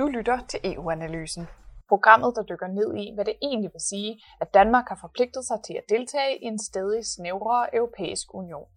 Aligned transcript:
Du 0.00 0.06
lytter 0.06 0.38
til 0.48 0.60
EU-analysen. 0.64 1.48
Programmet, 1.88 2.32
der 2.36 2.42
dykker 2.42 2.66
ned 2.66 2.94
i, 2.96 3.14
hvad 3.14 3.24
det 3.24 3.34
egentlig 3.42 3.70
vil 3.72 3.80
sige, 3.80 4.22
at 4.40 4.54
Danmark 4.54 4.88
har 4.88 4.98
forpligtet 5.00 5.44
sig 5.44 5.58
til 5.66 5.74
at 5.74 5.88
deltage 5.88 6.38
i 6.42 6.44
en 6.44 6.58
stadig 6.58 7.06
snævrere 7.06 7.74
europæisk 7.74 8.34
union. 8.34 8.68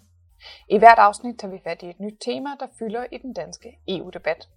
I 0.70 0.78
hvert 0.78 0.97
afsnit 0.97 1.39
tager 1.39 1.51
vi 1.51 1.62
fat 1.63 1.83
i 1.83 1.89
et 1.89 1.99
nyt 1.99 2.17
tema, 2.25 2.49
der 2.59 2.67
fylder 2.80 3.05
i 3.12 3.17
den 3.17 3.34
danske 3.34 3.80
EU-debat. 3.88 4.49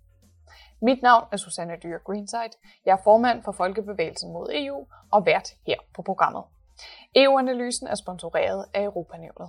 Mit 0.83 1.03
navn 1.03 1.25
er 1.33 1.37
Susanne 1.37 1.77
Dyr 1.83 1.99
Greenside. 1.99 2.57
Jeg 2.87 2.93
er 2.93 3.03
formand 3.05 3.43
for 3.43 3.53
Folkebevægelsen 3.53 4.33
mod 4.33 4.49
EU 4.53 4.87
og 5.13 5.27
vært 5.27 5.49
her 5.67 5.77
på 5.95 6.03
programmet. 6.03 6.43
EU-analysen 7.15 7.87
er 7.87 7.95
sponsoreret 7.95 8.65
af 8.75 8.83
Europanævnet. 8.83 9.49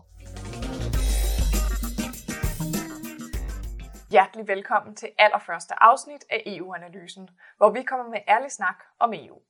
Hjertelig 4.11 4.47
velkommen 4.47 4.95
til 4.95 5.11
allerførste 5.17 5.83
afsnit 5.83 6.25
af 6.29 6.43
EU-analysen, 6.45 7.29
hvor 7.57 7.69
vi 7.69 7.83
kommer 7.83 8.09
med 8.09 8.19
ærlig 8.27 8.51
snak 8.51 8.83
om 8.99 9.13
EU. 9.13 9.41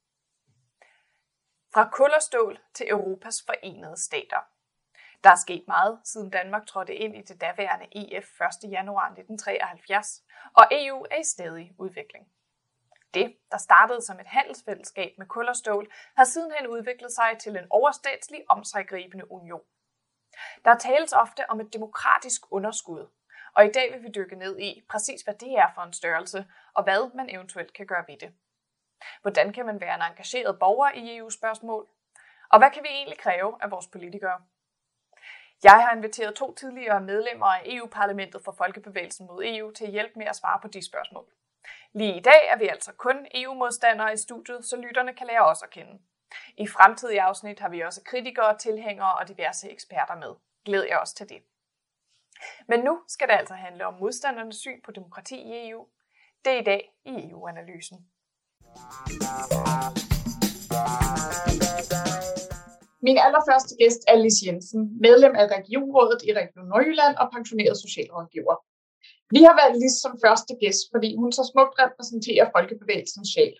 Fra 1.73 1.89
kul 1.89 2.11
og 2.15 2.21
stål 2.21 2.59
til 2.73 2.89
Europas 2.89 3.43
forenede 3.45 3.97
stater. 4.03 4.41
Der 5.23 5.29
er 5.29 5.35
sket 5.35 5.63
meget, 5.67 5.99
siden 6.03 6.29
Danmark 6.29 6.67
trådte 6.67 6.95
ind 6.95 7.15
i 7.15 7.21
det 7.21 7.41
daværende 7.41 7.87
EF 7.95 8.41
1. 8.63 8.71
januar 8.71 9.05
1973, 9.05 10.23
og 10.53 10.63
EU 10.71 11.05
er 11.11 11.19
i 11.19 11.23
stadig 11.23 11.71
udvikling. 11.79 12.25
Det, 13.13 13.37
der 13.51 13.57
startede 13.57 14.01
som 14.01 14.19
et 14.19 14.27
handelsfællesskab 14.27 15.11
med 15.17 15.25
kul 15.25 15.47
og 15.47 15.55
stål, 15.55 15.91
har 16.17 16.23
sidenhen 16.23 16.67
udviklet 16.67 17.11
sig 17.11 17.37
til 17.39 17.57
en 17.57 17.67
overstatslig 17.69 18.43
omsaggribende 18.49 19.31
union. 19.31 19.65
Der 20.65 20.77
tales 20.77 21.13
ofte 21.13 21.49
om 21.49 21.59
et 21.59 21.73
demokratisk 21.73 22.41
underskud, 22.51 23.07
og 23.57 23.65
i 23.65 23.71
dag 23.71 23.93
vil 23.93 24.03
vi 24.03 24.07
dykke 24.15 24.35
ned 24.35 24.59
i 24.59 24.83
præcis, 24.89 25.21
hvad 25.21 25.33
det 25.33 25.51
er 25.51 25.67
for 25.75 25.81
en 25.81 25.93
størrelse, 25.93 26.45
og 26.73 26.83
hvad 26.83 27.15
man 27.15 27.29
eventuelt 27.29 27.73
kan 27.73 27.87
gøre 27.87 28.05
ved 28.07 28.17
det. 28.17 28.33
Hvordan 29.21 29.53
kan 29.53 29.65
man 29.65 29.81
være 29.81 29.95
en 29.95 30.01
engageret 30.01 30.59
borger 30.59 30.91
i 30.91 31.17
EU-spørgsmål? 31.17 31.87
Og 32.49 32.59
hvad 32.59 32.71
kan 32.71 32.83
vi 32.83 32.89
egentlig 32.89 33.17
kræve 33.17 33.57
af 33.61 33.71
vores 33.71 33.87
politikere? 33.87 34.41
Jeg 35.63 35.71
har 35.71 35.95
inviteret 35.95 36.35
to 36.35 36.53
tidligere 36.53 37.01
medlemmer 37.01 37.45
af 37.45 37.61
EU-parlamentet 37.65 38.41
for 38.45 38.51
Folkebevægelsen 38.51 39.27
mod 39.27 39.43
EU 39.45 39.71
til 39.71 39.85
at 39.85 39.91
hjælpe 39.91 40.19
med 40.19 40.25
at 40.25 40.35
svare 40.35 40.59
på 40.61 40.67
de 40.67 40.85
spørgsmål. 40.85 41.25
Lige 41.93 42.17
i 42.17 42.21
dag 42.21 42.47
er 42.49 42.57
vi 42.57 42.67
altså 42.67 42.93
kun 42.93 43.27
EU-modstandere 43.33 44.13
i 44.13 44.17
studiet, 44.17 44.65
så 44.65 44.77
lytterne 44.77 45.13
kan 45.13 45.27
lære 45.27 45.45
os 45.45 45.63
at 45.63 45.69
kende. 45.69 45.99
I 46.57 46.67
fremtidige 46.67 47.21
afsnit 47.21 47.59
har 47.59 47.69
vi 47.69 47.81
også 47.81 48.01
kritikere, 48.05 48.57
tilhængere 48.57 49.13
og 49.15 49.27
diverse 49.27 49.69
eksperter 49.69 50.15
med. 50.15 50.35
Glæd 50.65 50.83
jer 50.83 50.97
også 50.97 51.15
til 51.15 51.29
det. 51.29 51.43
Men 52.67 52.79
nu 52.79 52.93
skal 53.07 53.27
det 53.27 53.33
altså 53.33 53.53
handle 53.53 53.85
om 53.85 53.93
modstandernes 53.99 54.55
syn 54.55 54.79
på 54.85 54.91
demokrati 54.91 55.35
i 55.35 55.69
EU. 55.69 55.81
Det 56.45 56.53
er 56.53 56.59
i 56.61 56.63
dag 56.71 56.81
i 57.05 57.13
EU-analysen. 57.29 57.97
Min 63.07 63.17
allerførste 63.25 63.73
gæst 63.81 64.01
er 64.11 64.17
Lis 64.23 64.39
Jensen, 64.45 64.81
medlem 65.05 65.33
af 65.41 65.45
Regionrådet 65.57 66.21
i 66.29 66.31
Region 66.39 66.67
Nordjylland 66.71 67.15
og 67.21 67.27
pensioneret 67.35 67.77
socialrådgiver. 67.85 68.55
Vi 69.35 69.41
har 69.47 69.55
valgt 69.61 69.79
Lis 69.81 69.95
som 70.03 70.13
første 70.25 70.53
gæst, 70.61 70.83
fordi 70.93 71.09
hun 71.21 71.31
så 71.37 71.43
smukt 71.51 71.75
repræsenterer 71.83 72.45
folkebevægelsens 72.55 73.29
sjæl. 73.33 73.55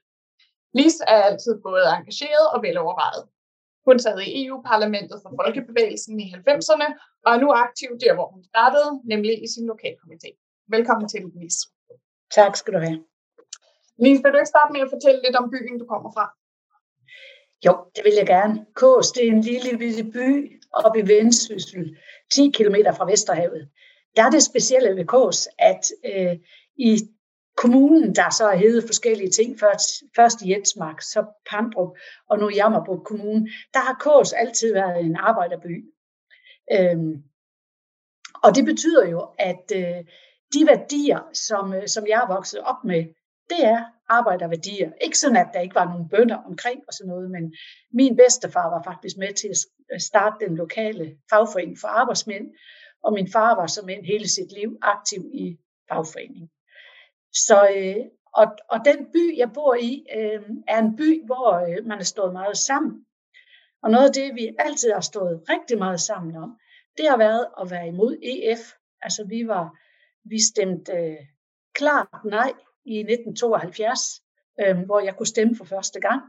Lis 0.80 0.97
er 1.14 1.19
altid 1.30 1.53
både 1.67 1.86
engageret 1.97 2.45
og 2.53 2.59
velovervejet. 2.66 3.23
Hun 3.88 4.00
sad 4.00 4.20
i 4.20 4.46
EU-parlamentet 4.46 5.18
for 5.24 5.32
Folkebevægelsen 5.42 6.20
i 6.20 6.26
90'erne 6.36 6.88
og 7.26 7.30
er 7.36 7.40
nu 7.44 7.50
aktiv 7.66 7.90
der, 8.04 8.14
hvor 8.14 8.28
hun 8.34 8.44
startede, 8.52 8.90
nemlig 9.12 9.44
i 9.44 9.48
sin 9.54 9.70
lokalkomité. 9.72 10.30
Velkommen 10.76 11.08
til, 11.10 11.22
Lis. 11.36 11.58
Tak 12.38 12.56
skal 12.56 12.74
du 12.74 12.80
have. 12.80 13.00
Lis, 14.04 14.20
vil 14.24 14.32
du 14.34 14.38
ikke 14.38 14.54
starte 14.56 14.74
med 14.74 14.82
at 14.82 14.90
fortælle 14.96 15.22
lidt 15.26 15.36
om 15.36 15.52
byen, 15.54 15.80
du 15.80 15.86
kommer 15.94 16.10
fra? 16.16 16.26
Jo, 17.66 17.74
det 17.96 18.03
vil 18.06 18.14
jeg 18.18 18.28
gerne. 18.28 18.66
Kås, 18.76 19.12
det 19.12 19.28
er 19.28 19.31
en 19.31 19.42
lille 19.42 19.72
lille 19.84 20.03
by 20.12 20.28
oppe 20.74 21.00
i 21.00 21.08
Vendsyssel, 21.08 21.97
10 22.31 22.52
km 22.58 22.76
fra 22.97 23.06
Vesterhavet. 23.12 23.70
Der 24.16 24.24
er 24.26 24.30
det 24.30 24.44
specielle 24.44 24.96
ved 24.96 25.06
Kås, 25.06 25.47
at 25.59 25.84
øh, 26.12 26.36
i 26.76 26.92
kommunen, 27.57 28.16
der 28.16 28.29
så 28.29 28.44
har 28.47 28.56
heddet 28.56 28.84
forskellige 28.88 29.29
ting, 29.29 29.59
først, 29.59 29.90
først 30.16 30.41
i 30.41 30.51
Jensmark, 30.51 31.01
så 31.01 31.25
Pandrup 31.50 31.97
og 32.29 32.40
nu 32.40 32.50
Jammerburg 32.50 33.03
Kommune, 33.06 33.50
der 33.73 33.79
har 33.79 33.97
Kås 34.00 34.34
altid 34.34 34.73
været 34.73 35.00
en 35.06 35.16
arbejderby. 35.16 35.85
Øhm, 36.72 37.23
og 38.44 38.56
det 38.56 38.66
betyder 38.66 39.07
jo, 39.07 39.29
at 39.40 39.66
øh, 39.75 40.00
de 40.53 40.67
værdier, 40.67 41.22
som, 41.34 41.73
øh, 41.73 41.88
som 41.88 42.07
jeg 42.07 42.22
er 42.23 42.34
vokset 42.34 42.59
op 42.59 42.84
med, 42.84 43.06
det 43.50 43.62
er 43.63 43.84
arbejderværdier. 44.09 44.91
Ikke 45.01 45.17
sådan, 45.17 45.38
at 45.38 45.50
der 45.53 45.59
ikke 45.59 45.75
var 45.75 45.85
nogen 45.85 46.09
bønder 46.09 46.35
omkring 46.35 46.79
og 46.88 46.94
sådan 46.94 47.09
noget, 47.09 47.31
men 47.31 47.56
min 47.94 48.16
bedstefar 48.16 48.69
var 48.69 48.84
faktisk 48.84 49.17
med 49.17 49.34
til 49.34 49.51
at 49.91 50.01
starte 50.01 50.46
den 50.46 50.56
lokale 50.56 51.17
fagforening 51.29 51.78
for 51.81 51.88
arbejdsmænd, 51.88 52.46
og 53.03 53.13
min 53.13 53.31
far 53.31 53.56
var 53.56 53.67
som 53.67 53.90
en 53.90 54.06
hele 54.06 54.28
sit 54.29 54.51
liv 54.51 54.78
aktiv 54.81 55.22
i 55.34 55.57
fagforeningen. 55.90 56.50
Så, 57.46 57.70
øh, 57.75 58.06
og, 58.34 58.48
og 58.70 58.80
den 58.86 59.06
by, 59.14 59.38
jeg 59.38 59.53
bor 59.53 59.75
i, 59.75 60.06
øh, 60.18 60.42
er 60.68 60.80
en 60.80 60.96
by, 60.96 61.25
hvor 61.25 61.53
øh, 61.53 61.86
man 61.86 61.98
har 61.98 62.06
stået 62.06 62.34
meget 62.34 62.58
sammen. 62.58 63.06
Og 63.84 63.92
noget 63.92 64.08
af 64.08 64.14
det, 64.14 64.36
vi 64.36 64.56
altid 64.59 64.92
har 64.92 65.02
stået 65.02 65.44
rigtig 65.50 65.78
meget 65.78 66.02
sammen 66.02 66.36
om, 66.36 66.58
det 66.97 67.09
har 67.09 67.18
været 67.18 67.47
at 67.62 67.72
være 67.72 67.88
imod 67.88 68.18
EF. 68.24 68.59
Altså 69.02 69.26
vi 69.30 69.47
var, 69.47 69.78
vi 70.30 70.40
stemte 70.42 70.92
øh, 70.92 71.18
klart 71.74 72.08
nej 72.26 72.53
i 72.86 73.00
1972, 73.00 74.00
øh, 74.62 74.78
hvor 74.86 75.00
jeg 75.00 75.16
kunne 75.16 75.28
stemme 75.28 75.56
for 75.56 75.66
første 75.66 76.00
gang. 76.00 76.22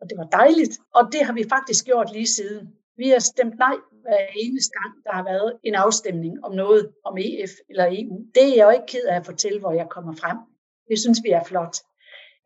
Og 0.00 0.08
det 0.10 0.18
var 0.18 0.24
dejligt, 0.24 0.78
og 0.94 1.12
det 1.12 1.24
har 1.26 1.32
vi 1.32 1.44
faktisk 1.48 1.84
gjort 1.84 2.12
lige 2.12 2.26
siden. 2.26 2.76
Vi 2.96 3.08
har 3.08 3.18
stemt 3.18 3.58
nej 3.58 3.76
hver 4.02 4.26
eneste 4.36 4.72
gang, 4.78 5.04
der 5.04 5.12
har 5.12 5.24
været 5.24 5.58
en 5.64 5.74
afstemning 5.74 6.44
om 6.44 6.52
noget 6.54 6.92
om 7.04 7.18
EF 7.18 7.50
eller 7.68 7.86
EU. 7.90 8.16
Det 8.34 8.42
er 8.42 8.56
jeg 8.56 8.64
jo 8.64 8.70
ikke 8.70 8.86
ked 8.86 9.04
af 9.04 9.16
at 9.16 9.26
fortælle, 9.26 9.60
hvor 9.60 9.72
jeg 9.72 9.88
kommer 9.88 10.14
frem. 10.22 10.38
Det 10.88 10.98
synes 10.98 11.20
vi 11.24 11.30
er 11.30 11.44
flot. 11.44 11.76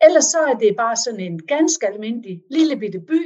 Ellers 0.05 0.25
så 0.25 0.39
er 0.39 0.55
det 0.55 0.77
bare 0.77 0.97
sådan 0.97 1.21
en 1.21 1.47
ganske 1.47 1.87
almindelig 1.87 2.43
lille 2.50 2.77
bitte 2.77 3.00
by, 3.00 3.21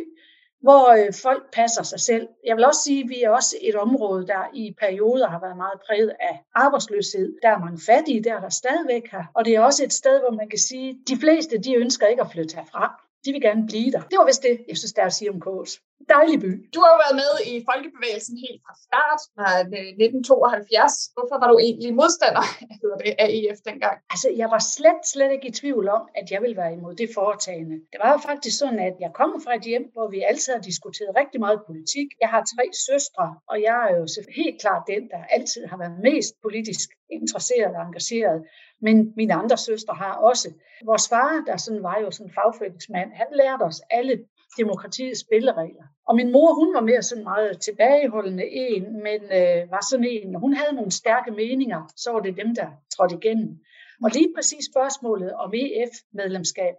hvor 0.62 0.92
øh, 0.98 1.12
folk 1.22 1.52
passer 1.52 1.82
sig 1.82 2.00
selv. 2.00 2.28
Jeg 2.46 2.56
vil 2.56 2.64
også 2.64 2.82
sige, 2.84 3.02
at 3.04 3.08
vi 3.08 3.22
er 3.22 3.30
også 3.30 3.56
et 3.62 3.74
område, 3.74 4.26
der 4.26 4.42
i 4.54 4.74
perioder 4.80 5.28
har 5.28 5.40
været 5.40 5.56
meget 5.56 5.80
præget 5.86 6.12
af 6.20 6.44
arbejdsløshed. 6.54 7.36
Der 7.42 7.48
er 7.48 7.58
mange 7.58 7.80
fattige, 7.86 8.24
der 8.24 8.34
er 8.34 8.40
der 8.40 8.48
stadigvæk 8.48 9.10
her. 9.10 9.24
Og 9.34 9.44
det 9.44 9.54
er 9.54 9.60
også 9.60 9.84
et 9.84 9.92
sted, 9.92 10.20
hvor 10.20 10.30
man 10.30 10.48
kan 10.48 10.58
sige, 10.58 10.88
at 10.90 10.96
de 11.08 11.16
fleste 11.16 11.58
de 11.58 11.74
ønsker 11.74 12.06
ikke 12.06 12.22
at 12.22 12.32
flytte 12.32 12.56
herfra. 12.56 13.09
De 13.24 13.32
vil 13.32 13.42
gerne 13.48 13.66
blive 13.70 13.90
der. 13.94 14.02
Det 14.10 14.16
var 14.20 14.26
vist 14.30 14.42
det, 14.42 14.54
jeg 14.68 14.76
synes, 14.78 14.92
der 14.92 15.02
er 15.02 15.06
at 15.06 15.18
sige 15.18 15.30
om 15.34 15.40
Kås. 15.40 15.72
Dejlig 16.08 16.38
by. 16.44 16.50
Du 16.74 16.78
har 16.82 16.90
jo 16.94 16.98
været 17.04 17.16
med 17.22 17.32
i 17.52 17.54
Folkebevægelsen 17.70 18.36
helt 18.46 18.60
fra 18.66 18.74
start, 18.86 19.20
fra 19.34 19.48
1972. 19.60 20.94
Øh, 20.98 21.12
Hvorfor 21.16 21.36
var 21.42 21.48
du 21.52 21.56
egentlig 21.66 21.90
modstander 22.00 22.44
det, 22.82 23.14
af 23.22 23.28
EF 23.38 23.58
dengang? 23.68 23.96
Altså, 24.12 24.28
jeg 24.42 24.48
var 24.54 24.62
slet, 24.76 25.00
slet 25.12 25.30
ikke 25.34 25.48
i 25.50 25.58
tvivl 25.60 25.84
om, 25.98 26.02
at 26.18 26.26
jeg 26.32 26.40
ville 26.44 26.56
være 26.62 26.72
imod 26.78 26.94
det 27.02 27.08
foretagende. 27.18 27.76
Det 27.92 27.98
var 28.02 28.10
jo 28.14 28.18
faktisk 28.28 28.54
sådan, 28.58 28.80
at 28.88 28.96
jeg 29.04 29.10
kommer 29.20 29.38
fra 29.44 29.52
et 29.58 29.64
hjem, 29.70 29.84
hvor 29.94 30.06
vi 30.14 30.18
altid 30.30 30.50
har 30.56 30.62
diskuteret 30.70 31.12
rigtig 31.20 31.40
meget 31.46 31.58
politik. 31.68 32.08
Jeg 32.22 32.28
har 32.34 32.42
tre 32.54 32.64
søstre, 32.88 33.24
og 33.50 33.56
jeg 33.68 33.78
er 33.88 33.92
jo 34.00 34.04
helt 34.40 34.60
klart 34.62 34.82
den, 34.92 35.02
der 35.12 35.20
altid 35.36 35.62
har 35.70 35.78
været 35.82 35.96
mest 36.08 36.32
politisk 36.46 36.88
interesseret 37.18 37.72
og 37.78 37.82
engageret 37.88 38.38
men 38.82 39.12
mine 39.16 39.34
andre 39.34 39.56
søstre 39.56 39.94
har 39.94 40.12
også. 40.12 40.48
Vores 40.84 41.08
far, 41.08 41.44
der 41.46 41.56
sådan 41.56 41.82
var 41.82 41.98
jo 41.98 42.10
sådan 42.10 42.26
en 42.26 42.34
fagforeningsmand, 42.34 43.12
han 43.12 43.26
lærte 43.32 43.62
os 43.62 43.80
alle 43.90 44.24
demokratiets 44.58 45.20
spilleregler. 45.20 45.84
Og 46.08 46.16
min 46.16 46.32
mor, 46.32 46.54
hun 46.54 46.74
var 46.74 46.80
mere 46.80 47.02
sådan 47.02 47.24
meget 47.24 47.60
tilbageholdende 47.60 48.46
en, 48.46 49.02
men 49.02 49.20
øh, 49.38 49.70
var 49.70 49.84
sådan 49.90 50.06
en, 50.10 50.30
når 50.30 50.40
hun 50.40 50.52
havde 50.52 50.74
nogle 50.74 50.90
stærke 50.90 51.30
meninger, 51.30 51.92
så 51.96 52.12
var 52.12 52.20
det 52.20 52.36
dem, 52.36 52.54
der 52.54 52.66
trådte 52.96 53.16
igennem. 53.16 53.58
Og 54.04 54.10
lige 54.10 54.32
præcis 54.36 54.64
spørgsmålet 54.72 55.32
om 55.32 55.54
EF-medlemskab. 55.54 56.74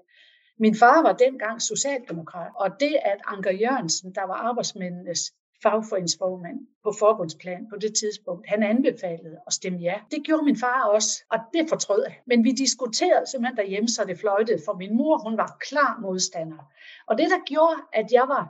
Min 0.59 0.75
far 0.75 1.01
var 1.01 1.13
dengang 1.13 1.61
socialdemokrat, 1.61 2.51
og 2.55 2.69
det 2.79 2.95
at 3.05 3.19
Anker 3.27 3.51
Jørgensen, 3.51 4.15
der 4.15 4.25
var 4.27 4.33
arbejdsmændenes 4.33 5.21
fagforeningsformand 5.63 6.59
på 6.83 6.91
forbundsplan 6.99 7.69
på 7.69 7.75
det 7.81 7.93
tidspunkt. 7.95 8.49
Han 8.49 8.63
anbefalede 8.63 9.37
at 9.47 9.53
stemme 9.53 9.79
ja. 9.79 9.95
Det 10.11 10.23
gjorde 10.23 10.45
min 10.45 10.57
far 10.57 10.83
også, 10.83 11.23
og 11.31 11.39
det 11.53 11.69
fortrød 11.69 12.03
jeg. 12.07 12.15
Men 12.27 12.43
vi 12.43 12.51
diskuterede 12.51 13.27
simpelthen 13.31 13.57
derhjemme, 13.57 13.89
så 13.89 14.03
det 14.03 14.19
fløjtede, 14.19 14.61
for 14.65 14.73
min 14.73 14.97
mor 14.97 15.17
hun 15.29 15.37
var 15.37 15.57
klar 15.69 15.99
modstander. 16.01 16.63
Og 17.07 17.17
det, 17.17 17.29
der 17.29 17.39
gjorde, 17.45 17.77
at 17.93 18.11
jeg 18.11 18.25
var 18.27 18.45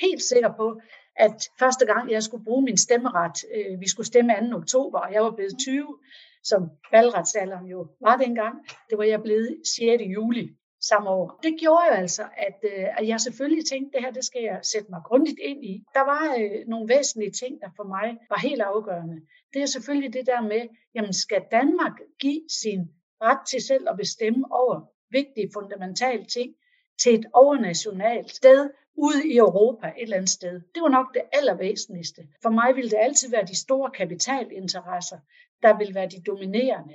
helt 0.00 0.22
sikker 0.22 0.52
på, 0.56 0.80
at 1.16 1.38
første 1.58 1.86
gang 1.86 2.10
jeg 2.10 2.22
skulle 2.22 2.44
bruge 2.44 2.64
min 2.64 2.76
stemmeret, 2.76 3.36
øh, 3.54 3.80
vi 3.80 3.88
skulle 3.88 4.06
stemme 4.06 4.50
2. 4.52 4.56
oktober, 4.56 4.98
og 4.98 5.12
jeg 5.12 5.22
var 5.22 5.30
blevet 5.30 5.54
20, 5.60 5.98
som 6.42 6.70
valgretsalderen 6.92 7.66
jo 7.66 7.86
var 8.00 8.16
dengang, 8.16 8.54
det 8.90 8.98
var 8.98 9.04
jeg 9.04 9.22
blevet 9.22 9.62
6. 9.64 10.02
juli 10.14 10.57
samme 10.80 11.10
år. 11.10 11.40
Det 11.42 11.56
gjorde 11.60 11.86
jo 11.86 11.92
altså, 11.92 12.22
at, 12.22 12.58
øh, 12.62 12.86
at 12.98 13.08
jeg 13.08 13.20
selvfølgelig 13.20 13.66
tænkte, 13.66 13.88
at 13.88 13.92
det 13.94 14.04
her 14.06 14.12
det 14.12 14.24
skal 14.24 14.42
jeg 14.42 14.60
sætte 14.62 14.90
mig 14.90 15.00
grundigt 15.04 15.38
ind 15.38 15.64
i. 15.64 15.84
Der 15.94 16.00
var 16.00 16.36
øh, 16.38 16.68
nogle 16.68 16.88
væsentlige 16.88 17.30
ting, 17.30 17.60
der 17.60 17.70
for 17.76 17.84
mig 17.84 18.18
var 18.28 18.38
helt 18.38 18.62
afgørende. 18.62 19.20
Det 19.54 19.62
er 19.62 19.66
selvfølgelig 19.66 20.12
det 20.12 20.26
der 20.26 20.40
med, 20.40 20.62
jamen 20.94 21.12
skal 21.12 21.42
Danmark 21.50 21.92
give 22.20 22.40
sin 22.62 22.80
ret 23.22 23.46
til 23.50 23.60
selv 23.62 23.88
at 23.88 23.96
bestemme 23.96 24.46
over 24.50 24.80
vigtige, 25.10 25.50
fundamentale 25.54 26.24
ting 26.24 26.54
til 27.02 27.14
et 27.14 27.26
overnationalt 27.32 28.30
sted 28.30 28.70
ude 28.94 29.28
i 29.28 29.36
Europa 29.36 29.86
et 29.86 30.02
eller 30.02 30.16
andet 30.16 30.30
sted. 30.30 30.60
Det 30.74 30.82
var 30.82 30.88
nok 30.88 31.14
det 31.14 31.22
allervæsentligste. 31.32 32.22
For 32.42 32.50
mig 32.50 32.76
ville 32.76 32.90
det 32.90 32.98
altid 33.00 33.30
være 33.30 33.46
de 33.46 33.56
store 33.56 33.90
kapitalinteresser, 33.90 35.18
der 35.62 35.78
ville 35.78 35.94
være 35.94 36.08
de 36.08 36.22
dominerende. 36.26 36.94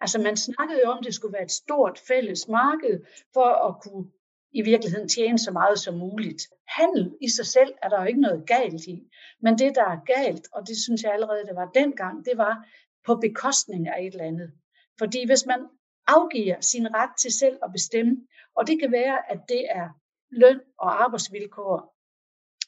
Altså 0.00 0.18
man 0.18 0.36
snakkede 0.36 0.80
jo 0.84 0.90
om, 0.90 0.98
at 0.98 1.04
det 1.04 1.14
skulle 1.14 1.32
være 1.32 1.42
et 1.42 1.50
stort 1.50 1.98
fælles 2.08 2.48
marked 2.48 3.00
for 3.34 3.68
at 3.68 3.82
kunne 3.82 4.06
i 4.52 4.62
virkeligheden 4.62 5.08
tjene 5.08 5.38
så 5.38 5.50
meget 5.50 5.78
som 5.78 5.94
muligt. 5.94 6.42
Handel 6.68 7.14
i 7.20 7.28
sig 7.28 7.46
selv 7.46 7.72
er 7.82 7.88
der 7.88 8.00
jo 8.00 8.06
ikke 8.06 8.20
noget 8.20 8.46
galt 8.46 8.86
i, 8.86 9.10
men 9.42 9.58
det, 9.58 9.74
der 9.74 9.84
er 9.84 10.04
galt, 10.06 10.48
og 10.52 10.68
det 10.68 10.76
synes 10.76 11.02
jeg 11.02 11.12
allerede, 11.12 11.46
det 11.46 11.56
var 11.56 11.70
dengang, 11.74 12.24
det 12.24 12.38
var 12.38 12.66
på 13.06 13.14
bekostning 13.16 13.88
af 13.88 14.00
et 14.00 14.12
eller 14.12 14.24
andet. 14.24 14.52
Fordi 14.98 15.26
hvis 15.26 15.46
man 15.46 15.66
afgiver 16.06 16.60
sin 16.60 16.94
ret 16.94 17.10
til 17.20 17.32
selv 17.32 17.58
at 17.62 17.72
bestemme, 17.72 18.16
og 18.56 18.66
det 18.66 18.80
kan 18.80 18.92
være, 18.92 19.32
at 19.32 19.40
det 19.48 19.66
er 19.70 19.88
løn 20.30 20.60
og 20.78 21.04
arbejdsvilkår, 21.04 21.96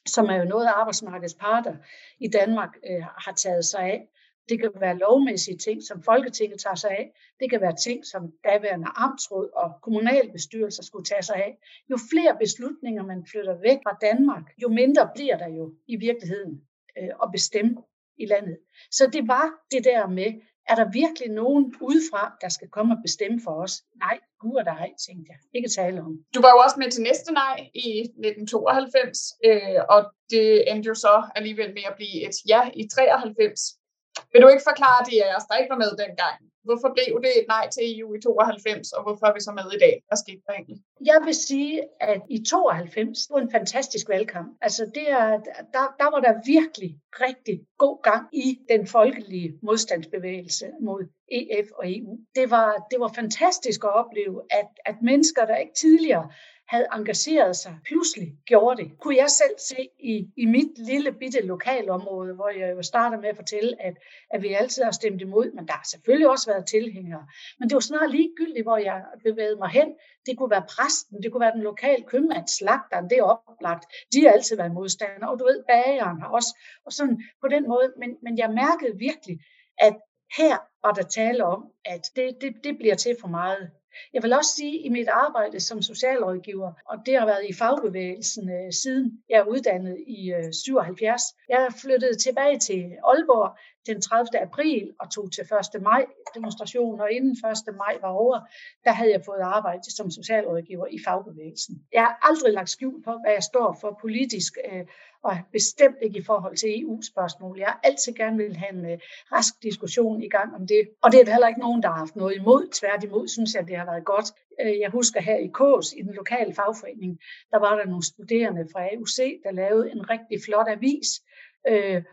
som 0.07 0.25
er 0.25 0.35
jo 0.35 0.43
noget, 0.43 0.67
arbejdsmarkedets 0.67 1.33
parter 1.33 1.75
i 2.19 2.27
Danmark 2.27 2.77
øh, 2.89 3.03
har 3.03 3.33
taget 3.33 3.65
sig 3.65 3.81
af, 3.81 4.07
det 4.49 4.59
kan 4.59 4.71
være 4.79 4.97
lovmæssige 4.97 5.57
ting, 5.57 5.83
som 5.83 6.03
Folketinget 6.03 6.59
tager 6.59 6.75
sig 6.75 6.91
af. 6.91 7.11
Det 7.39 7.49
kan 7.49 7.61
være 7.61 7.75
ting, 7.75 8.05
som 8.05 8.31
daværende 8.43 8.87
amtsråd 8.95 9.49
og 9.55 9.71
kommunalbestyrelser 9.81 10.83
skulle 10.83 11.05
tage 11.05 11.23
sig 11.23 11.35
af. 11.35 11.57
Jo 11.91 11.97
flere 12.11 12.37
beslutninger 12.39 13.03
man 13.03 13.25
flytter 13.31 13.55
væk 13.61 13.77
fra 13.83 13.97
Danmark, 14.01 14.43
jo 14.63 14.69
mindre 14.69 15.09
bliver 15.15 15.37
der 15.37 15.47
jo 15.47 15.73
i 15.87 15.95
virkeligheden 15.95 16.61
øh, 16.97 17.09
at 17.23 17.29
bestemme 17.31 17.75
i 18.17 18.25
landet. 18.25 18.57
Så 18.91 19.09
det 19.13 19.27
var 19.27 19.45
det 19.71 19.83
der 19.83 20.07
med, 20.07 20.31
er 20.71 20.75
der 20.75 20.91
virkelig 20.91 21.29
nogen 21.29 21.75
udefra, 21.81 22.37
der 22.41 22.49
skal 22.49 22.69
komme 22.69 22.93
og 22.95 23.01
bestemme 23.05 23.41
for 23.43 23.55
os? 23.63 23.73
Nej, 23.95 24.19
gud 24.39 24.55
og 24.55 24.65
dig, 24.65 24.85
tænkte 25.07 25.27
jeg. 25.31 25.39
Ikke 25.53 25.69
tale 25.69 26.01
om. 26.01 26.13
Du 26.35 26.41
var 26.41 26.51
jo 26.55 26.59
også 26.65 26.77
med 26.79 26.91
til 26.91 27.03
næste 27.03 27.33
nej 27.33 27.57
i 27.73 27.89
1992, 27.99 29.19
øh, 29.47 29.79
og 29.89 30.01
det 30.29 30.71
endte 30.71 30.87
jo 30.87 30.95
så 30.95 31.15
alligevel 31.35 31.73
med 31.73 31.85
at 31.91 31.95
blive 31.95 32.17
et 32.27 32.35
ja 32.47 32.61
i 32.73 32.87
93. 32.87 33.82
Vil 34.31 34.41
du 34.41 34.47
ikke 34.53 34.69
forklare 34.71 35.01
det, 35.09 35.17
af 35.25 35.35
os, 35.37 35.47
der 35.49 35.55
ikke 35.59 35.73
var 35.73 35.83
med 35.85 35.91
dengang? 36.03 36.37
Hvorfor 36.67 36.89
blev 36.95 37.21
det 37.25 37.31
et 37.41 37.47
nej 37.47 37.65
til 37.69 37.83
EU 37.99 38.13
i 38.13 38.21
92, 38.21 38.91
og 38.91 39.03
hvorfor 39.03 39.25
er 39.25 39.33
vi 39.33 39.39
så 39.39 39.51
med 39.59 39.67
i 39.77 39.79
dag? 39.85 39.95
Hvad 40.07 40.17
skete 40.17 40.41
der 40.47 40.53
egentlig? 40.53 40.77
Jeg 41.11 41.19
vil 41.25 41.35
sige, 41.35 41.81
at 42.01 42.21
i 42.29 42.37
92 42.43 43.19
var 43.31 43.39
en 43.39 43.51
fantastisk 43.51 44.09
valgkamp. 44.09 44.49
Altså 44.61 44.83
det 44.95 45.11
er, 45.11 45.29
der, 45.75 45.85
der 46.01 46.09
var 46.13 46.21
der 46.27 46.33
virkelig 46.45 46.91
rigtig 47.25 47.57
god 47.77 48.03
gang 48.03 48.23
i 48.33 48.59
den 48.69 48.87
folkelige 48.87 49.49
modstandsbevægelse 49.63 50.65
mod 50.81 51.01
EF 51.31 51.67
og 51.77 51.83
EU. 51.95 52.17
Det 52.35 52.51
var, 52.51 52.87
det 52.91 52.99
var 52.99 53.11
fantastisk 53.15 53.83
at 53.83 53.93
opleve, 54.01 54.41
at, 54.51 54.69
at 54.85 54.95
mennesker, 55.01 55.45
der 55.45 55.55
ikke 55.55 55.73
tidligere 55.73 56.29
havde 56.73 56.87
engageret 56.91 57.55
sig, 57.55 57.73
pludselig 57.85 58.27
gjorde 58.45 58.83
det. 58.83 58.87
Kunne 58.99 59.17
jeg 59.17 59.29
selv 59.29 59.55
se 59.57 59.89
i, 59.99 60.27
i 60.37 60.45
mit 60.45 60.77
lille 60.77 61.11
bitte 61.11 61.41
lokalområde, 61.41 62.33
hvor 62.33 62.49
jeg 62.49 62.69
jo 62.77 62.81
starter 62.81 63.17
med 63.19 63.29
at 63.29 63.35
fortælle, 63.35 63.81
at, 63.87 63.95
at 64.33 64.41
vi 64.41 64.53
altid 64.53 64.83
har 64.83 64.91
stemt 64.91 65.21
imod, 65.21 65.51
men 65.55 65.67
der 65.67 65.73
har 65.73 65.87
selvfølgelig 65.91 66.29
også 66.29 66.51
været 66.51 66.65
tilhængere. 66.65 67.25
Men 67.59 67.69
det 67.69 67.73
var 67.73 67.79
snart 67.79 68.11
ligegyldigt, 68.11 68.65
hvor 68.65 68.77
jeg 68.77 69.03
bevægede 69.23 69.55
mig 69.55 69.69
hen. 69.69 69.89
Det 70.25 70.37
kunne 70.37 70.49
være 70.49 70.65
præsten, 70.75 71.23
det 71.23 71.31
kunne 71.31 71.45
være 71.45 71.55
den 71.57 71.61
lokale 71.61 72.03
købmand, 72.03 72.47
slagteren, 72.47 73.09
det 73.09 73.17
er 73.17 73.23
oplagt. 73.23 73.83
De 74.13 74.23
har 74.23 74.31
altid 74.31 74.57
været 74.57 74.73
modstandere, 74.73 75.29
og 75.31 75.39
du 75.39 75.43
ved, 75.45 75.63
bageren 75.67 76.21
har 76.21 76.29
også, 76.29 76.57
og 76.85 76.91
sådan 76.93 77.17
på 77.41 77.47
den 77.47 77.63
måde. 77.67 77.93
Men, 77.97 78.09
men 78.23 78.37
jeg 78.37 78.49
mærkede 78.49 78.97
virkelig, 78.97 79.39
at 79.77 79.95
her 80.37 80.57
var 80.83 80.93
der 80.93 81.03
tale 81.03 81.45
om, 81.45 81.71
at 81.85 82.03
det, 82.15 82.37
det, 82.41 82.53
det 82.63 82.77
bliver 82.77 82.95
til 82.95 83.15
for 83.21 83.27
meget. 83.27 83.71
Jeg 84.13 84.23
vil 84.23 84.33
også 84.33 84.51
sige, 84.55 84.79
at 84.79 84.85
i 84.85 84.89
mit 84.89 85.07
arbejde 85.07 85.59
som 85.59 85.81
socialrådgiver, 85.81 86.71
og 86.89 86.97
det 87.05 87.19
har 87.19 87.25
været 87.25 87.45
i 87.49 87.53
fagbevægelsen 87.53 88.49
øh, 88.49 88.73
siden 88.83 89.23
jeg 89.29 89.39
er 89.39 89.47
uddannet 89.53 89.97
i 90.07 90.31
øh, 90.33 90.53
77, 90.53 91.21
jeg 91.49 91.67
flyttede 91.81 92.17
tilbage 92.17 92.59
til 92.59 92.81
Aalborg 93.09 93.57
den 93.87 94.01
30. 94.01 94.39
april 94.41 94.91
og 94.99 95.11
tog 95.11 95.31
til 95.31 95.41
1. 95.75 95.81
maj 95.81 96.05
demonstrationen, 96.35 97.01
og 97.01 97.11
inden 97.11 97.31
1. 97.69 97.75
maj 97.75 97.97
var 98.01 98.09
over, 98.09 98.39
der 98.83 98.91
havde 98.91 99.11
jeg 99.11 99.21
fået 99.25 99.39
arbejde 99.41 99.95
som 99.95 100.11
socialrådgiver 100.11 100.87
i 100.87 100.99
fagbevægelsen. 101.05 101.75
Jeg 101.93 102.01
har 102.01 102.19
aldrig 102.21 102.53
lagt 102.53 102.69
skjul 102.69 103.03
på, 103.03 103.11
hvad 103.23 103.33
jeg 103.33 103.43
står 103.43 103.77
for 103.81 103.97
politisk, 104.01 104.57
øh, 104.71 104.85
og 105.23 105.37
bestemt 105.51 105.97
ikke 106.01 106.19
i 106.19 106.23
forhold 106.23 106.57
til 106.57 106.81
EU-spørgsmål. 106.81 107.59
Jeg 107.59 107.67
har 107.67 107.79
altid 107.83 108.13
gerne 108.13 108.37
vil 108.37 108.55
have 108.55 108.73
en 108.73 108.85
øh, 108.91 108.97
rask 109.31 109.53
diskussion 109.63 110.23
i 110.23 110.29
gang 110.29 110.55
om 110.55 110.67
det, 110.67 110.89
og 111.01 111.11
det 111.11 111.19
er 111.19 111.25
der 111.25 111.31
heller 111.31 111.47
ikke 111.47 111.59
nogen, 111.59 111.83
der 111.83 111.89
har 111.89 111.97
haft 111.97 112.15
noget 112.15 112.35
imod. 112.35 112.71
Tværtimod 112.79 113.27
synes 113.27 113.53
jeg, 113.53 113.67
det 113.67 113.77
har 113.77 113.85
været 113.85 114.05
godt. 114.05 114.25
Øh, 114.61 114.79
jeg 114.79 114.89
husker 114.89 115.21
her 115.21 115.37
i 115.37 115.47
Kås, 115.47 115.93
i 115.93 116.01
den 116.01 116.13
lokale 116.13 116.53
fagforening, 116.53 117.19
der 117.51 117.59
var 117.59 117.75
der 117.77 117.85
nogle 117.85 118.05
studerende 118.05 118.67
fra 118.71 118.81
AUC, 118.93 119.17
der 119.43 119.51
lavede 119.51 119.91
en 119.91 120.09
rigtig 120.09 120.37
flot 120.45 120.67
avis, 120.69 121.09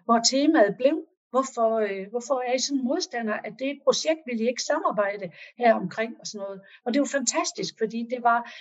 hvor 0.04 0.20
temaet 0.30 0.76
blev 0.76 1.04
Hvorfor, 1.30 1.70
øh, 1.76 2.10
hvorfor 2.10 2.40
er 2.48 2.54
I 2.54 2.58
sådan 2.58 2.84
modstander 2.84 3.34
af 3.34 3.52
det 3.58 3.78
projekt? 3.84 4.20
Vil 4.26 4.40
I 4.40 4.48
ikke 4.48 4.62
samarbejde 4.62 5.30
her 5.58 5.74
omkring 5.74 6.16
og 6.20 6.26
sådan 6.26 6.44
noget? 6.44 6.60
Og 6.84 6.94
det 6.94 7.00
var 7.00 7.06
fantastisk, 7.18 7.74
fordi 7.78 8.06
det 8.10 8.22
var, 8.22 8.52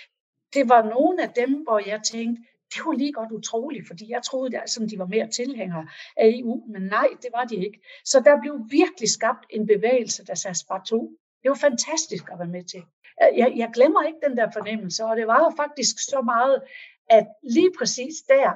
det 0.54 0.68
var 0.68 0.82
nogle 0.82 1.22
af 1.22 1.30
dem, 1.30 1.62
hvor 1.62 1.78
jeg 1.86 2.00
tænkte, 2.02 2.42
det 2.74 2.80
var 2.86 2.92
lige 2.92 3.12
godt 3.12 3.32
utroligt, 3.32 3.86
fordi 3.86 4.10
jeg 4.10 4.22
troede, 4.22 4.58
at 4.58 4.78
de 4.90 4.98
var 4.98 5.06
mere 5.06 5.28
tilhængere 5.28 5.88
af 6.16 6.26
EU, 6.34 6.64
men 6.72 6.82
nej, 6.82 7.08
det 7.22 7.30
var 7.32 7.44
de 7.44 7.56
ikke. 7.56 7.80
Så 8.04 8.20
der 8.20 8.40
blev 8.40 8.54
virkelig 8.70 9.08
skabt 9.08 9.46
en 9.50 9.66
bevægelse, 9.66 10.26
der 10.26 10.34
sagde 10.34 10.58
spar 10.58 10.82
to. 10.86 11.00
Det 11.42 11.48
var 11.48 11.54
fantastisk 11.54 12.24
at 12.32 12.38
være 12.38 12.48
med 12.48 12.64
til. 12.64 12.82
Jeg, 13.20 13.52
jeg 13.56 13.70
glemmer 13.74 14.02
ikke 14.02 14.18
den 14.28 14.36
der 14.36 14.48
fornemmelse, 14.52 15.04
og 15.04 15.16
det 15.16 15.26
var 15.26 15.38
jo 15.44 15.50
faktisk 15.56 15.94
så 15.98 16.20
meget, 16.22 16.62
at 17.10 17.26
lige 17.42 17.72
præcis 17.78 18.14
der 18.28 18.50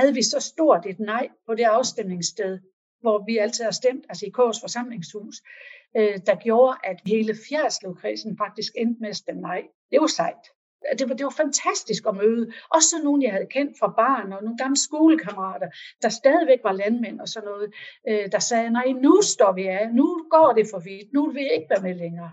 havde 0.00 0.14
vi 0.14 0.22
så 0.22 0.40
stort 0.40 0.86
et 0.86 0.98
nej 0.98 1.28
på 1.46 1.54
det 1.54 1.64
afstemningssted, 1.64 2.58
hvor 3.02 3.24
vi 3.26 3.38
altid 3.38 3.64
har 3.64 3.70
stemt, 3.70 4.04
altså 4.08 4.26
i 4.26 4.30
Kås 4.30 4.60
forsamlingshus, 4.60 5.36
øh, 5.96 6.18
der 6.26 6.34
gjorde, 6.34 6.76
at 6.84 6.96
hele 7.06 7.34
Fjerslevkredsen 7.48 8.38
faktisk 8.38 8.72
endte 8.76 9.00
med 9.00 9.08
at 9.08 9.16
stemme 9.16 9.40
nej. 9.40 9.62
Det 9.90 10.00
var 10.00 10.06
sejt. 10.06 10.44
Det 10.98 11.08
var, 11.08 11.14
det 11.14 11.24
var 11.24 11.36
fantastisk 11.44 12.02
at 12.08 12.14
møde. 12.16 12.52
Også 12.74 12.88
sådan 12.90 13.04
nogen, 13.04 13.22
jeg 13.22 13.32
havde 13.32 13.46
kendt 13.46 13.78
fra 13.78 13.88
barn, 13.96 14.32
og 14.32 14.42
nogle 14.42 14.58
gamle 14.58 14.76
skolekammerater, 14.76 15.68
der 16.02 16.08
stadigvæk 16.08 16.58
var 16.64 16.72
landmænd 16.72 17.20
og 17.20 17.28
sådan 17.28 17.48
noget, 17.48 17.72
øh, 18.08 18.32
der 18.32 18.38
sagde, 18.38 18.70
nej, 18.70 18.88
nu 19.06 19.22
står 19.22 19.52
vi 19.52 19.66
af, 19.66 19.94
nu 19.94 20.26
går 20.30 20.52
det 20.52 20.66
for 20.72 20.78
vidt, 20.78 21.12
nu 21.12 21.26
vil 21.26 21.34
vi 21.34 21.50
ikke 21.54 21.66
være 21.70 21.82
med 21.82 21.94
længere. 21.94 22.32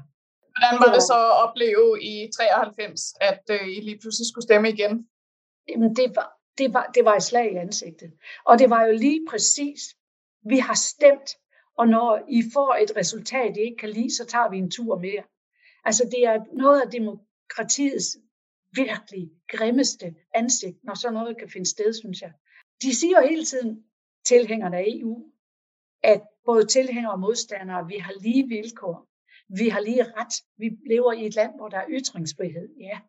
Hvordan 0.59 0.75
var 0.83 0.93
det 0.93 1.03
så 1.03 1.17
at 1.31 1.37
opleve 1.43 2.01
i 2.01 2.29
93, 2.37 3.13
at 3.21 3.43
øh, 3.51 3.67
I 3.67 3.79
lige 3.81 3.99
pludselig 4.01 4.27
skulle 4.27 4.43
stemme 4.43 4.69
igen? 4.69 5.07
Jamen, 5.69 5.95
det 5.95 6.15
var, 6.15 6.29
det 6.57 6.73
var, 6.73 6.85
det 6.95 7.05
var 7.05 7.15
et 7.15 7.23
slag 7.23 7.51
i 7.51 7.55
ansigtet. 7.55 8.11
Og 8.45 8.59
det 8.59 8.69
var 8.69 8.85
jo 8.85 8.93
lige 8.93 9.25
præcis 9.29 9.81
vi 10.43 10.57
har 10.57 10.73
stemt, 10.73 11.29
og 11.77 11.87
når 11.87 12.25
I 12.29 12.43
får 12.53 12.75
et 12.75 12.95
resultat, 12.95 13.57
I 13.57 13.59
ikke 13.59 13.77
kan 13.77 13.89
lide, 13.89 14.15
så 14.15 14.25
tager 14.25 14.49
vi 14.49 14.57
en 14.57 14.71
tur 14.71 14.99
mere. 14.99 15.23
Altså 15.83 16.03
det 16.11 16.25
er 16.25 16.45
noget 16.53 16.81
af 16.81 16.91
demokratiets 16.91 18.17
virkelig 18.75 19.31
grimmeste 19.47 20.15
ansigt, 20.35 20.83
når 20.83 20.93
sådan 20.93 21.13
noget 21.13 21.37
kan 21.37 21.49
finde 21.49 21.69
sted, 21.69 21.93
synes 21.93 22.21
jeg. 22.21 22.31
De 22.81 22.95
siger 22.95 23.21
jo 23.21 23.27
hele 23.27 23.45
tiden, 23.45 23.83
tilhængerne 24.25 24.77
af 24.77 24.85
EU, 24.87 25.31
at 26.03 26.21
både 26.45 26.65
tilhængere 26.65 27.11
og 27.11 27.19
modstandere, 27.19 27.87
vi 27.87 27.97
har 27.97 28.13
lige 28.21 28.47
vilkår. 28.47 29.07
Vi 29.59 29.69
har 29.69 29.79
lige 29.79 30.03
ret. 30.03 30.33
Vi 30.57 30.77
lever 30.89 31.13
i 31.13 31.25
et 31.25 31.35
land, 31.35 31.55
hvor 31.55 31.69
der 31.69 31.77
er 31.77 31.85
ytringsfrihed. 31.89 32.69
Ja, 32.79 32.99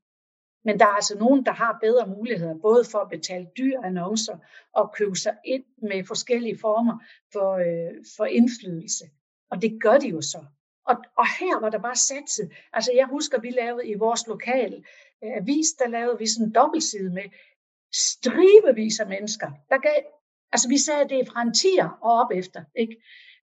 men 0.64 0.78
der 0.78 0.86
er 0.86 0.90
altså 0.90 1.18
nogen, 1.18 1.44
der 1.46 1.52
har 1.52 1.78
bedre 1.80 2.06
muligheder, 2.06 2.54
både 2.54 2.84
for 2.84 2.98
at 2.98 3.10
betale 3.10 3.46
dyre 3.58 3.84
annoncer 3.84 4.36
og 4.72 4.92
købe 4.92 5.16
sig 5.16 5.36
ind 5.44 5.64
med 5.82 6.04
forskellige 6.04 6.58
former 6.58 6.98
for, 7.32 7.52
øh, 7.54 8.04
for 8.16 8.24
indflydelse. 8.24 9.04
Og 9.50 9.62
det 9.62 9.82
gør 9.82 9.98
de 9.98 10.08
jo 10.08 10.20
så. 10.20 10.44
Og, 10.86 10.96
og 11.16 11.26
her 11.38 11.60
var 11.60 11.70
der 11.70 11.78
bare 11.78 11.96
satset. 11.96 12.52
Altså 12.72 12.92
jeg 12.94 13.06
husker, 13.06 13.40
vi 13.40 13.50
lavede 13.50 13.86
i 13.88 13.94
vores 13.94 14.26
lokale 14.26 14.76
øh, 15.24 15.30
avis, 15.36 15.66
der 15.78 15.88
lavede 15.88 16.18
vi 16.18 16.26
sådan 16.26 16.46
en 16.46 16.54
dobbeltside 16.54 17.10
med 17.10 17.22
stribevis 17.92 19.00
af 19.00 19.06
mennesker. 19.06 19.50
Der 19.68 19.78
gav, 19.78 20.02
altså 20.52 20.68
vi 20.68 20.78
sagde, 20.78 21.00
at 21.00 21.10
det 21.10 21.20
er 21.20 21.24
fra 21.32 21.42
en 21.42 21.54
tier 21.54 21.88
og 22.02 22.12
op 22.12 22.30
efter. 22.34 22.64
Ikke? 22.76 22.96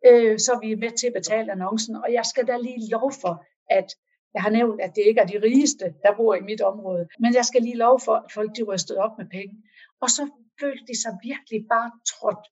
Øh, 0.05 0.39
så 0.39 0.59
vi 0.61 0.71
er 0.71 0.77
med 0.77 0.91
til 0.91 1.07
at 1.07 1.13
betale 1.13 1.51
annoncen. 1.51 1.95
Og 1.95 2.13
jeg 2.13 2.25
skal 2.25 2.47
da 2.47 2.57
lige 2.57 2.89
lov 2.91 3.11
for, 3.21 3.45
at 3.69 3.95
jeg 4.33 4.41
har 4.41 4.49
nævnt, 4.49 4.81
at 4.81 4.91
det 4.95 5.03
ikke 5.05 5.21
er 5.21 5.25
de 5.25 5.41
rigeste, 5.43 5.85
der 6.03 6.15
bor 6.17 6.35
i 6.35 6.41
mit 6.41 6.61
område, 6.61 7.07
men 7.19 7.33
jeg 7.33 7.45
skal 7.45 7.61
lige 7.61 7.77
love 7.77 7.99
for, 8.05 8.15
at 8.15 8.31
folk 8.31 8.51
de 8.57 8.63
rystede 8.63 8.99
op 8.99 9.17
med 9.17 9.25
penge. 9.37 9.55
Og 10.01 10.09
så 10.09 10.23
følte 10.61 10.85
de 10.87 11.01
sig 11.01 11.13
virkelig 11.23 11.65
bare 11.69 11.91
trådt 12.11 12.45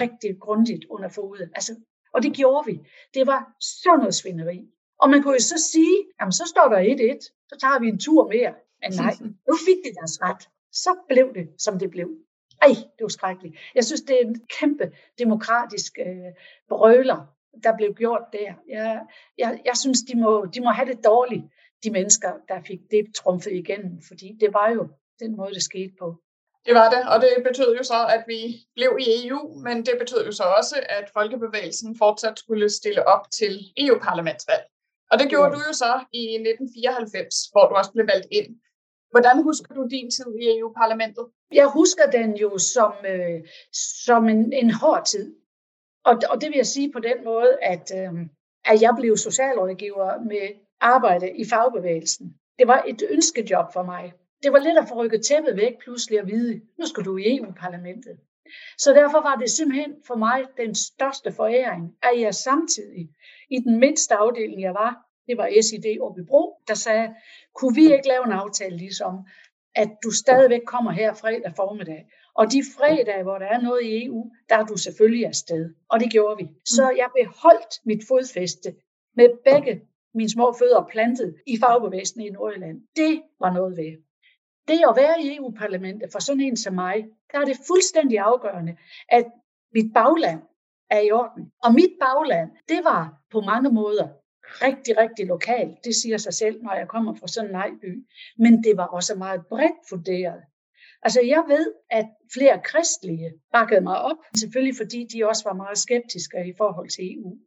rigtig 0.00 0.30
grundigt 0.40 0.84
under 0.90 1.08
foden. 1.08 1.48
Altså, 1.54 1.72
og 2.14 2.22
det 2.22 2.32
gjorde 2.36 2.66
vi. 2.66 2.80
Det 3.14 3.26
var 3.26 3.40
sådan 3.60 3.98
noget 3.98 4.14
svineri. 4.14 4.58
Og 5.02 5.10
man 5.10 5.22
kunne 5.22 5.34
jo 5.34 5.40
så 5.40 5.58
sige, 5.72 5.96
jamen 6.20 6.32
så 6.32 6.44
står 6.54 6.68
der 6.68 6.80
1-1, 6.80 7.20
så 7.48 7.56
tager 7.60 7.78
vi 7.80 7.88
en 7.88 7.98
tur 7.98 8.28
mere. 8.28 8.54
Men 8.82 8.90
nej, 9.02 9.14
nu 9.48 9.54
fik 9.66 9.78
de 9.84 9.90
deres 9.98 10.22
ret. 10.22 10.42
Så 10.72 10.90
blev 11.08 11.34
det, 11.34 11.46
som 11.58 11.78
det 11.78 11.90
blev. 11.90 12.08
Ej, 12.62 12.74
det 12.96 13.02
var 13.02 13.08
skrækkeligt. 13.08 13.56
Jeg 13.74 13.84
synes, 13.84 14.00
det 14.00 14.14
er 14.16 14.26
en 14.26 14.40
kæmpe 14.60 14.92
demokratisk 15.18 15.98
øh, 16.06 16.32
brøler, 16.68 17.35
der 17.64 17.76
blev 17.76 17.94
gjort 17.94 18.22
der. 18.32 18.52
Jeg, 18.68 19.00
jeg, 19.38 19.60
jeg 19.64 19.76
synes, 19.76 20.00
de 20.00 20.16
må, 20.16 20.46
de 20.54 20.60
må 20.60 20.70
have 20.70 20.88
det 20.88 21.04
dårligt, 21.04 21.44
de 21.84 21.90
mennesker, 21.90 22.32
der 22.48 22.60
fik 22.66 22.80
det 22.90 23.14
trumfet 23.14 23.52
igennem, 23.52 24.02
fordi 24.08 24.36
det 24.40 24.52
var 24.52 24.70
jo 24.70 24.88
den 25.20 25.36
måde, 25.36 25.54
det 25.54 25.62
skete 25.62 25.92
på. 25.98 26.16
Det 26.66 26.74
var 26.74 26.90
det, 26.90 27.02
og 27.12 27.20
det 27.20 27.44
betød 27.48 27.76
jo 27.76 27.82
så, 27.82 28.06
at 28.16 28.24
vi 28.26 28.40
blev 28.74 28.98
i 29.00 29.26
EU, 29.26 29.58
men 29.66 29.86
det 29.86 29.94
betød 29.98 30.26
jo 30.26 30.32
så 30.32 30.42
også, 30.58 30.76
at 30.88 31.10
folkebevægelsen 31.12 31.98
fortsat 31.98 32.38
skulle 32.38 32.70
stille 32.70 33.08
op 33.08 33.30
til 33.30 33.52
EU-parlamentsvalg. 33.76 34.64
Og 35.10 35.18
det 35.18 35.28
gjorde 35.28 35.50
ja. 35.50 35.54
du 35.54 35.60
jo 35.68 35.72
så 35.72 35.92
i 36.12 36.24
1994, 36.34 37.34
hvor 37.52 37.68
du 37.68 37.74
også 37.74 37.92
blev 37.92 38.06
valgt 38.06 38.26
ind. 38.30 38.56
Hvordan 39.10 39.42
husker 39.42 39.74
du 39.74 39.86
din 39.90 40.10
tid 40.10 40.30
i 40.40 40.58
EU-parlamentet? 40.58 41.26
Jeg 41.52 41.66
husker 41.66 42.10
den 42.10 42.36
jo 42.36 42.58
som, 42.58 42.92
øh, 43.12 43.38
som 44.02 44.28
en, 44.28 44.52
en 44.52 44.70
hård 44.70 45.04
tid. 45.06 45.34
Og, 46.06 46.14
og 46.30 46.40
det 46.40 46.48
vil 46.48 46.56
jeg 46.56 46.66
sige 46.66 46.92
på 46.92 46.98
den 46.98 47.24
måde, 47.24 47.58
at, 47.62 47.92
øh, 48.00 48.12
at 48.64 48.82
jeg 48.82 48.92
blev 48.98 49.16
socialrådgiver 49.16 50.24
med 50.24 50.46
arbejde 50.80 51.30
i 51.30 51.44
fagbevægelsen. 51.44 52.34
Det 52.58 52.66
var 52.66 52.84
et 52.86 53.02
ønskejob 53.10 53.72
for 53.72 53.82
mig. 53.82 54.12
Det 54.42 54.52
var 54.52 54.58
lidt 54.58 54.78
at 54.78 54.88
få 54.88 54.94
rykket 54.94 55.26
tæppet 55.28 55.56
væk 55.56 55.72
pludselig 55.84 56.18
at 56.18 56.26
vide, 56.26 56.60
nu 56.78 56.86
skal 56.86 57.04
du 57.04 57.16
i 57.16 57.36
EU-parlamentet. 57.36 58.16
Så 58.78 58.92
derfor 58.92 59.20
var 59.22 59.36
det 59.36 59.50
simpelthen 59.50 59.94
for 60.06 60.14
mig 60.14 60.44
den 60.56 60.74
største 60.74 61.32
foræring, 61.32 61.94
at 62.02 62.20
jeg 62.20 62.34
samtidig 62.34 63.08
i 63.50 63.58
den 63.58 63.80
mindste 63.80 64.14
afdeling, 64.14 64.62
jeg 64.62 64.74
var, 64.74 64.92
det 65.26 65.36
var 65.36 65.48
SID 65.62 65.86
Bro, 66.28 66.56
der 66.68 66.74
sagde, 66.74 67.14
kunne 67.54 67.74
vi 67.74 67.92
ikke 67.94 68.08
lave 68.08 68.24
en 68.24 68.32
aftale 68.32 68.76
ligesom, 68.76 69.14
at 69.74 69.90
du 70.04 70.10
stadigvæk 70.10 70.60
kommer 70.66 70.90
her 70.90 71.14
fredag 71.14 71.52
formiddag. 71.56 72.06
Og 72.38 72.52
de 72.52 72.62
fredage, 72.76 73.22
hvor 73.22 73.38
der 73.38 73.46
er 73.46 73.60
noget 73.60 73.82
i 73.82 74.04
EU, 74.04 74.30
der 74.48 74.56
er 74.56 74.64
du 74.64 74.76
selvfølgelig 74.76 75.26
afsted. 75.26 75.74
Og 75.88 76.00
det 76.00 76.10
gjorde 76.10 76.36
vi. 76.36 76.48
Så 76.64 76.82
jeg 76.96 77.08
beholdt 77.20 77.74
mit 77.84 78.02
fodfæste 78.08 78.74
med 79.16 79.28
begge 79.44 79.82
mine 80.14 80.30
små 80.30 80.54
fødder 80.58 80.86
plantet 80.90 81.36
i 81.46 81.58
fagbevægelsen 81.58 82.20
i 82.20 82.30
Nordjylland. 82.30 82.80
Det 82.96 83.22
var 83.40 83.52
noget 83.52 83.76
ved. 83.76 83.92
Det 84.68 84.80
at 84.88 84.96
være 84.96 85.22
i 85.22 85.36
EU-parlamentet 85.36 86.12
for 86.12 86.18
sådan 86.18 86.40
en 86.40 86.56
som 86.56 86.74
mig, 86.74 86.96
der 87.32 87.38
er 87.38 87.44
det 87.44 87.56
fuldstændig 87.66 88.18
afgørende, 88.18 88.76
at 89.08 89.26
mit 89.74 89.92
bagland 89.94 90.42
er 90.90 91.00
i 91.00 91.10
orden. 91.10 91.52
Og 91.64 91.74
mit 91.74 91.94
bagland, 92.00 92.50
det 92.68 92.80
var 92.84 93.02
på 93.30 93.40
mange 93.40 93.70
måder 93.70 94.08
rigtig, 94.66 94.98
rigtig 94.98 95.26
lokalt. 95.26 95.84
Det 95.84 95.94
siger 95.94 96.18
sig 96.18 96.34
selv, 96.34 96.62
når 96.62 96.74
jeg 96.74 96.88
kommer 96.88 97.14
fra 97.14 97.28
sådan 97.28 97.50
en 97.50 97.56
nejby. 97.56 98.06
Men 98.38 98.64
det 98.64 98.76
var 98.76 98.86
også 98.86 99.14
meget 99.14 99.46
bredt 99.46 99.80
funderet. 99.88 100.42
Altså 101.02 101.20
jeg 101.20 101.44
ved, 101.48 101.74
at 101.90 102.06
flere 102.34 102.60
kristlige 102.64 103.32
bakkede 103.52 103.80
mig 103.80 103.98
op, 103.98 104.16
selvfølgelig 104.38 104.76
fordi 104.76 105.06
de 105.12 105.28
også 105.28 105.44
var 105.48 105.54
meget 105.54 105.78
skeptiske 105.78 106.48
i 106.48 106.54
forhold 106.56 106.88
til 106.90 107.04
EU. 107.14 107.38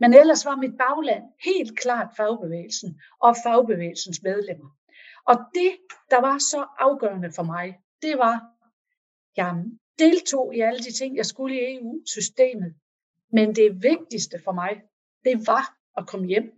Men 0.00 0.14
ellers 0.14 0.44
var 0.44 0.56
mit 0.56 0.76
bagland 0.78 1.24
helt 1.44 1.78
klart 1.78 2.08
fagbevægelsen 2.16 3.00
og 3.20 3.36
fagbevægelsens 3.44 4.22
medlemmer. 4.22 4.70
Og 5.26 5.36
det, 5.54 5.72
der 6.10 6.20
var 6.20 6.38
så 6.38 6.66
afgørende 6.78 7.32
for 7.32 7.42
mig, 7.42 7.66
det 8.02 8.18
var, 8.18 8.36
jeg 9.36 9.64
deltog 9.98 10.54
i 10.54 10.60
alle 10.60 10.78
de 10.78 10.92
ting, 10.92 11.16
jeg 11.16 11.26
skulle 11.26 11.54
i 11.60 11.74
EU-systemet. 11.74 12.74
Men 13.32 13.54
det 13.54 13.82
vigtigste 13.82 14.36
for 14.44 14.52
mig, 14.52 14.82
det 15.24 15.46
var 15.46 15.76
at 15.96 16.06
komme 16.06 16.26
hjem 16.26 16.52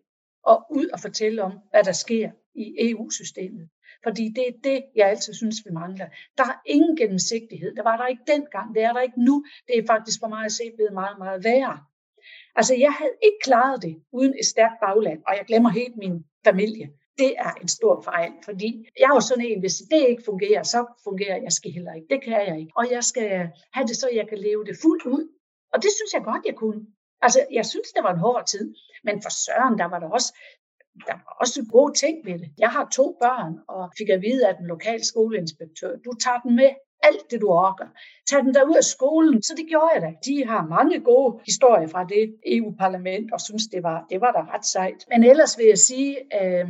og 0.45 0.67
ud 0.71 0.87
og 0.87 1.01
fortælle 1.01 1.43
om, 1.43 1.53
hvad 1.71 1.85
der 1.85 1.93
sker 1.93 2.31
i 2.55 2.91
EU-systemet. 2.91 3.69
Fordi 4.07 4.25
det 4.37 4.45
er 4.49 4.53
det, 4.65 4.79
jeg 4.97 5.09
altid 5.09 5.35
synes, 5.35 5.57
vi 5.67 5.71
mangler. 5.71 6.07
Der 6.39 6.45
er 6.45 6.57
ingen 6.67 6.97
gennemsigtighed. 6.97 7.75
Der 7.77 7.83
var 7.83 7.97
der 7.97 8.07
ikke 8.07 8.23
dengang, 8.27 8.75
det 8.75 8.83
er 8.83 8.93
der 8.93 9.01
ikke 9.01 9.25
nu. 9.25 9.45
Det 9.67 9.79
er 9.79 9.87
faktisk 9.87 10.19
for 10.23 10.29
mig 10.29 10.45
at 10.45 10.53
se 10.53 10.65
blevet 10.77 10.93
meget, 10.93 11.19
meget 11.19 11.45
værre. 11.45 11.79
Altså, 12.57 12.75
jeg 12.75 12.93
havde 12.93 13.17
ikke 13.27 13.41
klaret 13.43 13.83
det 13.83 13.95
uden 14.13 14.35
et 14.41 14.47
stærkt 14.47 14.79
bagland, 14.85 15.21
og 15.29 15.33
jeg 15.39 15.45
glemmer 15.47 15.71
helt 15.71 15.97
min 15.97 16.25
familie. 16.45 16.87
Det 17.19 17.35
er 17.39 17.53
en 17.63 17.69
stor 17.69 18.03
fejl, 18.03 18.33
fordi 18.45 18.71
jeg 19.01 19.05
er 19.11 19.15
jo 19.15 19.21
sådan 19.21 19.45
en, 19.45 19.61
hvis 19.61 19.77
det 19.91 20.09
ikke 20.09 20.23
fungerer, 20.25 20.63
så 20.63 20.81
fungerer 21.05 21.37
jeg 21.43 21.53
skal 21.53 21.71
heller 21.73 21.95
ikke. 21.95 22.07
Det 22.11 22.23
kan 22.25 22.49
jeg 22.49 22.59
ikke. 22.61 22.73
Og 22.77 22.85
jeg 22.91 23.05
skal 23.05 23.29
have 23.75 23.87
det 23.87 23.97
så, 23.97 24.09
jeg 24.13 24.29
kan 24.29 24.39
leve 24.39 24.65
det 24.65 24.77
fuldt 24.83 25.07
ud. 25.07 25.25
Og 25.73 25.83
det 25.83 25.91
synes 25.99 26.13
jeg 26.15 26.23
godt, 26.25 26.47
jeg 26.47 26.55
kunne. 26.55 26.81
Altså, 27.21 27.41
jeg 27.53 27.67
synes, 27.67 27.89
det 27.97 28.03
var 28.05 28.13
en 28.13 28.25
hård 28.27 28.47
tid, 28.47 28.75
men 29.05 29.23
for 29.23 29.31
Søren, 29.31 29.79
der 29.79 29.85
var 29.85 29.99
der 29.99 30.09
også 30.09 30.31
der 31.07 31.13
var 31.13 31.37
også 31.41 31.67
gode 31.71 31.93
ting 31.95 32.27
ved 32.27 32.39
det. 32.39 32.51
Jeg 32.59 32.71
har 32.71 32.89
to 32.93 33.17
børn, 33.21 33.53
og 33.69 33.93
fik 33.99 34.09
at 34.09 34.23
vide 34.23 34.49
af 34.49 34.55
den 34.57 34.67
lokale 34.67 35.05
skoleinspektør, 35.05 35.97
du 35.97 36.13
tager 36.25 36.41
dem 36.45 36.53
med 36.53 36.71
alt 37.03 37.31
det, 37.31 37.41
du 37.41 37.49
orker. 37.49 37.89
Tag 38.29 38.39
dem 38.45 38.53
der 38.53 38.65
ud 38.71 38.77
af 38.77 38.85
skolen. 38.85 39.43
Så 39.43 39.55
det 39.57 39.67
gjorde 39.69 39.91
jeg 39.95 40.03
da. 40.03 40.11
De 40.27 40.47
har 40.47 40.67
mange 40.67 41.01
gode 41.01 41.41
historier 41.47 41.89
fra 41.89 42.05
det 42.05 42.37
EU-parlament, 42.47 43.33
og 43.33 43.41
synes, 43.41 43.67
det 43.67 43.83
var, 43.83 44.07
det 44.11 44.21
var 44.21 44.33
da 44.33 44.41
ret 44.55 44.67
sejt. 44.67 45.01
Men 45.13 45.25
ellers 45.25 45.59
vil 45.59 45.67
jeg 45.67 45.79
sige, 45.79 46.17
øh, 46.41 46.69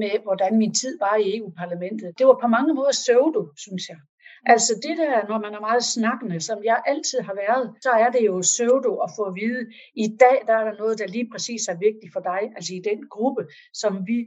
med 0.00 0.22
hvordan 0.22 0.58
min 0.58 0.74
tid 0.74 0.98
var 0.98 1.16
i 1.16 1.36
EU-parlamentet, 1.36 2.18
det 2.18 2.26
var 2.26 2.38
på 2.42 2.48
mange 2.48 2.74
måder 2.74 2.92
søvdo, 2.92 3.42
synes 3.56 3.88
jeg. 3.88 3.98
Altså 4.46 4.72
det 4.82 4.98
der, 4.98 5.28
når 5.28 5.38
man 5.38 5.54
er 5.54 5.60
meget 5.60 5.84
snakkende, 5.84 6.40
som 6.40 6.64
jeg 6.64 6.82
altid 6.86 7.20
har 7.20 7.34
været, 7.34 7.74
så 7.82 7.90
er 7.90 8.10
det 8.10 8.26
jo 8.26 8.38
pseudo 8.40 8.92
at 8.96 9.10
få 9.16 9.22
at 9.22 9.34
vide, 9.34 9.62
i 9.94 10.06
dag 10.20 10.36
der 10.46 10.54
er 10.56 10.64
der 10.64 10.78
noget, 10.78 10.98
der 10.98 11.06
lige 11.06 11.28
præcis 11.32 11.68
er 11.68 11.78
vigtigt 11.78 12.12
for 12.12 12.20
dig, 12.20 12.40
altså 12.56 12.74
i 12.74 12.80
den 12.90 13.08
gruppe, 13.08 13.42
som 13.72 13.92
vi 14.06 14.18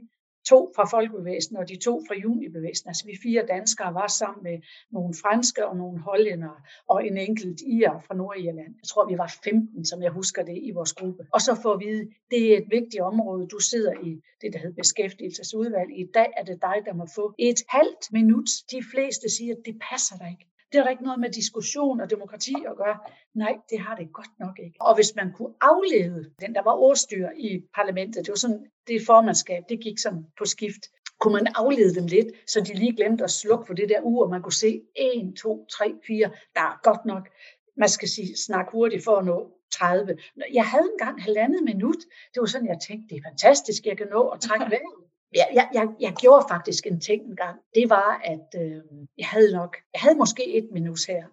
to 0.48 0.72
fra 0.76 0.84
Folkebevægelsen 0.84 1.56
og 1.56 1.68
de 1.68 1.76
to 1.76 2.02
fra 2.08 2.14
Junibevægelsen. 2.14 2.88
Altså 2.88 3.04
vi 3.06 3.14
fire 3.22 3.46
danskere 3.48 3.94
var 3.94 4.06
sammen 4.06 4.42
med 4.42 4.58
nogle 4.90 5.14
franske 5.22 5.66
og 5.66 5.76
nogle 5.76 5.98
hollændere 6.00 6.58
og 6.88 7.06
en 7.06 7.16
enkelt 7.18 7.60
irer 7.66 7.98
fra 8.06 8.14
Nordirland. 8.14 8.74
Jeg 8.82 8.88
tror, 8.88 9.08
vi 9.08 9.18
var 9.18 9.30
15, 9.44 9.84
som 9.84 10.02
jeg 10.02 10.10
husker 10.10 10.42
det, 10.42 10.58
i 10.62 10.70
vores 10.70 10.92
gruppe. 10.92 11.26
Og 11.32 11.40
så 11.40 11.52
får 11.62 11.72
at 11.74 11.80
vide, 11.86 12.08
det 12.30 12.52
er 12.52 12.56
et 12.58 12.68
vigtigt 12.70 13.02
område. 13.02 13.46
Du 13.46 13.58
sidder 13.58 13.92
i 14.08 14.10
det, 14.40 14.52
der 14.52 14.58
hedder 14.58 14.76
beskæftigelsesudvalg. 14.82 15.90
I 15.98 16.04
dag 16.14 16.30
er 16.36 16.44
det 16.44 16.58
dig, 16.62 16.76
der 16.86 16.94
må 16.94 17.06
få 17.14 17.34
et 17.38 17.60
halvt 17.68 18.04
minut. 18.12 18.48
De 18.70 18.80
fleste 18.92 19.26
siger, 19.36 19.54
at 19.54 19.62
det 19.66 19.76
passer 19.90 20.16
dig 20.16 20.28
ikke. 20.30 20.46
Det 20.76 20.80
er 20.80 20.84
der 20.84 20.90
ikke 20.90 21.02
noget 21.10 21.20
med 21.20 21.30
diskussion 21.30 22.00
og 22.00 22.10
demokrati 22.10 22.54
at 22.70 22.76
gøre. 22.76 22.98
Nej, 23.34 23.54
det 23.70 23.80
har 23.80 23.96
det 23.96 24.12
godt 24.12 24.32
nok 24.38 24.58
ikke. 24.64 24.76
Og 24.80 24.94
hvis 24.94 25.14
man 25.16 25.32
kunne 25.32 25.54
aflede 25.60 26.30
den, 26.40 26.54
der 26.54 26.62
var 26.62 26.72
ordstyr 26.72 27.28
i 27.36 27.62
parlamentet, 27.74 28.24
det 28.24 28.28
var 28.28 28.36
sådan, 28.36 28.66
det 28.86 29.06
formandskab, 29.06 29.62
det 29.68 29.80
gik 29.80 29.98
sådan 29.98 30.26
på 30.38 30.44
skift, 30.44 30.82
kunne 31.20 31.32
man 31.32 31.46
aflede 31.54 31.94
dem 31.94 32.06
lidt, 32.06 32.26
så 32.46 32.60
de 32.60 32.74
lige 32.74 32.96
glemte 32.96 33.24
at 33.24 33.30
slukke 33.30 33.66
for 33.66 33.74
det 33.74 33.88
der 33.88 34.00
ur, 34.02 34.28
man 34.28 34.42
kunne 34.42 34.52
se 34.52 34.80
1, 34.96 35.34
2, 35.42 35.66
3, 35.66 35.94
4, 36.06 36.30
der 36.54 36.60
er 36.60 36.80
godt 36.82 37.04
nok, 37.04 37.28
man 37.76 37.88
skal 37.88 38.08
sige, 38.08 38.36
snak 38.46 38.66
hurtigt 38.72 39.04
for 39.04 39.16
at 39.16 39.24
nå 39.24 39.50
30. 39.72 40.16
Jeg 40.52 40.66
havde 40.66 40.88
engang 40.92 41.22
halvandet 41.22 41.64
minut. 41.64 42.00
Det 42.34 42.40
var 42.40 42.46
sådan, 42.46 42.68
jeg 42.68 42.78
tænkte, 42.88 43.14
det 43.14 43.16
er 43.20 43.28
fantastisk, 43.30 43.86
jeg 43.86 43.96
kan 43.96 44.08
nå 44.10 44.28
at 44.28 44.40
trække 44.40 44.66
vejret 44.74 45.05
jeg, 45.34 45.48
jeg, 45.54 45.68
jeg, 45.74 45.88
jeg 46.00 46.12
gjorde 46.20 46.46
faktisk 46.50 46.86
en 46.86 47.00
ting 47.00 47.22
engang. 47.22 47.60
Det 47.74 47.90
var, 47.90 48.20
at 48.24 48.62
øh, 48.62 48.82
jeg 49.18 49.26
havde 49.26 49.52
nok, 49.52 49.76
jeg 49.94 50.00
havde 50.00 50.18
måske 50.18 50.56
et 50.58 50.68
minut 50.72 51.00
her. 51.08 51.24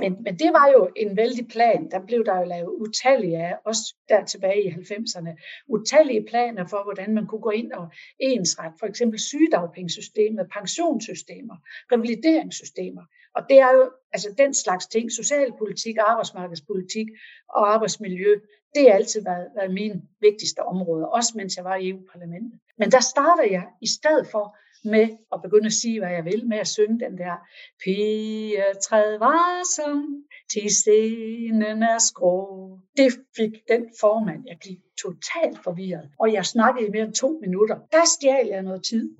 Men, 0.00 0.22
men 0.22 0.38
det 0.38 0.52
var 0.52 0.68
jo 0.76 0.90
en 0.96 1.16
vældig 1.16 1.48
plan. 1.48 1.90
Der 1.90 2.06
blev 2.06 2.24
der 2.24 2.38
jo 2.38 2.44
lavet 2.44 2.68
utallige 2.68 3.38
af, 3.38 3.54
også 3.64 3.94
der 4.08 4.24
tilbage 4.24 4.62
i 4.64 4.70
90'erne, 4.70 5.64
utallige 5.68 6.26
planer 6.28 6.66
for, 6.66 6.82
hvordan 6.84 7.14
man 7.14 7.26
kunne 7.26 7.40
gå 7.40 7.50
ind 7.50 7.72
og 7.72 7.88
ensret, 8.18 8.72
for 8.80 8.86
eksempel 8.86 9.18
sygedagpengesystemet, 9.20 10.46
pensionssystemer, 10.52 11.56
revalideringssystemer. 11.92 13.02
Og 13.34 13.42
det 13.48 13.58
er 13.58 13.72
jo 13.72 13.90
altså 14.12 14.34
den 14.38 14.54
slags 14.54 14.86
ting, 14.86 15.12
socialpolitik, 15.12 15.96
arbejdsmarkedspolitik 16.00 17.06
og 17.48 17.74
arbejdsmiljø, 17.74 18.40
det 18.74 18.82
har 18.82 18.94
altid 18.94 19.22
været, 19.24 19.48
været 19.56 19.74
mine 19.74 20.02
vigtigste 20.20 20.60
områder, 20.62 21.06
også 21.06 21.32
mens 21.36 21.56
jeg 21.56 21.64
var 21.64 21.76
i 21.76 21.88
EU-parlamentet. 21.88 22.60
Men 22.78 22.90
der 22.90 23.00
startede 23.00 23.52
jeg 23.52 23.66
i 23.82 23.86
stedet 23.86 24.26
for 24.30 24.56
med 24.84 25.08
at 25.32 25.42
begynde 25.42 25.66
at 25.66 25.72
sige, 25.72 25.98
hvad 26.00 26.10
jeg 26.10 26.24
vil, 26.24 26.48
med 26.48 26.58
at 26.58 26.68
synge 26.68 27.00
den 27.04 27.18
der 27.18 27.36
Pige 27.84 28.64
træd 28.82 29.18
varsom, 29.18 30.24
til 30.52 30.70
scenen 30.70 31.82
er 31.82 31.98
skrå. 31.98 32.78
Det 32.96 33.12
fik 33.36 33.52
den 33.68 33.82
formand, 34.00 34.44
jeg 34.46 34.56
blev 34.62 34.76
totalt 35.02 35.58
forvirret, 35.64 36.10
og 36.20 36.32
jeg 36.32 36.46
snakkede 36.46 36.86
i 36.86 36.90
mere 36.90 37.04
end 37.04 37.14
to 37.14 37.38
minutter. 37.44 37.76
Der 37.92 38.04
stjal 38.04 38.46
jeg 38.46 38.62
noget 38.62 38.84
tid, 38.84 39.16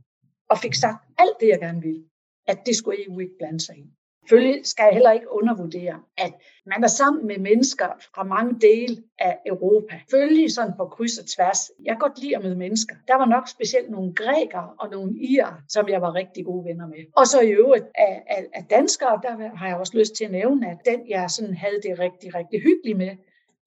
og 0.50 0.58
fik 0.58 0.74
sagt 0.74 1.04
alt 1.18 1.36
det, 1.40 1.48
jeg 1.48 1.58
gerne 1.60 1.82
ville, 1.82 2.04
at 2.46 2.58
det 2.66 2.76
skulle 2.76 3.06
EU 3.06 3.18
ikke 3.20 3.38
blande 3.38 3.60
sig 3.60 3.78
i. 3.78 3.86
Selvfølgelig 4.28 4.66
skal 4.66 4.84
jeg 4.84 4.92
heller 4.92 5.12
ikke 5.12 5.32
undervurdere, 5.32 6.00
at 6.18 6.32
man 6.66 6.84
er 6.84 6.88
sammen 6.88 7.26
med 7.26 7.38
mennesker 7.38 7.88
fra 8.14 8.24
mange 8.24 8.60
dele 8.60 9.02
af 9.18 9.38
Europa. 9.46 10.00
Følge 10.10 10.50
sådan 10.50 10.72
på 10.76 10.84
kryds 10.84 11.18
og 11.18 11.26
tværs. 11.26 11.70
Jeg 11.84 11.92
kan 11.92 11.98
godt 11.98 12.22
lide 12.22 12.36
at 12.36 12.42
møde 12.42 12.56
mennesker. 12.56 12.94
Der 13.08 13.14
var 13.14 13.24
nok 13.24 13.48
specielt 13.48 13.90
nogle 13.90 14.14
grækere 14.14 14.70
og 14.78 14.90
nogle 14.90 15.12
irer, 15.18 15.54
som 15.68 15.88
jeg 15.88 16.00
var 16.02 16.14
rigtig 16.14 16.44
gode 16.44 16.64
venner 16.64 16.86
med. 16.86 17.02
Og 17.16 17.26
så 17.26 17.40
i 17.40 17.50
øvrigt 17.50 17.84
af, 17.94 18.22
af, 18.26 18.46
af 18.54 18.64
danskere, 18.70 19.20
der 19.22 19.56
har 19.56 19.66
jeg 19.66 19.76
også 19.76 19.98
lyst 19.98 20.14
til 20.14 20.24
at 20.24 20.30
nævne, 20.30 20.70
at 20.70 20.78
den 20.84 21.08
jeg 21.08 21.30
sådan 21.30 21.54
havde 21.54 21.80
det 21.82 21.98
rigtig, 21.98 22.34
rigtig 22.34 22.60
hyggeligt 22.62 22.98
med, 22.98 23.10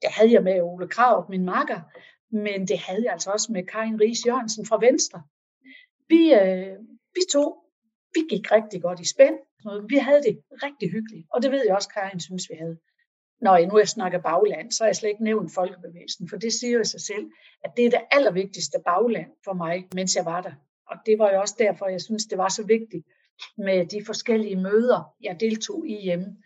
det 0.02 0.10
havde 0.10 0.32
jeg 0.32 0.44
med 0.44 0.62
Ole 0.62 0.88
Krav, 0.88 1.26
min 1.30 1.46
makker, 1.46 1.80
men 2.32 2.68
det 2.68 2.78
havde 2.80 3.04
jeg 3.04 3.14
altså 3.14 3.32
også 3.32 3.52
med 3.52 3.64
Karin 3.64 4.02
Ries 4.02 4.26
Jørgensen 4.28 4.66
fra 4.66 4.78
Venstre. 4.82 5.22
Vi, 6.10 6.34
øh, 6.34 6.78
vi 7.16 7.22
to, 7.32 7.46
vi 8.14 8.22
gik 8.30 8.52
rigtig 8.52 8.82
godt 8.82 9.00
i 9.00 9.08
spænd. 9.08 9.36
Vi 9.90 9.98
havde 9.98 10.22
det 10.24 10.42
rigtig 10.64 10.92
hyggeligt, 10.92 11.28
og 11.34 11.42
det 11.42 11.52
ved 11.52 11.64
jeg 11.66 11.76
også, 11.76 11.90
Karin 11.90 12.20
synes, 12.20 12.50
vi 12.50 12.56
havde. 12.56 12.78
Når 13.42 13.56
jeg 13.56 13.68
nu 13.68 13.78
jeg 13.78 13.88
snakker 13.88 14.20
bagland, 14.20 14.72
så 14.72 14.84
har 14.84 14.88
jeg 14.88 14.96
slet 14.96 15.10
ikke 15.10 15.24
nævnt 15.24 15.54
folkebevægelsen, 15.54 16.30
for 16.30 16.38
det 16.38 16.54
siger 16.54 16.78
jo 16.78 16.84
sig 16.84 17.02
selv, 17.02 17.26
at 17.64 17.72
det 17.78 17.86
er 17.86 17.90
det 17.90 18.02
allervigtigste 18.12 18.78
bagland 18.86 19.32
for 19.44 19.54
mig, 19.54 19.88
mens 19.96 20.16
jeg 20.16 20.26
var 20.26 20.42
der. 20.42 20.54
og 20.90 20.98
det 21.06 21.20
var 21.20 21.32
jo 21.32 21.40
også 21.42 21.56
derfor, 21.60 21.88
jeg 21.88 22.02
synes, 22.02 22.26
det 22.26 22.38
var 22.38 22.50
så 22.50 22.64
vigtigt 22.64 23.06
med 23.58 23.86
de 23.86 24.06
forskellige 24.06 24.56
møder, 24.56 25.16
jeg 25.22 25.40
deltog 25.40 25.88
i 25.88 26.02
hjemme. 26.02 26.38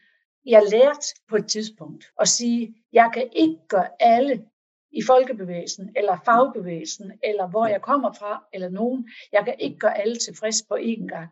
Jeg 0.45 0.63
lærte 0.71 1.07
på 1.29 1.35
et 1.35 1.47
tidspunkt 1.47 2.05
at 2.19 2.27
sige, 2.27 2.75
jeg 2.93 3.11
kan 3.13 3.29
ikke 3.35 3.59
gøre 3.67 3.89
alle 3.99 4.45
i 4.91 5.01
folkebevægelsen, 5.07 5.91
eller 5.95 6.17
fagbevægelsen, 6.25 7.11
eller 7.23 7.47
hvor 7.47 7.67
jeg 7.67 7.81
kommer 7.81 8.11
fra, 8.11 8.43
eller 8.53 8.69
nogen. 8.69 9.09
Jeg 9.31 9.45
kan 9.45 9.55
ikke 9.59 9.77
gøre 9.77 9.97
alle 9.97 10.15
tilfreds 10.15 10.63
på 10.69 10.75
én 10.75 11.07
gang. 11.07 11.29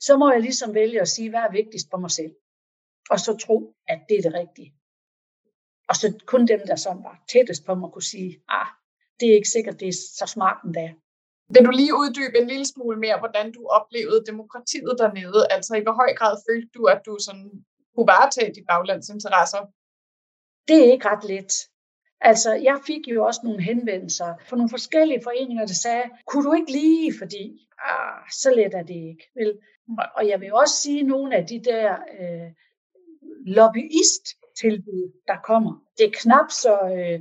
Så 0.00 0.16
må 0.16 0.32
jeg 0.32 0.40
ligesom 0.40 0.74
vælge 0.74 1.00
at 1.00 1.08
sige, 1.08 1.30
hvad 1.30 1.40
er 1.40 1.52
vigtigst 1.52 1.86
for 1.90 1.98
mig 1.98 2.10
selv. 2.10 2.32
Og 3.10 3.20
så 3.20 3.36
tro, 3.36 3.74
at 3.88 4.00
det 4.08 4.18
er 4.18 4.22
det 4.22 4.34
rigtige. 4.34 4.74
Og 5.88 5.96
så 5.96 6.06
kun 6.26 6.46
dem, 6.46 6.60
der 6.66 6.76
sådan 6.76 7.02
var 7.02 7.22
tættest 7.32 7.64
på 7.66 7.74
mig, 7.74 7.90
kunne 7.92 8.10
sige, 8.14 8.42
ah, 8.48 8.66
det 9.20 9.28
er 9.28 9.34
ikke 9.34 9.48
sikkert, 9.48 9.80
det 9.80 9.88
er 9.88 9.98
så 10.20 10.26
smart 10.26 10.58
endda. 10.64 10.94
Vil 11.54 11.64
du 11.64 11.70
lige 11.70 11.94
uddybe 11.94 12.38
en 12.38 12.48
lille 12.52 12.66
smule 12.66 12.98
mere, 12.98 13.18
hvordan 13.18 13.52
du 13.52 13.66
oplevede 13.78 14.26
demokratiet 14.30 14.94
dernede? 14.98 15.40
Altså 15.50 15.72
i 15.76 15.82
hvor 15.82 15.96
høj 16.02 16.10
grad 16.20 16.34
følte 16.48 16.70
du, 16.76 16.84
at 16.84 17.00
du 17.06 17.12
sådan 17.26 17.50
kunne 17.94 18.10
varetage 18.14 18.54
de 18.54 18.64
baglandsinteresser? 18.70 19.62
Det 20.68 20.76
er 20.82 20.92
ikke 20.92 21.08
ret 21.08 21.24
let. 21.32 21.52
Altså, 22.20 22.54
jeg 22.54 22.78
fik 22.86 23.08
jo 23.08 23.24
også 23.24 23.40
nogle 23.44 23.62
henvendelser 23.62 24.34
fra 24.48 24.56
nogle 24.56 24.70
forskellige 24.70 25.22
foreninger, 25.22 25.66
der 25.66 25.74
sagde, 25.74 26.04
kunne 26.26 26.44
du 26.44 26.52
ikke 26.52 26.72
lige, 26.72 27.12
fordi 27.18 27.66
ah, 27.78 28.22
så 28.32 28.54
let 28.56 28.74
er 28.74 28.82
det 28.82 28.94
ikke. 28.94 29.30
Vel? 29.34 29.58
Og 30.16 30.28
jeg 30.28 30.40
vil 30.40 30.52
også 30.52 30.74
sige, 30.82 31.00
at 31.00 31.06
nogle 31.06 31.36
af 31.36 31.46
de 31.46 31.62
der 31.64 31.92
øh, 31.92 32.50
lobbyist-tilbud, 33.46 35.12
der 35.26 35.36
kommer, 35.44 35.84
det 35.98 36.06
er 36.06 36.10
knap 36.22 36.50
så, 36.50 36.74
øh, 36.96 37.20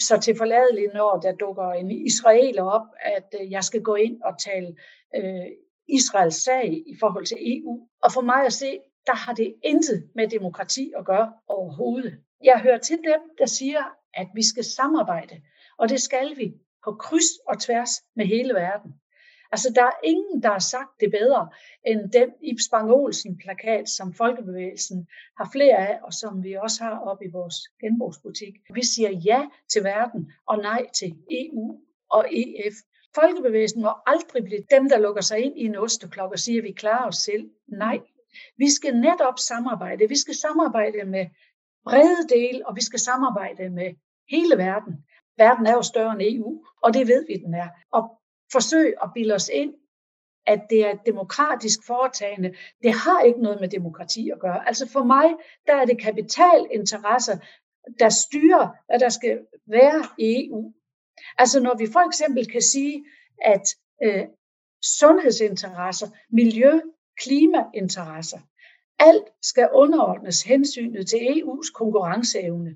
så 0.00 0.20
til 0.20 0.36
forladeligt, 0.36 0.94
når 0.94 1.20
der 1.20 1.32
dukker 1.32 1.72
en 1.72 1.90
israeler 1.90 2.62
op, 2.62 2.86
at 3.00 3.34
øh, 3.40 3.50
jeg 3.50 3.64
skal 3.64 3.82
gå 3.82 3.94
ind 3.94 4.22
og 4.22 4.38
tale 4.38 4.76
øh, 5.16 5.46
Israels 5.88 6.44
sag 6.44 6.72
i 6.86 6.96
forhold 7.00 7.26
til 7.26 7.38
EU. 7.40 7.88
Og 8.02 8.12
for 8.12 8.20
mig 8.20 8.46
at 8.46 8.52
se, 8.52 8.78
der 9.06 9.14
har 9.14 9.34
det 9.34 9.54
intet 9.62 10.10
med 10.14 10.28
demokrati 10.28 10.92
at 10.98 11.04
gøre 11.04 11.32
overhovedet. 11.46 12.18
Jeg 12.44 12.60
hører 12.60 12.78
til 12.78 12.96
dem, 12.96 13.20
der 13.38 13.46
siger, 13.46 13.82
at 14.14 14.28
vi 14.34 14.42
skal 14.42 14.64
samarbejde, 14.64 15.42
og 15.78 15.88
det 15.88 16.00
skal 16.02 16.36
vi 16.36 16.52
på 16.84 16.94
kryds 16.94 17.30
og 17.48 17.60
tværs 17.60 17.90
med 18.16 18.26
hele 18.26 18.54
verden. 18.54 18.92
Altså, 19.52 19.72
der 19.74 19.84
er 19.84 20.00
ingen, 20.04 20.42
der 20.42 20.48
har 20.48 20.58
sagt 20.58 21.00
det 21.00 21.10
bedre 21.10 21.48
end 21.86 22.10
den 22.10 22.28
Ibs 22.42 22.68
Bang 22.70 22.90
Olsen 22.90 23.38
plakat, 23.38 23.88
som 23.88 24.14
Folkebevægelsen 24.14 25.08
har 25.38 25.48
flere 25.52 25.76
af, 25.76 25.98
og 26.02 26.12
som 26.12 26.42
vi 26.42 26.52
også 26.54 26.84
har 26.84 26.98
op 26.98 27.22
i 27.22 27.30
vores 27.32 27.54
genbrugsbutik. 27.80 28.54
Vi 28.74 28.84
siger 28.84 29.10
ja 29.10 29.46
til 29.72 29.84
verden 29.84 30.32
og 30.46 30.58
nej 30.58 30.86
til 30.94 31.16
EU 31.30 31.80
og 32.10 32.26
EF. 32.32 32.74
Folkebevægelsen 33.14 33.82
må 33.82 33.90
aldrig 34.06 34.44
blive 34.44 34.64
dem, 34.70 34.88
der 34.88 34.98
lukker 34.98 35.22
sig 35.22 35.38
ind 35.38 35.58
i 35.58 35.64
en 35.64 35.76
osteklok 35.76 36.32
og 36.32 36.38
siger, 36.38 36.60
at 36.60 36.64
vi 36.64 36.72
klarer 36.72 37.08
os 37.08 37.16
selv. 37.16 37.50
Nej, 37.68 38.00
vi 38.56 38.70
skal 38.70 38.96
netop 38.96 39.38
samarbejde. 39.38 40.08
Vi 40.08 40.16
skal 40.16 40.34
samarbejde 40.34 41.04
med 41.04 41.26
brede 41.84 42.28
dele, 42.28 42.68
og 42.68 42.76
vi 42.76 42.82
skal 42.82 42.98
samarbejde 42.98 43.70
med 43.70 43.94
hele 44.30 44.56
verden. 44.58 45.04
Verden 45.36 45.66
er 45.66 45.72
jo 45.72 45.82
større 45.82 46.12
end 46.12 46.22
EU, 46.22 46.64
og 46.82 46.94
det 46.94 47.08
ved 47.08 47.26
vi, 47.26 47.36
den 47.36 47.54
er. 47.54 47.68
Og 47.92 48.18
forsøg 48.52 48.94
at 49.02 49.10
bilde 49.14 49.34
os 49.34 49.50
ind, 49.52 49.74
at 50.46 50.60
det 50.70 50.86
er 50.86 50.90
et 50.90 51.06
demokratisk 51.06 51.86
foretagende. 51.86 52.54
Det 52.82 52.92
har 52.92 53.22
ikke 53.22 53.42
noget 53.42 53.60
med 53.60 53.68
demokrati 53.68 54.30
at 54.30 54.40
gøre. 54.40 54.66
Altså 54.68 54.88
for 54.88 55.04
mig, 55.04 55.34
der 55.66 55.74
er 55.74 55.84
det 55.84 56.00
kapitalinteresser, 56.00 57.36
der 57.98 58.08
styrer, 58.08 58.68
hvad 58.86 58.98
der 58.98 59.08
skal 59.08 59.46
være 59.66 60.04
i 60.18 60.46
EU. 60.46 60.72
Altså 61.38 61.60
når 61.60 61.76
vi 61.78 61.86
for 61.92 62.06
eksempel 62.08 62.50
kan 62.52 62.62
sige, 62.62 63.04
at 63.44 63.62
øh, 64.02 64.24
sundhedsinteresser, 64.82 66.08
miljø, 66.30 66.80
klimainteresser, 67.20 68.38
alt 68.98 69.24
skal 69.42 69.68
underordnes 69.72 70.42
hensynet 70.42 71.08
til 71.08 71.18
EU's 71.18 71.72
konkurrenceevne. 71.74 72.74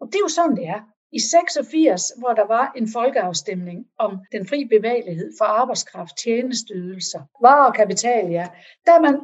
Og 0.00 0.06
det 0.06 0.14
er 0.14 0.24
jo 0.28 0.28
sådan, 0.28 0.56
det 0.56 0.66
er. 0.66 0.80
I 1.12 1.20
86, 1.20 2.12
hvor 2.18 2.32
der 2.32 2.46
var 2.46 2.72
en 2.76 2.88
folkeafstemning 2.92 3.86
om 3.98 4.18
den 4.32 4.46
fri 4.46 4.64
bevægelighed 4.64 5.32
for 5.38 5.44
arbejdskraft, 5.44 6.18
tjenesteydelser, 6.24 7.20
varer 7.42 7.68
og 7.68 7.74
kapital, 7.74 8.30
ja, 8.30 8.48
der 8.86 9.00
man, 9.00 9.14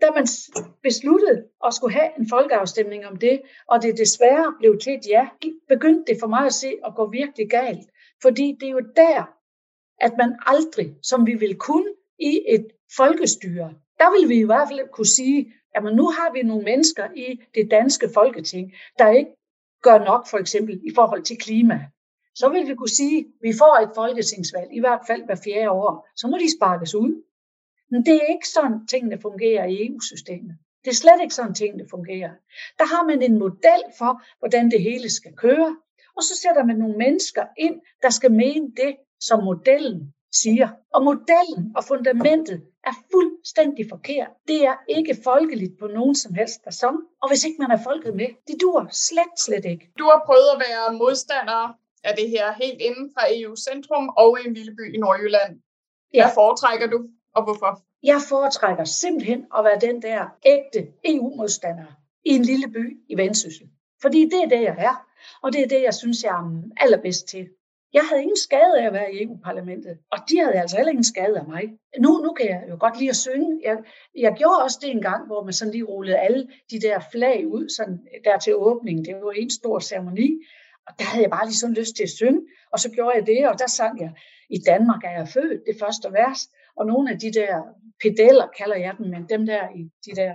der 0.00 0.12
man 0.14 0.26
besluttede 0.82 1.44
at 1.66 1.74
skulle 1.74 1.94
have 1.94 2.10
en 2.18 2.28
folkeafstemning 2.28 3.06
om 3.06 3.16
det, 3.16 3.42
og 3.68 3.82
det 3.82 3.98
desværre 3.98 4.54
blev 4.58 4.78
til 4.78 4.92
et 4.94 5.06
ja, 5.08 5.28
begyndte 5.68 6.12
det 6.12 6.20
for 6.20 6.26
mig 6.26 6.46
at 6.46 6.52
se 6.52 6.70
at 6.86 6.94
gå 6.94 7.10
virkelig 7.10 7.50
galt. 7.50 7.88
Fordi 8.22 8.56
det 8.60 8.66
er 8.66 8.72
jo 8.72 8.82
der, 8.96 9.36
at 10.00 10.12
man 10.18 10.38
aldrig, 10.46 10.94
som 11.02 11.26
vi 11.26 11.34
vil 11.34 11.54
kunne 11.56 11.90
i 12.18 12.42
et 12.48 12.66
folkestyre, 12.96 13.74
der 13.98 14.20
vil 14.20 14.28
vi 14.28 14.40
i 14.40 14.46
hvert 14.46 14.68
fald 14.68 14.88
kunne 14.92 15.06
sige, 15.06 15.52
at 15.74 15.82
nu 15.84 16.06
har 16.06 16.32
vi 16.32 16.42
nogle 16.42 16.64
mennesker 16.64 17.06
i 17.16 17.40
det 17.54 17.70
danske 17.70 18.08
folketing, 18.14 18.72
der 18.98 19.10
ikke 19.10 19.30
gør 19.86 19.98
nok 20.10 20.22
for 20.30 20.38
eksempel 20.38 20.74
i 20.90 20.92
forhold 20.94 21.22
til 21.22 21.36
klima, 21.46 21.78
så 22.34 22.48
vil 22.48 22.68
vi 22.68 22.74
kunne 22.74 22.96
sige, 23.00 23.18
at 23.18 23.26
vi 23.46 23.52
får 23.62 23.74
et 23.84 23.92
folketingsvalg, 23.94 24.68
i 24.72 24.80
hvert 24.80 25.02
fald 25.08 25.22
hver 25.24 25.40
fjerde 25.44 25.70
år, 25.70 26.08
så 26.16 26.24
må 26.28 26.36
de 26.38 26.56
sparkes 26.58 26.94
ud. 26.94 27.12
Men 27.90 28.00
det 28.06 28.14
er 28.14 28.26
ikke 28.34 28.48
sådan, 28.48 28.86
tingene 28.86 29.18
fungerer 29.20 29.64
i 29.66 29.86
EU-systemet. 29.86 30.54
Det 30.84 30.90
er 30.90 30.94
slet 30.94 31.20
ikke 31.22 31.34
sådan, 31.34 31.54
tingene 31.54 31.86
fungerer. 31.90 32.32
Der 32.78 32.86
har 32.92 33.02
man 33.10 33.22
en 33.22 33.38
model 33.38 33.82
for, 33.98 34.12
hvordan 34.38 34.70
det 34.70 34.80
hele 34.82 35.10
skal 35.10 35.34
køre, 35.36 35.76
og 36.16 36.22
så 36.22 36.34
sætter 36.42 36.64
man 36.64 36.76
nogle 36.76 36.96
mennesker 36.98 37.44
ind, 37.58 37.76
der 38.02 38.10
skal 38.10 38.32
mene 38.32 38.66
det, 38.82 38.96
som 39.20 39.44
modellen 39.44 40.14
siger. 40.42 40.68
Og 40.94 41.04
modellen 41.04 41.72
og 41.76 41.84
fundamentet 41.84 42.58
er 42.86 42.96
fuldstændig 43.12 43.84
forkert. 43.88 44.30
Det 44.48 44.64
er 44.64 44.76
ikke 44.88 45.16
folkeligt 45.24 45.78
på 45.78 45.86
nogen 45.86 46.14
som 46.14 46.34
helst 46.34 46.64
person. 46.64 47.00
Og 47.22 47.28
hvis 47.28 47.44
ikke 47.44 47.58
man 47.58 47.70
er 47.70 47.82
folket 47.82 48.14
med, 48.16 48.28
det 48.46 48.56
dur 48.60 48.88
slet, 48.90 49.34
slet 49.38 49.64
ikke. 49.64 49.90
Du 49.98 50.04
har 50.04 50.22
prøvet 50.26 50.48
at 50.54 50.62
være 50.66 50.98
modstander 50.98 51.62
af 52.04 52.16
det 52.16 52.28
her 52.28 52.52
helt 52.52 52.80
inden 52.80 53.10
fra 53.14 53.22
EU-centrum 53.30 54.08
og 54.08 54.38
i 54.40 54.48
en 54.48 54.54
lille 54.54 54.74
by 54.78 54.94
i 54.94 54.98
Nordjylland. 54.98 55.60
Ja. 56.14 56.24
Hvad 56.24 56.34
foretrækker 56.34 56.86
du, 56.86 56.98
og 57.34 57.44
hvorfor? 57.44 57.82
Jeg 58.02 58.20
foretrækker 58.28 58.84
simpelthen 58.84 59.44
at 59.58 59.64
være 59.64 59.78
den 59.80 60.02
der 60.02 60.20
ægte 60.46 60.92
EU-modstander 61.04 61.86
i 62.24 62.30
en 62.30 62.42
lille 62.42 62.68
by 62.68 63.00
i 63.08 63.16
Vendsyssel. 63.16 63.68
Fordi 64.02 64.24
det 64.24 64.40
er 64.44 64.48
det, 64.48 64.62
jeg 64.62 64.76
er. 64.78 65.06
Og 65.42 65.52
det 65.52 65.60
er 65.62 65.68
det, 65.68 65.82
jeg 65.82 65.94
synes, 65.94 66.24
jeg 66.24 66.30
er 66.30 66.62
allerbedst 66.76 67.28
til. 67.28 67.48
Jeg 67.98 68.04
havde 68.08 68.22
ingen 68.22 68.36
skade 68.48 68.74
af 68.80 68.86
at 68.86 68.92
være 68.92 69.14
i 69.14 69.22
EU-parlamentet, 69.24 69.98
og 70.12 70.18
de 70.28 70.38
havde 70.38 70.60
altså 70.62 70.76
heller 70.76 70.90
ingen 70.90 71.12
skade 71.14 71.38
af 71.38 71.46
mig. 71.46 71.62
Nu, 71.98 72.10
nu 72.24 72.32
kan 72.32 72.46
jeg 72.46 72.62
jo 72.70 72.76
godt 72.80 72.98
lide 72.98 73.10
at 73.10 73.16
synge. 73.16 73.60
Jeg, 73.64 73.76
jeg 74.14 74.34
gjorde 74.40 74.62
også 74.62 74.78
det 74.82 74.90
en 74.90 75.02
gang, 75.02 75.26
hvor 75.26 75.44
man 75.44 75.52
sådan 75.52 75.72
lige 75.72 75.84
rullede 75.84 76.18
alle 76.18 76.48
de 76.70 76.80
der 76.80 76.98
flag 77.12 77.46
ud 77.46 77.68
sådan 77.68 77.98
der 78.24 78.38
til 78.38 78.56
åbningen. 78.56 79.04
Det 79.04 79.14
var 79.14 79.30
en 79.30 79.50
stor 79.50 79.78
ceremoni, 79.78 80.30
og 80.86 80.92
der 80.98 81.04
havde 81.04 81.22
jeg 81.22 81.30
bare 81.30 81.46
lige 81.46 81.62
sådan 81.62 81.74
lyst 81.74 81.96
til 81.96 82.02
at 82.02 82.10
synge, 82.10 82.40
og 82.72 82.78
så 82.78 82.90
gjorde 82.90 83.16
jeg 83.16 83.26
det, 83.26 83.48
og 83.48 83.58
der 83.58 83.66
sang 83.66 84.00
jeg, 84.00 84.12
i 84.50 84.58
Danmark 84.58 85.04
er 85.04 85.10
jeg 85.10 85.28
født, 85.28 85.60
det 85.66 85.76
første 85.80 86.12
vers, 86.12 86.40
og 86.76 86.86
nogle 86.86 87.10
af 87.12 87.18
de 87.18 87.32
der 87.32 87.62
pedeller, 88.02 88.46
kalder 88.58 88.76
jeg 88.76 88.94
dem, 88.98 89.06
men 89.06 89.22
dem 89.28 89.46
der 89.46 89.62
i 89.80 89.82
de 90.06 90.16
der 90.20 90.34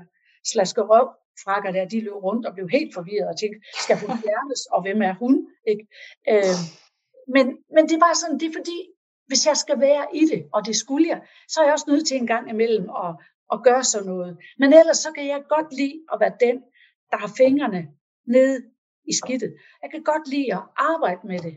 slaskerøv, 0.51 1.09
frakker 1.43 1.71
der, 1.71 1.85
de 1.85 1.99
løb 1.99 2.13
rundt 2.13 2.45
og 2.45 2.53
blev 2.53 2.69
helt 2.69 2.93
forvirret 2.93 3.29
og 3.29 3.37
tænkte, 3.39 3.59
skal 3.83 3.97
hun 3.97 4.09
fjernes, 4.23 4.61
og 4.65 4.81
hvem 4.81 5.01
er 5.01 5.13
hun? 5.13 5.47
Ikke? 5.67 5.87
Øh, 6.29 6.59
men, 7.35 7.45
men 7.75 7.89
det 7.89 7.99
var 8.05 8.13
sådan, 8.13 8.39
det 8.39 8.47
er 8.49 8.53
fordi, 8.59 8.79
hvis 9.27 9.45
jeg 9.47 9.57
skal 9.57 9.79
være 9.79 10.05
i 10.15 10.25
det, 10.25 10.41
og 10.53 10.65
det 10.65 10.75
skulle 10.75 11.07
jeg, 11.07 11.21
så 11.47 11.59
er 11.59 11.65
jeg 11.65 11.73
også 11.73 11.89
nødt 11.89 12.07
til 12.07 12.17
en 12.17 12.27
gang 12.27 12.49
imellem 12.49 12.89
at, 12.89 13.15
at 13.53 13.63
gøre 13.63 13.83
sådan 13.83 14.07
noget. 14.07 14.37
Men 14.59 14.73
ellers 14.73 14.97
så 14.97 15.11
kan 15.11 15.27
jeg 15.27 15.43
godt 15.49 15.73
lide 15.73 15.99
at 16.13 16.19
være 16.19 16.33
den, 16.39 16.55
der 17.11 17.17
har 17.17 17.31
fingrene 17.37 17.87
nede 18.27 18.63
i 19.07 19.13
skidtet. 19.13 19.55
Jeg 19.81 19.91
kan 19.91 20.03
godt 20.03 20.27
lide 20.27 20.53
at 20.53 20.63
arbejde 20.75 21.27
med 21.27 21.39
det. 21.39 21.55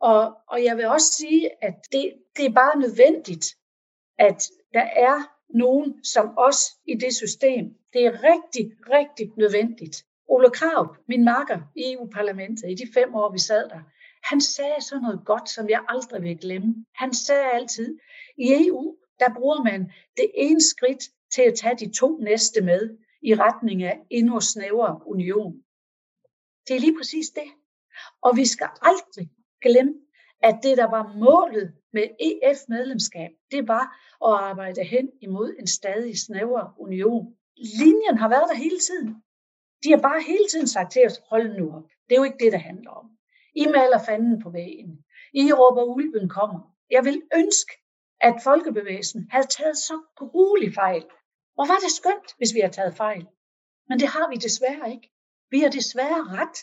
Og, 0.00 0.34
og 0.48 0.64
jeg 0.64 0.76
vil 0.76 0.86
også 0.86 1.12
sige, 1.12 1.64
at 1.64 1.74
det, 1.92 2.12
det 2.36 2.44
er 2.46 2.52
bare 2.52 2.78
nødvendigt, 2.78 3.46
at 4.18 4.42
der 4.74 4.86
er 5.08 5.16
nogen 5.48 6.04
som 6.04 6.34
os 6.36 6.60
i 6.86 6.94
det 6.94 7.14
system. 7.14 7.64
Det 7.92 8.06
er 8.06 8.12
rigtig, 8.12 8.72
rigtig 8.90 9.32
nødvendigt. 9.36 10.04
Ole 10.28 10.50
Krav, 10.50 10.96
min 11.08 11.24
makker 11.24 11.58
i 11.76 11.92
EU-parlamentet, 11.92 12.70
i 12.70 12.74
de 12.74 12.92
fem 12.94 13.14
år, 13.14 13.32
vi 13.32 13.38
sad 13.38 13.68
der, 13.68 13.80
han 14.30 14.40
sagde 14.40 14.80
sådan 14.80 15.02
noget 15.02 15.20
godt, 15.24 15.48
som 15.50 15.68
jeg 15.68 15.84
aldrig 15.88 16.22
vil 16.22 16.38
glemme. 16.38 16.84
Han 16.94 17.14
sagde 17.14 17.50
altid, 17.50 17.98
i 18.38 18.66
EU, 18.66 18.96
der 19.20 19.34
bruger 19.34 19.62
man 19.62 19.92
det 20.16 20.30
ene 20.34 20.60
skridt 20.60 21.02
til 21.34 21.42
at 21.42 21.54
tage 21.54 21.76
de 21.76 21.92
to 21.92 22.18
næste 22.18 22.60
med 22.60 22.98
i 23.22 23.34
retning 23.34 23.82
af 23.82 24.00
endnu 24.10 24.40
snævere 24.40 25.00
union. 25.06 25.52
Det 26.68 26.76
er 26.76 26.80
lige 26.80 26.98
præcis 26.98 27.28
det. 27.30 27.48
Og 28.22 28.36
vi 28.36 28.46
skal 28.46 28.68
aldrig 28.82 29.30
glemme, 29.62 29.94
at 30.42 30.58
det, 30.62 30.76
der 30.76 30.90
var 30.90 31.14
målet 31.26 31.74
med 31.92 32.06
EF-medlemskab, 32.20 33.30
det 33.50 33.68
var 33.68 33.84
at 34.26 34.34
arbejde 34.50 34.84
hen 34.84 35.10
imod 35.20 35.54
en 35.58 35.66
stadig 35.66 36.18
snævere 36.18 36.72
union. 36.78 37.36
Linjen 37.56 38.18
har 38.18 38.28
været 38.28 38.48
der 38.48 38.54
hele 38.54 38.78
tiden. 38.78 39.08
De 39.84 39.90
har 39.90 40.00
bare 40.00 40.22
hele 40.22 40.46
tiden 40.50 40.68
sagt 40.68 40.92
til 40.92 41.02
os, 41.06 41.20
hold 41.30 41.58
nu 41.58 41.76
op. 41.76 41.82
Det 42.08 42.14
er 42.14 42.20
jo 42.20 42.24
ikke 42.24 42.44
det, 42.44 42.52
det 42.52 42.60
handler 42.60 42.90
om. 42.90 43.15
I 43.56 43.66
maler 43.66 44.00
fanden 44.06 44.42
på 44.42 44.50
væggen. 44.50 45.04
I 45.32 45.52
råber, 45.52 45.82
ulven 45.82 46.28
kommer. 46.28 46.60
Jeg 46.90 47.04
vil 47.04 47.22
ønske, 47.34 47.72
at 48.20 48.34
folkebevægelsen 48.42 49.28
havde 49.30 49.46
taget 49.46 49.76
så 49.76 49.96
gruelig 50.16 50.74
fejl. 50.74 51.04
Hvor 51.54 51.66
var 51.66 51.78
det 51.84 51.92
skønt, 51.98 52.28
hvis 52.38 52.54
vi 52.54 52.60
havde 52.60 52.72
taget 52.72 52.96
fejl. 52.96 53.26
Men 53.88 53.98
det 54.00 54.08
har 54.08 54.28
vi 54.28 54.36
desværre 54.36 54.90
ikke. 54.94 55.10
Vi 55.50 55.58
har 55.60 55.70
desværre 55.70 56.22
ret. 56.38 56.58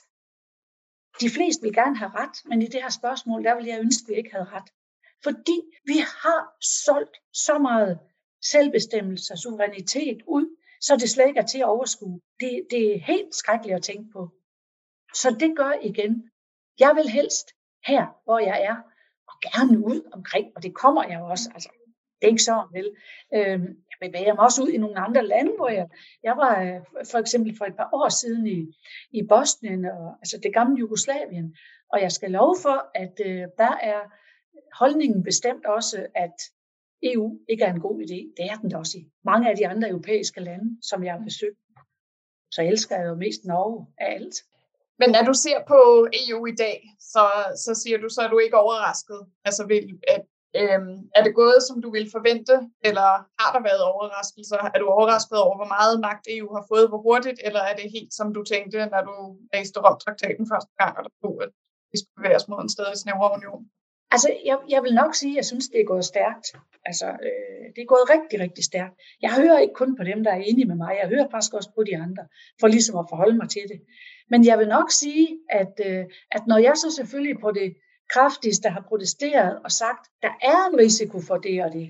De 1.21 1.29
fleste 1.29 1.61
vil 1.63 1.73
gerne 1.73 1.97
have 1.97 2.11
ret, 2.11 2.37
men 2.45 2.61
i 2.61 2.65
det 2.65 2.81
her 2.81 2.89
spørgsmål, 2.89 3.43
der 3.43 3.55
vil 3.55 3.65
jeg 3.65 3.79
ønske, 3.79 4.03
at 4.03 4.09
vi 4.09 4.17
ikke 4.17 4.31
havde 4.31 4.49
ret. 4.55 4.69
Fordi 5.23 5.57
vi 5.85 5.97
har 6.23 6.41
solgt 6.83 7.17
så 7.33 7.57
meget 7.57 7.99
selvbestemmelse 8.51 9.33
og 9.33 9.37
suverænitet 9.37 10.21
ud, 10.27 10.57
så 10.81 10.95
det 10.95 11.09
slet 11.09 11.27
ikke 11.27 11.39
er 11.39 11.45
til 11.45 11.59
at 11.59 11.65
overskue. 11.75 12.21
Det, 12.39 12.67
det 12.71 12.95
er 12.95 12.99
helt 12.99 13.35
skrækkeligt 13.35 13.75
at 13.75 13.83
tænke 13.83 14.11
på. 14.11 14.29
Så 15.13 15.35
det 15.39 15.57
gør 15.57 15.71
igen. 15.81 16.29
Jeg 16.79 16.95
vil 16.95 17.09
helst 17.09 17.47
her, 17.87 18.07
hvor 18.23 18.39
jeg 18.39 18.63
er, 18.63 18.75
og 19.27 19.35
gerne 19.41 19.85
ud 19.85 20.09
omkring, 20.11 20.47
og 20.55 20.63
det 20.63 20.73
kommer 20.73 21.03
jeg 21.03 21.21
også. 21.21 21.49
Altså, 21.53 21.69
det 22.21 22.27
er 22.27 22.31
ikke 22.31 22.43
så, 22.43 22.67
vel? 22.73 22.89
Øhm, 23.35 23.67
jeg 23.91 23.97
bevæger 24.01 24.33
mig 24.33 24.43
også 24.43 24.63
ud 24.63 24.69
i 24.69 24.77
nogle 24.77 24.99
andre 24.99 25.27
lande, 25.27 25.51
hvor 25.55 25.69
jeg, 25.69 25.87
jeg 26.23 26.37
var 26.37 26.61
øh, 26.61 26.81
for 27.11 27.17
eksempel 27.17 27.57
for 27.57 27.65
et 27.65 27.75
par 27.75 27.89
år 27.93 28.09
siden 28.09 28.47
i, 28.47 28.59
i 29.11 29.23
Bosnien, 29.29 29.85
og, 29.85 30.15
altså 30.21 30.39
det 30.43 30.53
gamle 30.53 30.79
Jugoslavien, 30.79 31.55
og 31.89 32.01
jeg 32.01 32.11
skal 32.11 32.31
love 32.31 32.55
for, 32.61 32.91
at 32.95 33.19
øh, 33.25 33.47
der 33.57 33.73
er 33.81 34.01
holdningen 34.79 35.23
bestemt 35.23 35.65
også, 35.65 36.07
at 36.15 36.35
EU 37.03 37.39
ikke 37.49 37.63
er 37.63 37.73
en 37.73 37.81
god 37.81 38.01
idé. 38.01 38.33
Det 38.37 38.45
er 38.51 38.55
den 38.61 38.69
da 38.69 38.77
også 38.77 38.97
i 38.97 39.05
mange 39.25 39.49
af 39.49 39.55
de 39.57 39.67
andre 39.67 39.89
europæiske 39.89 40.39
lande, 40.41 40.77
som 40.81 41.03
jeg 41.03 41.13
har 41.13 41.23
besøgt. 41.23 41.59
Så 42.51 42.61
elsker 42.61 42.95
jeg 42.95 43.07
jo 43.07 43.15
mest 43.15 43.45
Norge 43.45 43.87
af 43.97 44.13
alt. 44.15 44.35
Men 44.99 45.09
når 45.15 45.23
du 45.29 45.33
ser 45.45 45.59
på 45.67 45.79
EU 46.21 46.39
i 46.45 46.55
dag, 46.65 46.77
så, 47.13 47.25
så 47.65 47.71
siger 47.81 47.97
du, 47.97 48.07
så 48.09 48.21
er 48.21 48.29
du 48.31 48.39
ikke 48.39 48.57
overrasket. 48.57 49.19
Altså, 49.47 49.65
vil, 49.71 49.83
at, 50.15 50.23
øhm, 50.61 50.97
er 51.15 51.21
det 51.23 51.35
gået, 51.41 51.59
som 51.67 51.81
du 51.81 51.89
ville 51.95 52.09
forvente, 52.11 52.55
eller 52.87 53.09
har 53.41 53.51
der 53.55 53.61
været 53.69 53.83
overraskelser? 53.93 54.59
Er 54.73 54.79
du 54.79 54.87
overrasket 54.87 55.37
over, 55.45 55.55
hvor 55.59 55.69
meget 55.75 55.95
magt 56.07 56.25
EU 56.35 56.49
har 56.57 56.65
fået, 56.71 56.89
hvor 56.89 57.01
hurtigt, 57.07 57.39
eller 57.47 57.61
er 57.69 57.75
det 57.75 57.91
helt, 57.95 58.13
som 58.13 58.33
du 58.33 58.41
tænkte, 58.43 58.77
når 58.93 59.01
du 59.09 59.15
læste 59.53 59.79
Rom-traktaten 59.79 60.45
første 60.53 60.73
gang, 60.81 60.97
og 60.97 61.03
der 61.03 61.13
stod, 61.19 61.37
at 61.45 61.51
vi 61.91 61.97
skulle 61.99 62.17
bevæge 62.19 62.39
os 62.39 62.47
mod 62.47 62.61
en 62.61 62.75
stadig 62.75 62.97
snævrere 62.97 63.35
union? 63.37 63.63
Altså, 64.13 64.29
jeg, 64.45 64.57
jeg 64.69 64.83
vil 64.83 64.93
nok 64.93 65.15
sige, 65.15 65.31
at 65.31 65.35
jeg 65.35 65.45
synes, 65.45 65.67
det 65.67 65.79
er 65.81 65.85
gået 65.93 66.05
stærkt. 66.05 66.47
Altså, 66.85 67.07
øh, 67.27 67.65
det 67.75 67.81
er 67.81 67.93
gået 67.93 68.09
rigtig, 68.15 68.39
rigtig 68.39 68.63
stærkt. 68.63 68.95
Jeg 69.21 69.31
hører 69.39 69.59
ikke 69.59 69.73
kun 69.73 69.95
på 69.95 70.03
dem, 70.03 70.23
der 70.23 70.31
er 70.31 70.41
enige 70.49 70.67
med 70.71 70.75
mig. 70.75 70.97
Jeg 71.01 71.09
hører 71.09 71.27
faktisk 71.31 71.53
også 71.53 71.71
på 71.75 71.83
de 71.83 71.97
andre, 71.97 72.23
for 72.59 72.67
ligesom 72.67 72.97
at 72.97 73.05
forholde 73.09 73.37
mig 73.37 73.49
til 73.49 73.61
det. 73.71 73.79
Men 74.29 74.45
jeg 74.45 74.59
vil 74.59 74.67
nok 74.67 74.91
sige, 74.91 75.27
at, 75.49 75.73
øh, 75.85 76.05
at 76.31 76.47
når 76.47 76.57
jeg 76.57 76.75
så 76.75 76.91
selvfølgelig 76.95 77.39
på 77.39 77.51
det 77.51 77.75
kraftigste 78.13 78.69
har 78.69 78.81
protesteret 78.81 79.59
og 79.63 79.71
sagt, 79.71 80.03
der 80.21 80.33
er 80.41 80.69
en 80.69 80.77
risiko 80.79 81.19
for 81.19 81.37
det 81.37 81.63
og 81.63 81.71
det, 81.73 81.89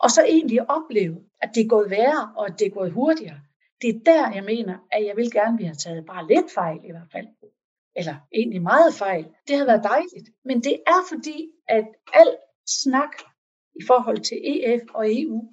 og 0.00 0.10
så 0.10 0.22
egentlig 0.24 0.70
opleve, 0.70 1.16
at 1.42 1.50
det 1.54 1.62
er 1.62 1.68
gået 1.68 1.90
værre, 1.90 2.32
og 2.36 2.46
at 2.46 2.54
det 2.58 2.66
er 2.66 2.70
gået 2.70 2.92
hurtigere, 2.92 3.40
det 3.82 3.88
er 3.88 4.00
der, 4.04 4.32
jeg 4.34 4.44
mener, 4.44 4.76
at 4.92 5.06
jeg 5.06 5.16
vil 5.16 5.32
gerne, 5.32 5.54
at 5.54 5.58
vi 5.58 5.64
har 5.64 5.74
taget 5.74 6.06
bare 6.06 6.26
lidt 6.26 6.52
fejl 6.54 6.80
i 6.84 6.90
hvert 6.90 7.10
fald. 7.12 7.26
Eller 7.98 8.16
egentlig 8.34 8.62
meget 8.62 8.94
fejl. 8.94 9.24
Det 9.48 9.56
havde 9.56 9.66
været 9.66 9.84
dejligt. 9.84 10.28
Men 10.44 10.60
det 10.60 10.76
er 10.86 11.00
fordi, 11.08 11.50
at 11.68 11.86
al 12.12 12.36
snak 12.66 13.12
i 13.80 13.82
forhold 13.86 14.18
til 14.18 14.38
EF 14.44 14.82
og 14.94 15.04
EU, 15.20 15.50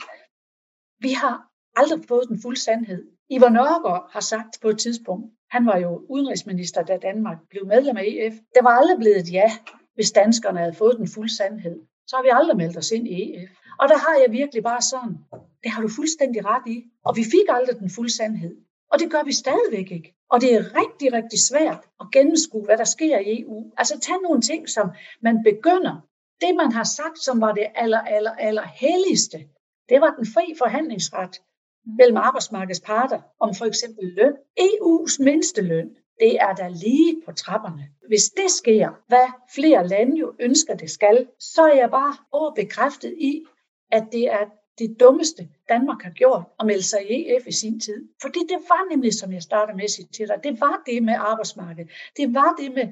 vi 1.00 1.12
har 1.12 1.36
aldrig 1.76 2.00
fået 2.08 2.30
den 2.30 2.42
fulde 2.42 2.60
sandhed. 2.60 3.04
Ivar 3.30 3.50
Nørgaard 3.50 4.10
har 4.12 4.20
sagt 4.20 4.58
på 4.62 4.70
et 4.70 4.80
tidspunkt, 4.80 5.34
han 5.50 5.66
var 5.66 5.78
jo 5.78 6.06
udenrigsminister, 6.10 6.84
da 6.84 6.98
Danmark 6.98 7.38
blev 7.50 7.66
medlem 7.68 7.98
af 7.98 8.04
EF. 8.08 8.34
Det 8.34 8.64
var 8.64 8.70
aldrig 8.70 8.98
blevet 8.98 9.18
et 9.18 9.34
ja, 9.34 9.52
hvis 9.94 10.12
danskerne 10.12 10.60
havde 10.60 10.74
fået 10.74 10.98
den 10.98 11.08
fulde 11.08 11.36
sandhed. 11.38 11.80
Så 12.08 12.16
har 12.16 12.24
vi 12.24 12.30
aldrig 12.32 12.58
meldt 12.58 12.78
os 12.78 12.92
ind 12.92 13.08
i 13.08 13.36
EF. 13.36 13.50
Og 13.80 13.90
der 13.90 13.98
har 13.98 14.16
jeg 14.24 14.32
virkelig 14.32 14.64
bare 14.64 14.82
sådan, 14.82 15.18
det 15.64 15.72
har 15.72 15.82
du 15.82 15.90
fuldstændig 15.96 16.46
ret 16.46 16.68
i. 16.68 16.84
Og 17.06 17.16
vi 17.16 17.24
fik 17.24 17.48
aldrig 17.50 17.80
den 17.80 17.90
fulde 17.90 18.16
sandhed. 18.16 18.56
Og 18.92 19.00
det 19.00 19.12
gør 19.12 19.24
vi 19.24 19.34
stadigvæk 19.34 19.92
ikke. 19.92 20.15
Og 20.32 20.42
det 20.42 20.54
er 20.54 20.64
rigtig, 20.82 21.14
rigtig 21.14 21.40
svært 21.40 21.84
at 22.02 22.08
gennemskue, 22.14 22.66
hvad 22.66 22.78
der 22.78 22.84
sker 22.84 23.20
i 23.20 23.42
EU. 23.42 23.72
Altså 23.78 24.00
tag 24.00 24.16
nogle 24.24 24.42
ting, 24.42 24.70
som 24.70 24.90
man 25.22 25.44
begynder. 25.44 25.96
Det, 26.42 26.56
man 26.56 26.72
har 26.72 26.84
sagt, 26.84 27.20
som 27.20 27.42
var 27.42 27.52
det 27.52 27.68
aller, 27.76 28.02
aller, 28.02 28.32
aller 28.32 28.64
helligste, 28.64 29.38
det 29.90 30.02
var 30.02 30.16
den 30.18 30.26
fri 30.34 30.56
forhandlingsret 30.58 31.42
mellem 31.98 32.18
arbejdsmarkedets 32.18 32.82
parter 32.82 33.22
om 33.40 33.56
for 33.56 33.66
eksempel 33.66 34.06
løn. 34.18 34.34
EU's 34.60 35.24
mindsteløn, 35.24 35.90
det 36.20 36.36
er 36.42 36.54
der 36.54 36.70
lige 36.70 37.22
på 37.26 37.32
trapperne. 37.32 37.90
Hvis 38.08 38.24
det 38.24 38.52
sker, 38.52 38.90
hvad 39.08 39.28
flere 39.56 39.88
lande 39.88 40.18
jo 40.18 40.34
ønsker, 40.40 40.76
det 40.76 40.90
skal, 40.90 41.28
så 41.40 41.62
er 41.62 41.76
jeg 41.76 41.90
bare 41.90 42.16
overbekræftet 42.32 43.14
i, 43.18 43.46
at 43.92 44.04
det 44.12 44.28
er 44.28 44.46
det 44.78 45.00
dummeste, 45.00 45.50
Danmark 45.70 46.02
har 46.02 46.12
gjort, 46.12 46.44
at 46.60 46.66
melde 46.66 46.84
sig 46.84 47.12
i 47.12 47.36
EF 47.36 47.48
i 47.48 47.52
sin 47.52 47.80
tid. 47.80 48.10
Fordi 48.22 48.40
det 48.40 48.60
var 48.70 48.90
nemlig, 48.90 49.14
som 49.14 49.34
jeg 49.34 49.42
startede 49.42 49.76
med 49.78 49.84
at 49.84 49.90
sige 49.90 50.08
til 50.08 50.28
dig, 50.28 50.40
det 50.44 50.62
var 50.62 50.84
det 50.86 51.04
med 51.04 51.14
arbejdsmarkedet. 51.14 51.92
Det 52.18 52.34
var 52.34 52.56
det 52.60 52.72
med, 52.74 52.88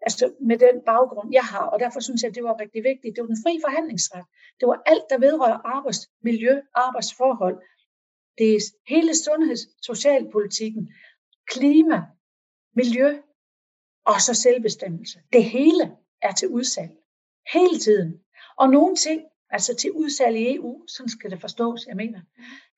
altså 0.00 0.32
med 0.40 0.58
den 0.58 0.80
baggrund, 0.86 1.32
jeg 1.32 1.44
har, 1.44 1.66
og 1.66 1.80
derfor 1.80 2.00
synes 2.00 2.22
jeg, 2.22 2.34
det 2.34 2.44
var 2.44 2.60
rigtig 2.60 2.82
vigtigt. 2.84 3.16
Det 3.16 3.22
var 3.22 3.26
den 3.26 3.42
fri 3.44 3.60
forhandlingsret. 3.64 4.24
Det 4.60 4.68
var 4.68 4.82
alt, 4.86 5.04
der 5.10 5.18
vedrører 5.18 5.60
arbejdsmiljø, 5.76 6.60
arbejdsforhold, 6.74 7.58
det 8.38 8.54
er 8.54 8.60
hele 8.88 9.14
sundheds- 9.14 9.68
socialpolitikken, 9.82 10.92
klima, 11.46 12.02
miljø 12.76 13.18
og 14.04 14.20
så 14.20 14.34
selvbestemmelse. 14.34 15.18
Det 15.32 15.44
hele 15.44 15.96
er 16.22 16.32
til 16.32 16.48
udsalg. 16.48 16.90
Hele 17.52 17.78
tiden. 17.78 18.20
Og 18.56 18.70
nogle 18.70 18.96
ting, 18.96 19.22
altså 19.50 19.74
til 19.74 19.92
udsalg 19.92 20.36
i 20.36 20.56
EU, 20.56 20.86
sådan 20.86 21.08
skal 21.08 21.30
det 21.30 21.40
forstås, 21.40 21.86
jeg 21.86 21.96
mener. 21.96 22.20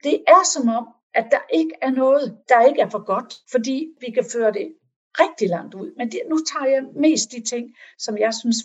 Det 0.04 0.24
er 0.26 0.42
som 0.54 0.68
om, 0.68 0.88
at 1.14 1.26
der 1.30 1.40
ikke 1.52 1.74
er 1.82 1.90
noget, 1.90 2.38
der 2.48 2.64
ikke 2.64 2.80
er 2.80 2.88
for 2.88 3.04
godt, 3.04 3.34
fordi 3.50 3.88
vi 4.00 4.10
kan 4.10 4.24
føre 4.32 4.52
det 4.52 4.74
rigtig 5.20 5.48
langt 5.48 5.74
ud. 5.74 5.94
Men 5.96 6.10
det, 6.12 6.20
nu 6.28 6.38
tager 6.52 6.66
jeg 6.66 6.82
mest 6.94 7.32
de 7.32 7.44
ting, 7.44 7.74
som 7.98 8.18
jeg 8.18 8.34
synes, 8.34 8.56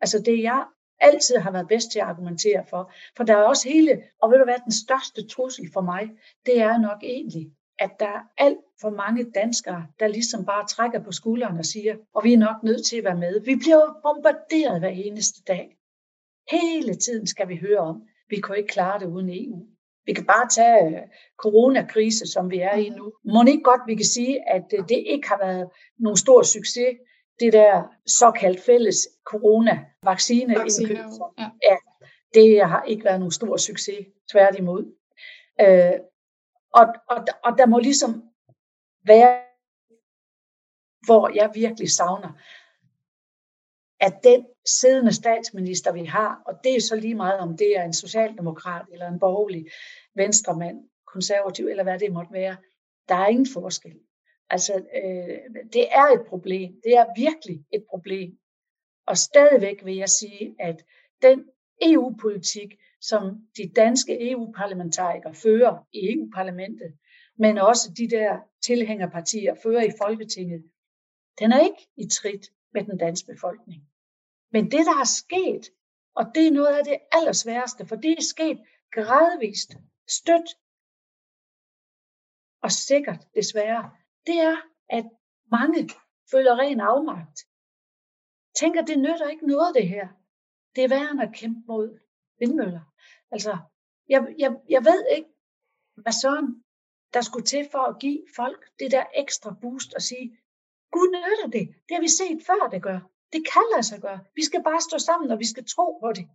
altså 0.00 0.18
det 0.18 0.42
jeg 0.42 0.64
altid 1.00 1.36
har 1.36 1.50
været 1.50 1.68
bedst 1.68 1.90
til 1.92 1.98
at 1.98 2.06
argumentere 2.06 2.64
for. 2.70 2.92
For 3.16 3.24
der 3.24 3.36
er 3.36 3.42
også 3.42 3.68
hele, 3.68 4.02
og 4.22 4.30
ved 4.30 4.38
du 4.38 4.44
hvad, 4.44 4.58
den 4.64 4.72
største 4.72 5.26
trussel 5.28 5.70
for 5.72 5.80
mig, 5.80 6.10
det 6.46 6.60
er 6.60 6.78
nok 6.78 6.98
egentlig, 7.02 7.52
at 7.78 7.90
der 8.00 8.06
er 8.06 8.20
alt 8.38 8.58
for 8.80 8.90
mange 8.90 9.30
danskere, 9.30 9.86
der 10.00 10.08
ligesom 10.08 10.44
bare 10.44 10.66
trækker 10.66 11.00
på 11.04 11.12
skulderen 11.12 11.58
og 11.58 11.64
siger, 11.64 11.96
og 12.14 12.24
vi 12.24 12.32
er 12.32 12.38
nok 12.38 12.62
nødt 12.62 12.86
til 12.86 12.96
at 12.96 13.04
være 13.04 13.16
med. 13.16 13.40
Vi 13.40 13.56
bliver 13.56 14.00
bombarderet 14.02 14.80
hver 14.80 14.88
eneste 14.88 15.42
dag. 15.42 15.76
Hele 16.50 16.94
tiden 16.94 17.26
skal 17.26 17.48
vi 17.48 17.56
høre 17.56 17.78
om, 17.78 18.02
vi 18.28 18.40
kan 18.40 18.56
ikke 18.56 18.68
klare 18.68 18.98
det 18.98 19.06
uden 19.06 19.30
EU. 19.30 19.66
Vi 20.06 20.12
kan 20.12 20.26
bare 20.26 20.48
tage 20.48 20.86
øh, 20.86 21.02
coronakrise, 21.36 22.26
som 22.26 22.50
vi 22.50 22.58
er 22.58 22.74
i 22.74 22.88
nu. 22.88 23.12
Må 23.24 23.44
ikke 23.48 23.62
godt, 23.62 23.80
vi 23.86 23.94
kan 23.94 24.04
sige, 24.04 24.50
at 24.50 24.64
øh, 24.78 24.88
det 24.88 25.04
ikke 25.06 25.28
har 25.28 25.38
været 25.38 25.68
nogen 25.98 26.16
stor 26.16 26.42
succes 26.42 26.96
det 27.40 27.52
der 27.52 27.82
såkaldt 28.06 28.60
fælles 28.60 29.08
corona-vaccine. 29.24 30.52
Ja. 31.38 31.50
ja, 31.62 31.76
det 32.34 32.66
har 32.66 32.82
ikke 32.82 33.04
været 33.04 33.18
nogen 33.20 33.32
stor 33.32 33.56
succes, 33.56 34.06
tværtimod. 34.32 34.84
Øh, 35.60 35.98
og, 36.74 36.86
og, 37.08 37.26
og 37.44 37.58
der 37.58 37.66
må 37.66 37.78
ligesom 37.78 38.22
være, 39.06 39.38
hvor 41.06 41.30
jeg 41.34 41.50
virkelig 41.54 41.90
savner, 41.90 42.32
at 44.02 44.14
den 44.24 44.46
siddende 44.66 45.14
statsminister, 45.14 45.92
vi 45.92 46.04
har, 46.04 46.42
og 46.46 46.54
det 46.64 46.76
er 46.76 46.80
så 46.80 46.96
lige 46.96 47.14
meget, 47.14 47.40
om 47.40 47.56
det 47.56 47.76
er 47.76 47.82
en 47.84 47.92
socialdemokrat 47.92 48.86
eller 48.92 49.08
en 49.08 49.18
borgerlig 49.18 49.66
venstremand, 50.14 50.88
konservativ 51.06 51.66
eller 51.66 51.82
hvad 51.82 51.98
det 51.98 52.12
måtte 52.12 52.32
være, 52.32 52.56
der 53.08 53.14
er 53.14 53.26
ingen 53.26 53.52
forskel. 53.52 53.96
Altså, 54.50 54.74
øh, 54.74 55.38
det 55.72 55.86
er 55.90 56.06
et 56.06 56.26
problem. 56.28 56.72
Det 56.84 56.92
er 56.96 57.06
virkelig 57.16 57.64
et 57.72 57.84
problem. 57.90 58.38
Og 59.06 59.16
stadigvæk 59.16 59.84
vil 59.84 59.96
jeg 59.96 60.08
sige, 60.08 60.54
at 60.58 60.84
den 61.22 61.44
EU-politik, 61.82 62.74
som 63.00 63.22
de 63.56 63.72
danske 63.76 64.30
EU-parlamentarikere 64.30 65.34
fører 65.34 65.86
i 65.92 66.14
EU-parlamentet, 66.14 66.92
men 67.38 67.58
også 67.58 67.92
de 67.98 68.10
der 68.10 68.38
tilhængerpartier 68.66 69.54
fører 69.62 69.82
i 69.82 69.92
Folketinget, 69.98 70.62
den 71.38 71.52
er 71.52 71.60
ikke 71.60 71.88
i 71.96 72.08
trit 72.08 72.44
med 72.74 72.84
den 72.84 72.98
danske 72.98 73.32
befolkning. 73.32 73.82
Men 74.52 74.64
det, 74.64 74.86
der 74.86 74.96
er 75.00 75.10
sket, 75.22 75.64
og 76.14 76.24
det 76.34 76.46
er 76.46 76.50
noget 76.50 76.78
af 76.78 76.84
det 76.84 76.98
allersværeste, 77.12 77.86
for 77.86 77.96
det 77.96 78.12
er 78.18 78.22
sket 78.22 78.58
gradvist, 78.90 79.70
stødt 80.08 80.50
og 82.62 82.70
sikkert 82.72 83.20
desværre, 83.34 83.90
det 84.26 84.38
er, 84.40 84.56
at 84.88 85.04
mange 85.50 85.88
føler 86.30 86.58
ren 86.58 86.80
afmagt. 86.80 87.38
Tænker, 88.60 88.82
det 88.82 88.98
nytter 88.98 89.28
ikke 89.28 89.46
noget 89.46 89.74
det 89.74 89.88
her. 89.88 90.08
Det 90.74 90.84
er 90.84 90.88
værre 90.88 91.10
end 91.10 91.22
at 91.22 91.34
kæmpe 91.34 91.60
mod 91.66 91.98
vindmøller. 92.38 92.84
Altså, 93.30 93.58
jeg, 94.08 94.34
jeg, 94.38 94.50
jeg 94.68 94.84
ved 94.84 95.06
ikke, 95.16 95.28
hvad 95.96 96.12
sådan 96.22 96.64
der 97.14 97.20
skulle 97.20 97.46
til 97.46 97.68
for 97.72 97.78
at 97.78 97.98
give 98.00 98.22
folk 98.36 98.70
det 98.78 98.90
der 98.90 99.04
ekstra 99.14 99.54
boost 99.60 99.94
og 99.94 100.02
sige, 100.02 100.38
Gud 100.92 101.08
nytter 101.08 101.58
det. 101.58 101.66
Det 101.88 101.94
har 101.96 102.00
vi 102.00 102.08
set 102.08 102.46
før, 102.46 102.68
det 102.70 102.82
gør. 102.82 103.11
Det 103.32 103.42
kan 103.52 103.66
lade 103.74 103.82
sig 103.82 104.00
gøre. 104.00 104.20
Vi 104.34 104.44
skal 104.44 104.62
bare 104.62 104.80
stå 104.80 104.98
sammen, 104.98 105.30
og 105.30 105.38
vi 105.38 105.46
skal 105.46 105.64
tro 105.74 105.98
på 106.02 106.12
det. 106.12 106.26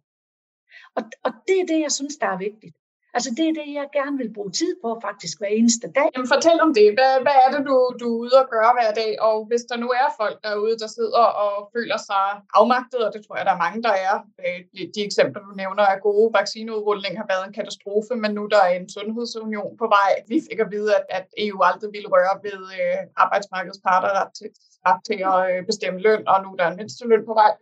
Og, 0.95 1.03
og 1.23 1.31
det 1.47 1.61
er 1.61 1.65
det, 1.65 1.79
jeg 1.79 1.91
synes, 1.91 2.15
der 2.17 2.27
er 2.27 2.37
vigtigt. 2.37 2.75
Altså 3.17 3.29
det 3.37 3.45
er 3.49 3.55
det, 3.59 3.67
jeg 3.79 3.87
gerne 3.99 4.15
vil 4.21 4.33
bruge 4.37 4.51
tid 4.61 4.71
på 4.83 4.89
faktisk 5.07 5.35
hver 5.39 5.53
eneste 5.59 5.87
dag. 5.97 6.09
Jamen 6.13 6.31
fortæl 6.35 6.57
om 6.65 6.71
det. 6.77 6.87
Hvad, 6.97 7.13
hvad 7.25 7.37
er 7.43 7.49
det, 7.55 7.61
du, 7.69 7.75
du 8.01 8.07
er 8.13 8.19
ude 8.23 8.35
og 8.41 8.47
gøre 8.55 8.71
hver 8.77 8.91
dag? 9.01 9.11
Og 9.29 9.37
hvis 9.49 9.63
der 9.69 9.77
nu 9.83 9.87
er 10.01 10.09
folk 10.21 10.37
derude, 10.47 10.75
der 10.83 10.89
sidder 10.97 11.25
og 11.45 11.53
føler 11.75 11.99
sig 12.09 12.25
afmagtet, 12.59 13.01
og 13.05 13.11
det 13.13 13.21
tror 13.21 13.35
jeg, 13.37 13.45
der 13.49 13.55
er 13.55 13.63
mange, 13.65 13.79
der 13.87 13.95
er. 14.07 14.15
Øh, 14.45 14.59
de, 14.73 14.81
de 14.95 15.01
eksempler, 15.07 15.41
du 15.47 15.51
nævner, 15.61 15.83
er 15.93 15.99
gode. 16.07 16.27
Vaccineudrulling 16.37 17.13
har 17.21 17.27
været 17.33 17.43
en 17.47 17.57
katastrofe, 17.59 18.13
men 18.23 18.31
nu 18.37 18.43
der 18.53 18.61
er 18.67 18.73
en 18.79 18.89
sundhedsunion 18.97 19.71
på 19.81 19.85
vej. 19.97 20.11
Vi 20.31 20.37
fik 20.47 20.59
at 20.65 20.71
vide, 20.75 20.89
at, 20.97 21.05
at 21.17 21.25
EU 21.43 21.59
aldrig 21.69 21.89
ville 21.95 22.09
røre 22.15 22.35
ved 22.47 22.61
øh, 22.79 22.99
arbejdsmarkedsparter 23.23 24.09
ret 24.19 24.33
til, 24.39 24.49
ret 24.87 25.01
til 25.09 25.19
at 25.31 25.39
øh, 25.51 25.65
bestemme 25.69 25.99
løn, 25.99 26.27
og 26.27 26.37
nu 26.43 26.49
der 26.57 26.63
er 26.65 26.71
en 26.71 26.77
mindsteløn 26.79 27.25
på 27.25 27.33
vej. 27.41 27.53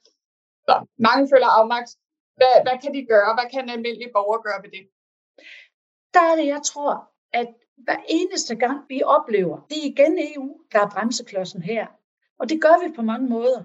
Så 0.68 0.74
mange 1.08 1.24
føler 1.34 1.50
afmagt. 1.60 1.90
Hvad, 2.40 2.56
hvad 2.66 2.78
kan 2.84 2.94
de 2.94 3.02
gøre? 3.14 3.32
Hvad 3.38 3.48
kan 3.52 3.64
en 3.64 3.76
almindelig 3.76 4.10
borger 4.16 4.42
gøre 4.48 4.60
ved 4.64 4.72
det? 4.78 4.84
der 6.16 6.22
er 6.32 6.36
det, 6.36 6.48
jeg 6.48 6.62
tror, 6.66 7.12
at 7.34 7.48
hver 7.78 8.02
eneste 8.10 8.56
gang 8.56 8.80
vi 8.90 9.04
oplever, 9.04 9.58
det 9.70 9.78
er 9.78 9.92
igen 9.94 10.14
EU, 10.30 10.48
der 10.72 10.80
er 10.80 10.90
bremseklodsen 10.90 11.62
her. 11.62 11.88
Og 12.40 12.50
det 12.50 12.62
gør 12.62 12.88
vi 12.88 12.96
på 12.96 13.02
mange 13.02 13.30
måder. 13.30 13.64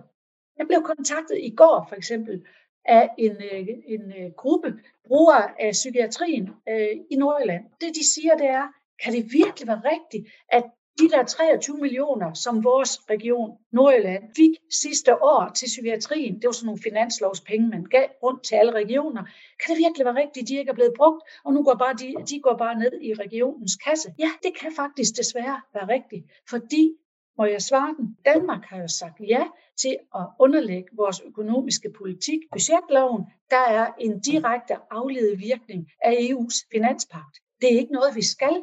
Jeg 0.58 0.66
blev 0.66 0.82
kontaktet 0.82 1.38
i 1.42 1.54
går 1.56 1.86
for 1.88 1.96
eksempel 1.96 2.46
af 2.84 3.10
en, 3.18 3.36
øh, 3.52 3.68
en 3.94 4.12
øh, 4.18 4.30
gruppe 4.36 4.80
brugere 5.06 5.60
af 5.60 5.70
psykiatrien 5.72 6.50
øh, 6.68 6.96
i 7.10 7.16
Nordjylland. 7.16 7.64
Det 7.80 7.94
de 7.94 8.12
siger, 8.14 8.36
det 8.36 8.46
er, 8.46 8.66
kan 9.02 9.12
det 9.12 9.32
virkelig 9.32 9.68
være 9.68 9.82
rigtigt, 9.92 10.28
at 10.48 10.64
de 11.00 11.08
der 11.08 11.24
23 11.24 11.76
millioner, 11.76 12.34
som 12.34 12.64
vores 12.64 12.92
region 13.10 13.50
Nordjylland 13.72 14.24
fik 14.36 14.50
sidste 14.82 15.22
år 15.22 15.50
til 15.54 15.66
psykiatrien, 15.66 16.34
det 16.34 16.46
var 16.46 16.52
sådan 16.52 16.66
nogle 16.66 16.82
finanslovspenge, 16.82 17.68
man 17.68 17.84
gav 17.84 18.06
rundt 18.22 18.42
til 18.44 18.54
alle 18.54 18.72
regioner. 18.72 19.22
Kan 19.60 19.68
det 19.70 19.78
virkelig 19.84 20.04
være 20.04 20.22
rigtigt, 20.24 20.48
de 20.48 20.58
ikke 20.58 20.70
er 20.70 20.74
blevet 20.74 20.94
brugt, 20.96 21.22
og 21.44 21.52
nu 21.54 21.62
går 21.62 21.74
bare 21.74 21.94
de, 21.94 22.14
de 22.30 22.40
går 22.40 22.56
bare 22.56 22.78
ned 22.78 22.92
i 23.02 23.14
regionens 23.14 23.76
kasse? 23.76 24.08
Ja, 24.18 24.30
det 24.42 24.52
kan 24.60 24.72
faktisk 24.76 25.12
desværre 25.16 25.60
være 25.74 25.88
rigtigt, 25.88 26.24
fordi 26.50 26.92
må 27.38 27.44
jeg 27.44 27.62
svare 27.62 27.94
den? 27.98 28.16
Danmark 28.24 28.64
har 28.64 28.78
jo 28.80 28.88
sagt 28.88 29.20
ja 29.28 29.44
til 29.82 29.96
at 30.14 30.26
underlægge 30.40 30.88
vores 30.92 31.20
økonomiske 31.20 31.90
politik. 31.98 32.40
Budgetloven, 32.52 33.22
der 33.50 33.64
er 33.78 33.86
en 34.00 34.20
direkte 34.20 34.74
afledet 34.90 35.38
virkning 35.38 35.86
af 36.04 36.12
EU's 36.12 36.68
finanspagt. 36.72 37.34
Det 37.60 37.74
er 37.74 37.78
ikke 37.78 37.92
noget, 37.92 38.16
vi 38.16 38.24
skal. 38.24 38.62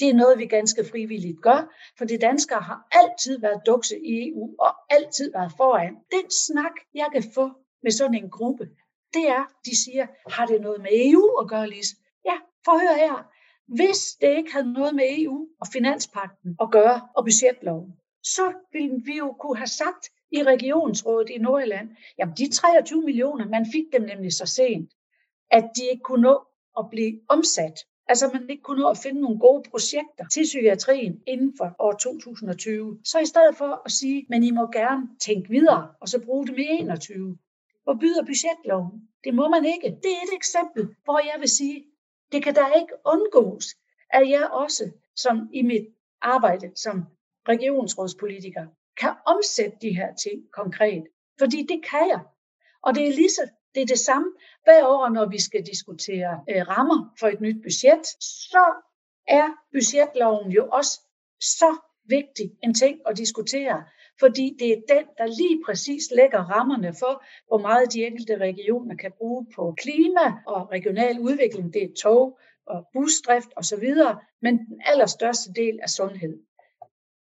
Det 0.00 0.08
er 0.08 0.14
noget, 0.14 0.38
vi 0.38 0.46
ganske 0.46 0.84
frivilligt 0.90 1.42
gør, 1.42 1.74
for 1.98 2.04
de 2.04 2.18
danskere 2.18 2.60
har 2.60 2.88
altid 2.90 3.40
været 3.40 3.62
dukse 3.66 3.98
i 3.98 4.28
EU 4.28 4.54
og 4.58 4.72
altid 4.90 5.32
været 5.32 5.52
foran. 5.56 5.94
Den 6.10 6.30
snak, 6.30 6.72
jeg 6.94 7.08
kan 7.12 7.24
få 7.34 7.50
med 7.82 7.90
sådan 7.90 8.14
en 8.14 8.30
gruppe, 8.30 8.68
det 9.14 9.28
er, 9.28 9.44
de 9.64 9.84
siger, 9.84 10.06
har 10.30 10.46
det 10.46 10.60
noget 10.60 10.80
med 10.80 10.90
EU 10.92 11.24
at 11.40 11.48
gøre, 11.48 11.68
Lise? 11.68 11.96
Ja, 12.24 12.36
for 12.64 12.78
høre 12.78 12.98
her. 12.98 13.30
Hvis 13.74 14.00
det 14.20 14.36
ikke 14.36 14.52
havde 14.52 14.72
noget 14.72 14.94
med 14.94 15.04
EU 15.18 15.48
og 15.60 15.66
finanspakten 15.72 16.56
at 16.60 16.70
gøre 16.70 17.08
og 17.16 17.24
budgetloven, 17.24 17.92
så 18.22 18.52
ville 18.72 19.00
vi 19.04 19.16
jo 19.16 19.32
kunne 19.40 19.56
have 19.56 19.66
sagt 19.66 20.04
i 20.30 20.42
regionsrådet 20.42 21.30
i 21.30 21.38
Nordjylland, 21.38 21.88
jamen 22.18 22.34
de 22.36 22.50
23 22.52 23.02
millioner, 23.02 23.48
man 23.48 23.66
fik 23.72 23.84
dem 23.92 24.02
nemlig 24.02 24.32
så 24.32 24.46
sent, 24.46 24.90
at 25.50 25.64
de 25.76 25.82
ikke 25.90 26.02
kunne 26.02 26.22
nå 26.22 26.44
at 26.78 26.84
blive 26.90 27.20
omsat 27.28 27.74
Altså 28.08 28.30
man 28.32 28.50
ikke 28.50 28.62
kunne 28.62 28.80
nå 28.80 28.90
at 28.90 28.98
finde 28.98 29.20
nogle 29.20 29.38
gode 29.38 29.62
projekter 29.70 30.24
til 30.32 30.42
psykiatrien 30.42 31.22
inden 31.26 31.56
for 31.56 31.76
år 31.78 31.92
2020. 31.92 33.00
Så 33.04 33.18
i 33.18 33.26
stedet 33.26 33.56
for 33.56 33.82
at 33.84 33.92
sige, 33.92 34.26
men 34.28 34.42
I 34.42 34.50
må 34.50 34.70
gerne 34.70 35.08
tænke 35.20 35.50
videre, 35.50 35.94
og 36.00 36.08
så 36.08 36.20
bruge 36.20 36.46
dem 36.46 36.58
i 36.58 36.66
21. 36.66 37.38
Hvor 37.84 37.94
byder 37.94 38.24
budgetloven? 38.24 39.08
Det 39.24 39.34
må 39.34 39.48
man 39.48 39.64
ikke. 39.64 39.88
Det 40.02 40.10
er 40.16 40.22
et 40.28 40.34
eksempel, 40.36 40.94
hvor 41.04 41.18
jeg 41.18 41.40
vil 41.40 41.48
sige, 41.48 41.84
det 42.32 42.44
kan 42.44 42.54
da 42.54 42.64
ikke 42.80 42.92
undgås, 43.04 43.66
at 44.10 44.28
jeg 44.28 44.48
også, 44.52 44.90
som 45.16 45.48
i 45.52 45.62
mit 45.62 45.86
arbejde 46.22 46.72
som 46.76 47.04
regionsrådspolitiker, 47.48 48.66
kan 49.00 49.12
omsætte 49.26 49.76
de 49.82 49.96
her 49.96 50.14
ting 50.14 50.42
konkret. 50.52 51.04
Fordi 51.38 51.62
det 51.62 51.84
kan 51.90 52.08
jeg. 52.08 52.20
Og 52.82 52.94
det 52.94 53.08
er 53.08 53.12
lige 53.12 53.30
så 53.30 53.48
det 53.76 53.82
er 53.82 53.86
det 53.86 53.98
samme 53.98 54.28
hver 54.64 54.86
år, 54.86 55.08
når 55.08 55.26
vi 55.28 55.40
skal 55.40 55.66
diskutere 55.66 56.30
øh, 56.50 56.68
rammer 56.68 57.14
for 57.20 57.26
et 57.28 57.40
nyt 57.40 57.62
budget, 57.62 58.06
så 58.50 58.64
er 59.28 59.46
budgetloven 59.72 60.50
jo 60.52 60.68
også 60.68 61.00
så 61.40 61.70
vigtig 62.08 62.52
en 62.62 62.74
ting 62.74 63.00
at 63.06 63.16
diskutere, 63.16 63.84
fordi 64.20 64.56
det 64.58 64.68
er 64.72 64.80
den, 64.94 65.04
der 65.18 65.26
lige 65.26 65.62
præcis 65.66 66.02
lægger 66.10 66.38
rammerne 66.38 66.94
for, 67.00 67.24
hvor 67.48 67.58
meget 67.58 67.92
de 67.92 68.06
enkelte 68.06 68.36
regioner 68.36 68.96
kan 68.96 69.12
bruge 69.18 69.46
på 69.56 69.74
klima 69.78 70.26
og 70.46 70.70
regional 70.70 71.20
udvikling. 71.20 71.74
Det 71.74 71.82
er 71.82 71.94
tog 72.02 72.38
og 72.66 72.86
busdrift 72.92 73.48
osv., 73.56 73.88
men 74.42 74.58
den 74.58 74.80
allerstørste 74.84 75.52
del 75.52 75.78
er 75.82 75.88
sundhed. 75.88 76.34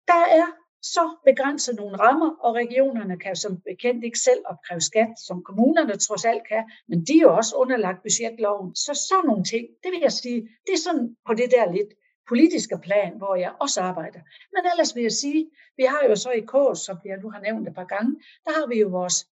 Der 0.07 0.25
er 0.41 0.47
så 0.95 1.17
begrænser 1.25 1.73
nogle 1.75 1.97
rammer, 1.97 2.31
og 2.45 2.55
regionerne 2.55 3.19
kan 3.19 3.37
som 3.37 3.61
bekendt 3.61 4.05
ikke 4.05 4.19
selv 4.19 4.43
opkræve 4.45 4.81
skat, 4.81 5.13
som 5.27 5.43
kommunerne 5.43 5.97
trods 5.97 6.25
alt 6.25 6.49
kan, 6.49 6.65
men 6.89 7.05
de 7.07 7.13
er 7.19 7.23
jo 7.23 7.37
også 7.37 7.57
underlagt 7.57 8.03
budgetloven. 8.03 8.75
Så 8.75 8.93
sådan 9.09 9.27
nogle 9.27 9.45
ting, 9.45 9.65
det 9.83 9.91
vil 9.93 10.01
jeg 10.03 10.13
sige, 10.13 10.41
det 10.67 10.73
er 10.75 10.83
sådan 10.87 11.17
på 11.27 11.35
det 11.35 11.51
der 11.51 11.73
lidt 11.73 11.93
politiske 12.29 12.79
plan, 12.87 13.13
hvor 13.19 13.35
jeg 13.35 13.53
også 13.61 13.81
arbejder. 13.81 14.21
Men 14.53 14.63
ellers 14.73 14.95
vil 14.95 15.03
jeg 15.03 15.13
sige, 15.13 15.51
vi 15.77 15.85
har 15.93 16.03
jo 16.09 16.17
så 16.17 16.31
i 16.31 16.41
KS, 16.41 16.79
som 16.87 16.97
jeg 17.05 17.19
nu 17.23 17.31
har 17.31 17.41
nævnt 17.41 17.69
et 17.69 17.75
par 17.75 17.85
gange, 17.95 18.13
der 18.45 18.53
har 18.59 18.67
vi 18.67 18.81
jo 18.81 18.89
vores 18.89 19.29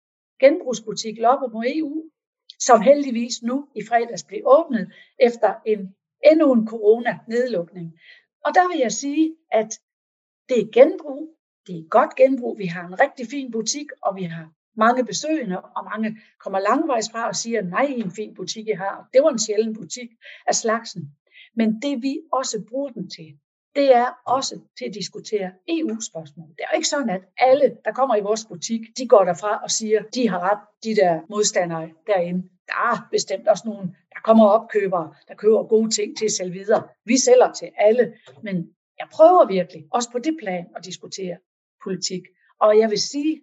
genbrugsbutik 0.40 1.18
Loppe 1.18 1.46
mod 1.54 1.64
EU, 1.76 2.10
som 2.58 2.80
heldigvis 2.80 3.42
nu 3.42 3.68
i 3.74 3.82
fredags 3.88 4.24
blev 4.24 4.40
åbnet 4.46 4.92
efter 5.18 5.54
en 5.66 5.94
endnu 6.24 6.52
en 6.52 6.68
corona-nedlukning. 6.68 7.88
Og 8.44 8.54
der 8.54 8.68
vil 8.68 8.78
jeg 8.78 8.92
sige, 8.92 9.36
at 9.52 9.70
det 10.48 10.58
er 10.60 10.70
genbrug, 10.72 11.37
det 11.68 11.78
er 11.78 11.88
godt 11.88 12.14
genbrug. 12.14 12.58
Vi 12.58 12.66
har 12.66 12.86
en 12.86 13.00
rigtig 13.00 13.26
fin 13.26 13.50
butik, 13.50 13.86
og 14.02 14.16
vi 14.16 14.22
har 14.22 14.46
mange 14.76 15.04
besøgende, 15.04 15.60
og 15.60 15.84
mange 15.84 16.18
kommer 16.42 16.58
langvejs 16.58 17.08
fra 17.12 17.28
og 17.28 17.36
siger, 17.36 17.62
nej, 17.62 17.86
en 18.04 18.10
fin 18.10 18.34
butik, 18.34 18.68
I 18.68 18.72
har. 18.72 19.08
Det 19.12 19.22
var 19.22 19.30
en 19.30 19.38
sjælden 19.38 19.74
butik 19.74 20.08
af 20.46 20.54
slagsen. 20.54 21.02
Men 21.56 21.82
det 21.82 22.02
vi 22.02 22.20
også 22.32 22.64
bruger 22.68 22.90
den 22.90 23.10
til, 23.10 23.28
det 23.76 23.96
er 23.96 24.08
også 24.26 24.60
til 24.78 24.84
at 24.84 24.94
diskutere 24.94 25.52
EU-spørgsmål. 25.68 26.48
Det 26.48 26.60
er 26.60 26.68
jo 26.72 26.76
ikke 26.76 26.88
sådan, 26.88 27.10
at 27.10 27.22
alle, 27.38 27.76
der 27.84 27.92
kommer 27.92 28.16
i 28.16 28.20
vores 28.20 28.44
butik, 28.44 28.80
de 28.98 29.08
går 29.08 29.24
derfra 29.24 29.62
og 29.62 29.70
siger, 29.70 30.02
de 30.14 30.28
har 30.28 30.40
ret, 30.50 30.62
de 30.84 30.96
der 31.00 31.20
modstandere 31.30 31.90
derinde. 32.06 32.42
Der 32.66 32.78
er 32.92 33.08
bestemt 33.10 33.48
også 33.48 33.62
nogen, 33.66 33.86
der 33.88 34.20
kommer 34.24 34.46
opkøbere, 34.46 35.14
der 35.28 35.34
køber 35.34 35.62
gode 35.62 35.90
ting 35.90 36.16
til 36.18 36.24
at 36.24 36.32
sælge 36.32 36.52
videre. 36.52 36.88
Vi 37.04 37.16
sælger 37.16 37.52
til 37.52 37.70
alle, 37.76 38.14
men 38.42 38.56
jeg 38.98 39.08
prøver 39.12 39.46
virkelig, 39.46 39.84
også 39.90 40.10
på 40.10 40.18
det 40.18 40.36
plan, 40.42 40.66
at 40.76 40.84
diskutere 40.84 41.36
politik. 41.88 42.22
Og 42.60 42.78
jeg 42.78 42.90
vil 42.90 43.02
sige, 43.12 43.34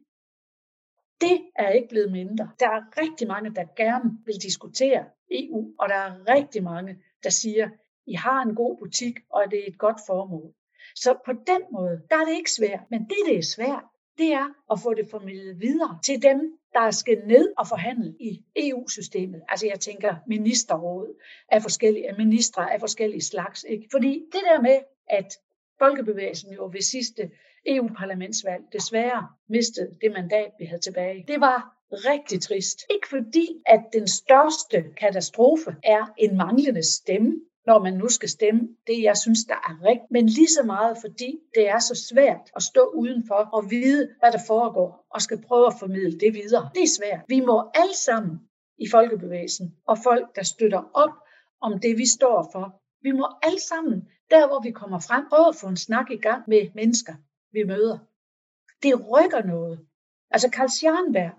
det 1.21 1.38
er 1.55 1.69
ikke 1.69 1.88
blevet 1.88 2.12
mindre. 2.12 2.45
Der 2.60 2.69
er 2.69 2.81
rigtig 3.01 3.27
mange, 3.27 3.49
der 3.55 3.65
gerne 3.84 4.10
vil 4.25 4.36
diskutere 4.47 5.05
EU, 5.31 5.60
og 5.79 5.89
der 5.89 5.95
er 5.95 6.12
rigtig 6.36 6.63
mange, 6.63 6.91
der 7.23 7.29
siger, 7.29 7.69
I 8.08 8.13
har 8.13 8.41
en 8.41 8.55
god 8.55 8.77
butik, 8.77 9.15
og 9.29 9.43
det 9.51 9.60
er 9.60 9.67
et 9.67 9.77
godt 9.77 9.99
formål. 10.08 10.53
Så 10.95 11.17
på 11.25 11.31
den 11.31 11.62
måde, 11.71 12.01
der 12.10 12.17
er 12.21 12.25
det 12.25 12.36
ikke 12.36 12.51
svært. 12.51 12.84
Men 12.89 12.99
det, 13.10 13.17
det 13.27 13.38
er 13.38 13.53
svært, 13.55 13.84
det 14.17 14.34
er 14.34 14.47
at 14.71 14.79
få 14.79 14.93
det 14.93 15.08
formidlet 15.12 15.62
videre 15.62 15.99
til 16.05 16.21
dem, 16.21 16.39
der 16.73 16.91
skal 16.91 17.17
ned 17.27 17.53
og 17.58 17.67
forhandle 17.67 18.15
i 18.19 18.45
EU-systemet. 18.55 19.41
Altså 19.49 19.67
jeg 19.67 19.79
tænker 19.79 20.15
ministerråd 20.27 21.08
af 21.51 21.62
forskellige 21.62 22.13
ministre 22.17 22.73
af 22.73 22.79
forskellige 22.79 23.21
slags. 23.21 23.65
Ikke? 23.69 23.88
Fordi 23.91 24.12
det 24.34 24.41
der 24.49 24.62
med, 24.62 24.77
at 25.08 25.29
folkebevægelsen 25.79 26.53
jo 26.53 26.69
ved 26.73 26.81
sidste 26.81 27.31
EU-parlamentsvalg 27.67 28.63
desværre 28.73 29.28
mistede 29.49 29.97
det 30.01 30.12
mandat, 30.12 30.51
vi 30.60 30.65
havde 30.65 30.82
tilbage. 30.82 31.25
Det 31.28 31.39
var 31.39 31.75
rigtig 31.91 32.41
trist. 32.41 32.80
Ikke 32.89 33.08
fordi, 33.10 33.47
at 33.65 33.84
den 33.93 34.08
største 34.08 34.84
katastrofe 34.97 35.75
er 35.84 36.13
en 36.17 36.38
manglende 36.38 36.84
stemme, 36.84 37.34
når 37.65 37.80
man 37.80 37.93
nu 37.93 38.08
skal 38.10 38.30
stemme 38.30 38.62
det, 38.88 39.04
jeg 39.04 39.17
synes, 39.17 39.39
der 39.47 39.56
er 39.56 39.84
rigtigt. 39.84 40.12
Men 40.12 40.25
lige 40.25 40.47
så 40.47 40.63
meget, 40.63 40.97
fordi 41.01 41.39
det 41.56 41.69
er 41.69 41.80
så 41.80 42.08
svært 42.10 42.51
at 42.56 42.63
stå 42.63 42.91
udenfor 42.95 43.49
og 43.54 43.69
vide, 43.69 44.10
hvad 44.19 44.32
der 44.32 44.43
foregår, 44.47 45.06
og 45.10 45.21
skal 45.21 45.41
prøve 45.41 45.67
at 45.67 45.73
formidle 45.80 46.19
det 46.19 46.34
videre. 46.34 46.69
Det 46.75 46.84
er 46.84 46.95
svært. 46.99 47.21
Vi 47.28 47.39
må 47.39 47.71
alle 47.73 47.95
sammen 47.95 48.39
i 48.78 48.88
folkebevægelsen, 48.89 49.75
og 49.88 49.97
folk, 50.04 50.36
der 50.36 50.43
støtter 50.43 50.84
op 50.93 51.13
om 51.62 51.80
det, 51.80 51.97
vi 51.97 52.08
står 52.08 52.49
for, 52.51 52.82
vi 53.01 53.12
må 53.12 53.28
alle 53.43 53.62
sammen, 53.62 54.01
der 54.30 54.47
hvor 54.47 54.60
vi 54.63 54.71
kommer 54.71 54.99
frem, 54.99 55.23
prøve 55.30 55.47
at 55.47 55.56
få 55.56 55.67
en 55.67 55.78
snak 55.78 56.12
i 56.12 56.17
gang 56.17 56.43
med 56.47 56.62
mennesker, 56.75 57.13
vi 57.56 57.63
møder. 57.63 57.98
Det 58.84 58.94
rykker 59.12 59.44
noget. 59.54 59.78
Altså 60.34 60.50
Karl 60.56 60.70
Scharnberg, 60.70 61.34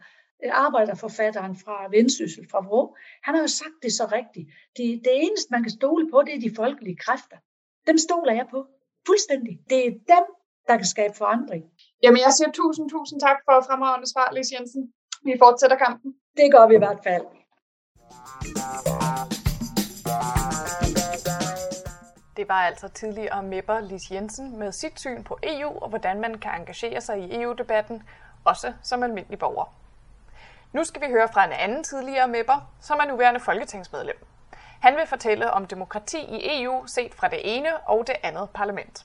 øh, 0.45 0.51
arbejderforfatteren 0.65 1.57
fra 1.65 1.77
Vendsyssel, 1.91 2.45
fra 2.51 2.61
Vrå, 2.67 2.97
han 3.23 3.35
har 3.35 3.43
jo 3.43 3.49
sagt 3.49 3.79
det 3.83 3.93
så 3.93 4.05
rigtigt. 4.19 4.47
Det, 4.77 4.87
det 5.05 5.13
eneste, 5.25 5.49
man 5.51 5.63
kan 5.63 5.77
stole 5.81 6.11
på, 6.11 6.23
det 6.27 6.35
er 6.35 6.41
de 6.41 6.57
folkelige 6.57 6.97
kræfter. 7.05 7.39
Dem 7.87 7.99
stoler 7.99 8.33
jeg 8.33 8.47
på. 8.51 8.61
Fuldstændig. 9.07 9.55
Det 9.71 9.79
er 9.87 9.91
dem, 9.91 10.25
der 10.69 10.77
kan 10.77 10.87
skabe 10.95 11.15
forandring. 11.23 11.65
Jamen, 12.03 12.21
jeg 12.25 12.33
siger 12.33 12.51
tusind, 12.53 12.91
tusind 12.91 13.21
tak 13.21 13.39
for 13.45 13.65
fremragende 13.69 14.13
svar, 14.13 14.33
Lise 14.33 14.55
Jensen. 14.55 14.93
Vi 15.25 15.35
fortsætter 15.39 15.77
kampen. 15.77 16.15
Det 16.37 16.53
gør 16.53 16.69
vi 16.69 16.75
i 16.75 16.79
hvert 16.85 17.01
fald. 17.07 17.27
Det 22.37 22.49
var 22.49 22.55
altså 22.63 22.89
tidligere 22.89 23.41
MEP'er 23.41 23.81
Lis 23.81 24.11
Jensen 24.11 24.59
med 24.59 24.73
sit 24.73 25.01
syn 25.01 25.25
på 25.25 25.39
EU 25.43 25.79
og 25.83 25.89
hvordan 25.89 26.21
man 26.21 26.39
kan 26.39 26.51
engagere 26.51 27.01
sig 27.01 27.19
i 27.19 27.43
EU-debatten, 27.43 28.03
også 28.45 28.73
som 28.83 29.03
almindelig 29.03 29.39
borger. 29.39 29.75
Nu 30.73 30.85
skal 30.85 31.03
vi 31.03 31.07
høre 31.07 31.29
fra 31.33 31.45
en 31.45 31.53
anden 31.53 31.85
tidligere 31.85 32.25
MEP'er, 32.25 32.61
som 32.81 32.99
er 32.99 33.05
nuværende 33.05 33.41
folketingsmedlem. 33.41 34.27
Han 34.81 34.97
vil 34.97 35.07
fortælle 35.07 35.51
om 35.51 35.67
demokrati 35.67 36.19
i 36.19 36.63
EU 36.63 36.87
set 36.87 37.15
fra 37.15 37.29
det 37.29 37.57
ene 37.57 37.77
og 37.77 38.07
det 38.07 38.17
andet 38.23 38.51
parlament. 38.55 39.05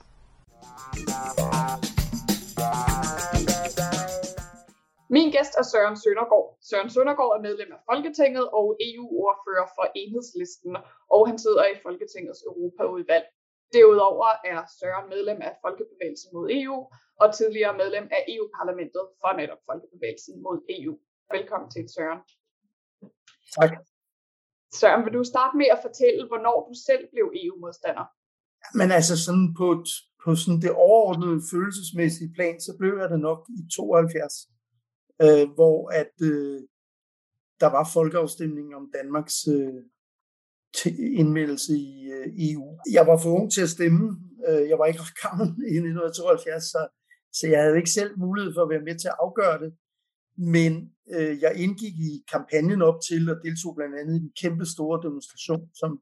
Min 5.15 5.29
gæst 5.35 5.53
er 5.61 5.65
Søren 5.71 5.97
Søndergaard. 6.03 6.47
Søren 6.69 6.89
Søndergaard 6.95 7.33
er 7.37 7.41
medlem 7.47 7.69
af 7.77 7.81
Folketinget 7.91 8.45
og 8.59 8.65
EU-ordfører 8.89 9.67
for 9.75 9.85
Enhedslisten, 10.01 10.73
og 11.15 11.21
han 11.29 11.37
sidder 11.45 11.63
i 11.73 11.75
Folketingets 11.85 12.41
Europaudvalg. 12.49 13.25
Derudover 13.75 14.29
er 14.51 14.59
Søren 14.79 15.07
medlem 15.13 15.39
af 15.49 15.53
Folkebevægelsen 15.63 16.29
mod 16.35 16.45
EU 16.59 16.77
og 17.21 17.27
tidligere 17.39 17.73
medlem 17.81 18.05
af 18.17 18.21
EU-parlamentet 18.33 19.03
for 19.21 19.31
netop 19.39 19.61
Folkebevægelsen 19.69 20.35
mod 20.45 20.57
EU. 20.75 20.93
Velkommen 21.35 21.69
til, 21.75 21.83
Søren. 21.95 22.21
Tak. 23.57 23.71
Søren, 24.79 25.01
vil 25.05 25.13
du 25.19 25.23
starte 25.33 25.53
med 25.61 25.69
at 25.75 25.79
fortælle, 25.87 26.21
hvornår 26.29 26.57
du 26.67 26.73
selv 26.87 27.03
blev 27.13 27.25
EU-modstander? 27.43 28.05
Men 28.79 28.87
altså 28.97 29.15
sådan 29.25 29.47
på, 29.59 29.67
på 30.23 30.29
sådan 30.41 30.59
det 30.65 30.73
overordnede 30.87 31.39
følelsesmæssige 31.51 32.33
plan, 32.35 32.55
så 32.67 32.71
blev 32.79 32.93
jeg 33.01 33.09
det 33.13 33.21
nok 33.29 33.39
i 33.59 33.61
72 33.77 34.51
øh, 35.23 35.49
hvor 35.57 35.89
at 35.89 36.13
øh, 36.21 36.61
der 37.59 37.69
var 37.77 37.89
folkeafstemning 37.93 38.75
om 38.75 38.91
Danmarks 38.93 39.47
øh, 39.47 39.83
indmeldelse 41.21 41.73
i 41.73 42.11
øh, 42.11 42.27
EU. 42.47 42.79
Jeg 42.91 43.07
var 43.07 43.17
for 43.17 43.29
ung 43.29 43.51
til 43.51 43.61
at 43.61 43.69
stemme. 43.69 44.17
Øh, 44.47 44.69
jeg 44.69 44.77
var 44.79 44.85
ikke 44.85 44.99
gammel 45.23 45.47
i 45.47 45.77
1972, 45.77 46.63
så, 46.63 46.87
så 47.33 47.47
jeg 47.47 47.61
havde 47.63 47.77
ikke 47.77 47.97
selv 47.99 48.19
mulighed 48.19 48.53
for 48.53 48.61
at 48.63 48.69
være 48.69 48.87
med 48.87 48.95
til 48.99 49.07
at 49.07 49.19
afgøre 49.19 49.59
det. 49.63 49.71
Men 50.37 50.91
øh, 51.15 51.41
jeg 51.41 51.51
indgik 51.55 51.95
i 52.09 52.23
kampagnen 52.31 52.81
op 52.81 52.99
til 53.07 53.29
og 53.29 53.37
deltog 53.43 53.75
blandt 53.75 53.95
andet 53.99 54.13
i 54.15 54.23
en 54.25 54.31
kæmpe 54.41 54.65
store 54.65 54.97
demonstration, 55.07 55.69
som, 55.73 56.01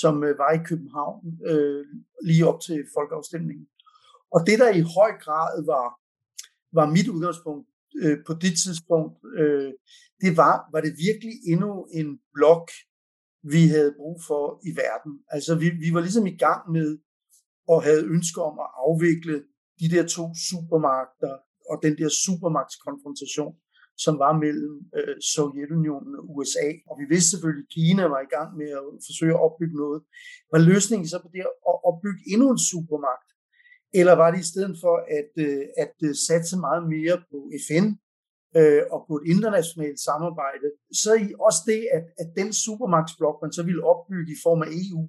som 0.00 0.24
øh, 0.24 0.38
var 0.38 0.52
i 0.52 0.64
København 0.68 1.20
øh, 1.50 1.84
lige 2.28 2.46
op 2.46 2.60
til 2.60 2.84
folkeafstemningen. 2.96 3.66
Og 4.34 4.40
det, 4.46 4.58
der 4.58 4.70
i 4.80 4.82
høj 4.96 5.12
grad 5.24 5.64
var, 5.72 5.86
var 6.78 6.86
mit 6.90 7.08
udgangspunkt, 7.08 7.68
øh, 8.02 8.18
på 8.26 8.32
det 8.44 8.52
tidspunkt, 8.64 9.14
øh, 9.40 9.72
det 10.22 10.36
var, 10.36 10.54
var 10.72 10.80
det 10.80 10.92
virkelig 11.08 11.34
endnu 11.52 11.72
en 11.98 12.08
blok, 12.34 12.70
vi 13.54 13.62
havde 13.74 13.94
brug 14.00 14.16
for 14.28 14.44
i 14.68 14.70
verden. 14.84 15.12
Altså 15.28 15.54
vi, 15.54 15.68
vi 15.84 15.94
var 15.94 16.00
ligesom 16.00 16.26
i 16.26 16.36
gang 16.36 16.70
med 16.76 16.98
og 17.68 17.82
havde 17.82 18.04
ønsker 18.14 18.42
om 18.50 18.56
at 18.64 18.70
afvikle 18.86 19.36
de 19.80 19.86
der 19.94 20.04
to 20.16 20.24
supermagter 20.50 21.34
og 21.70 21.76
den 21.82 21.94
der 22.00 22.08
supermagtskonfrontation, 22.24 23.54
som 24.04 24.14
var 24.24 24.32
mellem 24.44 24.74
øh, 24.98 25.16
Sovjetunionen 25.32 26.12
og 26.18 26.24
USA. 26.34 26.68
Og 26.88 26.94
vi 27.00 27.04
vidste 27.12 27.30
selvfølgelig, 27.30 27.66
at 27.66 27.72
Kina 27.76 28.04
var 28.14 28.20
i 28.24 28.32
gang 28.36 28.48
med 28.60 28.70
at 28.80 28.84
forsøge 29.08 29.34
at 29.36 29.44
opbygge 29.46 29.76
noget. 29.84 30.00
Var 30.52 30.60
løsningen 30.70 31.06
så 31.08 31.18
på 31.22 31.28
det 31.34 31.42
at 31.70 31.76
opbygge 31.90 32.22
endnu 32.32 32.46
en 32.54 32.62
supermagt? 32.70 33.28
Eller 33.94 34.12
var 34.12 34.30
det 34.30 34.40
i 34.40 34.50
stedet 34.52 34.76
for 34.82 34.96
at, 35.18 35.32
øh, 35.46 35.64
at 35.84 35.94
øh, 36.06 36.14
satse 36.26 36.56
meget 36.66 36.84
mere 36.94 37.16
på 37.30 37.38
FN 37.66 37.86
øh, 38.58 38.82
og 38.94 39.00
på 39.08 39.14
et 39.20 39.26
internationalt 39.34 40.00
samarbejde, 40.08 40.68
så 41.02 41.10
i 41.26 41.28
også 41.48 41.62
det, 41.70 41.80
at, 41.96 42.04
at 42.22 42.28
den 42.40 42.52
supermagtsblok, 42.64 43.36
man 43.42 43.52
så 43.52 43.62
ville 43.68 43.86
opbygge 43.92 44.32
i 44.32 44.42
form 44.46 44.62
af 44.66 44.70
EU, 44.82 45.02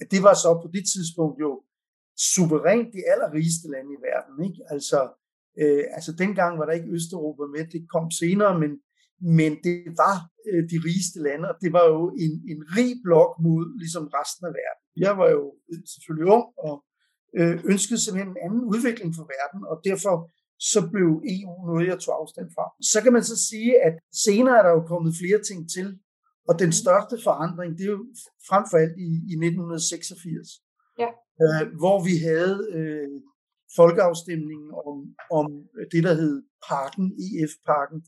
at 0.00 0.06
det 0.12 0.20
var 0.26 0.34
så 0.34 0.50
på 0.62 0.68
det 0.76 0.84
tidspunkt 0.94 1.36
jo 1.46 1.50
suverænt 2.32 2.88
de 2.96 3.02
allerrigeste 3.12 3.66
lande 3.74 3.90
i 3.96 4.02
verden. 4.08 4.34
Ikke? 4.48 4.60
Altså, 4.74 5.00
øh, 5.60 5.84
altså 5.96 6.10
dengang 6.22 6.52
var 6.58 6.66
der 6.66 6.78
ikke 6.78 6.94
Østeuropa 6.96 7.44
med, 7.54 7.64
det 7.74 7.82
kom 7.94 8.06
senere, 8.22 8.54
men, 8.62 8.72
men 9.38 9.52
det 9.66 9.78
var 10.02 10.16
øh, 10.48 10.62
de 10.72 10.78
rigeste 10.88 11.18
lande, 11.28 11.44
og 11.50 11.56
det 11.62 11.70
var 11.76 11.84
jo 11.94 12.00
en, 12.24 12.32
en 12.52 12.60
rig 12.76 12.92
blok 13.06 13.32
mod 13.46 13.62
ligesom 13.82 14.04
resten 14.18 14.44
af 14.48 14.52
verden. 14.60 14.82
Jeg 15.04 15.12
var 15.20 15.28
jo 15.36 15.44
øh, 15.70 15.80
selvfølgelig 15.92 16.28
ung 16.36 16.46
og 16.68 16.74
øh, 17.38 17.54
ønskede 17.72 18.00
simpelthen 18.00 18.32
en 18.32 18.42
anden 18.46 18.64
udvikling 18.72 19.10
for 19.16 19.24
verden, 19.34 19.60
og 19.70 19.76
derfor 19.88 20.14
så 20.72 20.80
blev 20.92 21.08
EU 21.34 21.52
noget, 21.66 21.86
jeg 21.92 21.98
tog 22.00 22.14
afstand 22.20 22.48
fra. 22.56 22.64
Så 22.92 22.98
kan 23.02 23.12
man 23.12 23.24
så 23.24 23.36
sige, 23.48 23.72
at 23.86 23.94
senere 24.26 24.58
er 24.58 24.62
der 24.62 24.72
jo 24.78 24.82
kommet 24.92 25.12
flere 25.20 25.40
ting 25.48 25.60
til, 25.74 25.88
og 26.48 26.54
den 26.62 26.70
mm. 26.72 26.78
største 26.82 27.16
forandring, 27.26 27.70
det 27.78 27.84
er 27.84 27.94
jo 27.98 28.04
frem 28.48 28.64
for 28.70 28.76
alt 28.82 28.96
i, 29.08 29.10
i 29.32 29.34
1986, 29.34 30.48
ja. 31.02 31.10
øh, 31.42 31.62
hvor 31.80 31.98
vi 32.08 32.14
havde 32.28 32.56
øh, 32.78 33.16
folkeafstemningen 33.76 34.70
om, 34.88 34.96
om 35.38 35.46
det, 35.92 36.02
der 36.06 36.14
hed 36.20 36.36
Parken, 36.68 37.06
EF-parken, 37.24 38.00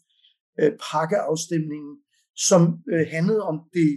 øh, 0.60 0.72
pakkeafstemningen, 0.90 1.94
som 2.48 2.62
øh, 2.92 3.06
handlede 3.14 3.42
om 3.50 3.56
det, 3.76 3.90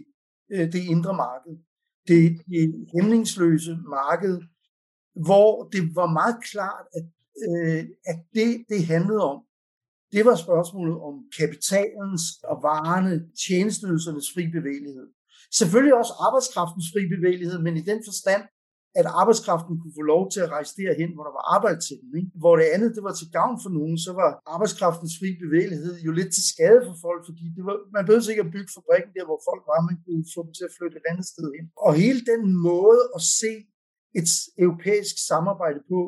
øh, 0.53 0.65
det 0.73 0.81
indre 0.93 1.13
marked. 1.25 1.55
Det, 2.07 2.21
det 2.53 2.63
hæmningsløse 2.93 3.73
marked, 3.99 4.36
hvor 5.15 5.69
det 5.73 5.95
var 5.95 6.08
meget 6.19 6.38
klart, 6.52 6.86
at, 6.97 7.06
øh, 7.47 7.86
at 8.12 8.19
det, 8.34 8.65
det 8.69 8.86
handlede 8.86 9.23
om, 9.32 9.39
det 10.12 10.26
var 10.26 10.36
spørgsmålet 10.36 10.97
om 11.08 11.15
kapitalens 11.39 12.23
og 12.52 12.58
varerne, 12.69 13.13
tjenesteydelsernes 13.45 14.28
fri 14.34 14.43
bevægelighed. 14.58 15.08
Selvfølgelig 15.60 15.95
også 16.02 16.13
arbejdskraftens 16.28 16.88
fri 16.93 17.02
bevægelighed, 17.15 17.58
men 17.65 17.78
i 17.78 17.84
den 17.91 17.99
forstand, 18.10 18.43
at 18.99 19.08
arbejdskraften 19.21 19.73
kunne 19.80 19.97
få 19.99 20.06
lov 20.13 20.23
til 20.34 20.41
at 20.45 20.52
rejse 20.56 20.73
derhen, 20.82 21.12
hvor 21.13 21.26
der 21.28 21.34
var 21.38 21.45
arbejde 21.56 21.80
til 21.88 21.97
den. 22.02 22.10
Ikke? 22.19 22.32
Hvor 22.41 22.54
det 22.60 22.67
andet, 22.76 22.89
det 22.95 23.04
var 23.08 23.15
til 23.17 23.30
gavn 23.38 23.58
for 23.63 23.71
nogen, 23.78 23.97
så 24.06 24.12
var 24.21 24.30
arbejdskraftens 24.56 25.13
fri 25.19 25.30
bevægelighed 25.45 25.93
jo 26.08 26.12
lidt 26.19 26.32
til 26.34 26.45
skade 26.54 26.82
for 26.88 26.95
folk, 27.06 27.21
fordi 27.30 27.45
det 27.58 27.63
var, 27.67 27.76
man 27.95 28.06
behøvede 28.06 28.32
ikke 28.34 28.45
at 28.47 28.54
bygge 28.56 28.71
fabrikken 28.78 29.12
der, 29.17 29.26
hvor 29.30 29.39
folk 29.49 29.63
var, 29.71 29.80
man 29.89 29.97
kunne 30.04 30.26
få 30.36 30.39
dem 30.45 30.54
til 30.58 30.65
at 30.69 30.76
flytte 30.78 30.95
et 31.02 31.08
andet 31.12 31.28
sted 31.34 31.47
hen. 31.56 31.65
Og 31.86 31.91
hele 32.04 32.21
den 32.32 32.43
måde 32.69 33.02
at 33.17 33.21
se 33.41 33.54
et 34.19 34.30
europæisk 34.58 35.15
samarbejde 35.28 35.80
på, 35.89 36.02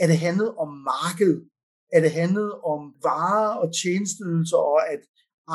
at 0.00 0.08
det 0.08 0.18
handlede 0.18 0.54
om 0.64 0.68
markedet, 0.92 1.48
at 1.92 2.02
det 2.02 2.12
handlede 2.12 2.54
om 2.72 2.80
varer 3.02 3.54
og 3.62 3.68
tjenesteydelser, 3.82 4.56
og 4.56 4.92
at 4.92 5.02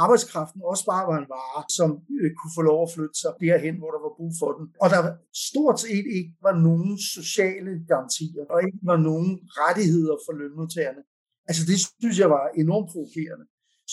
arbejdskraften 0.04 0.62
også 0.72 0.86
bare 0.86 1.08
var 1.12 1.18
en 1.20 1.32
vare, 1.38 1.64
som 1.78 1.90
øh, 2.22 2.32
kunne 2.38 2.56
få 2.58 2.62
lov 2.72 2.80
at 2.84 2.94
flytte 2.96 3.18
sig 3.22 3.32
derhen, 3.46 3.76
hvor 3.80 3.92
der 3.96 4.02
var 4.06 4.14
brug 4.18 4.32
for 4.42 4.52
den. 4.58 4.66
Og 4.84 4.88
der 4.94 5.02
stort 5.50 5.78
set 5.86 6.06
ikke 6.18 6.34
var 6.48 6.56
nogen 6.68 6.94
sociale 7.16 7.74
garantier, 7.92 8.44
og 8.54 8.58
ikke 8.68 8.82
var 8.92 9.00
nogen 9.10 9.32
rettigheder 9.62 10.18
for 10.26 10.34
lønmodtagerne. 10.40 11.04
Altså 11.50 11.64
det 11.70 11.78
synes 12.02 12.18
jeg 12.24 12.30
var 12.38 12.46
enormt 12.64 12.90
provokerende. 12.92 13.46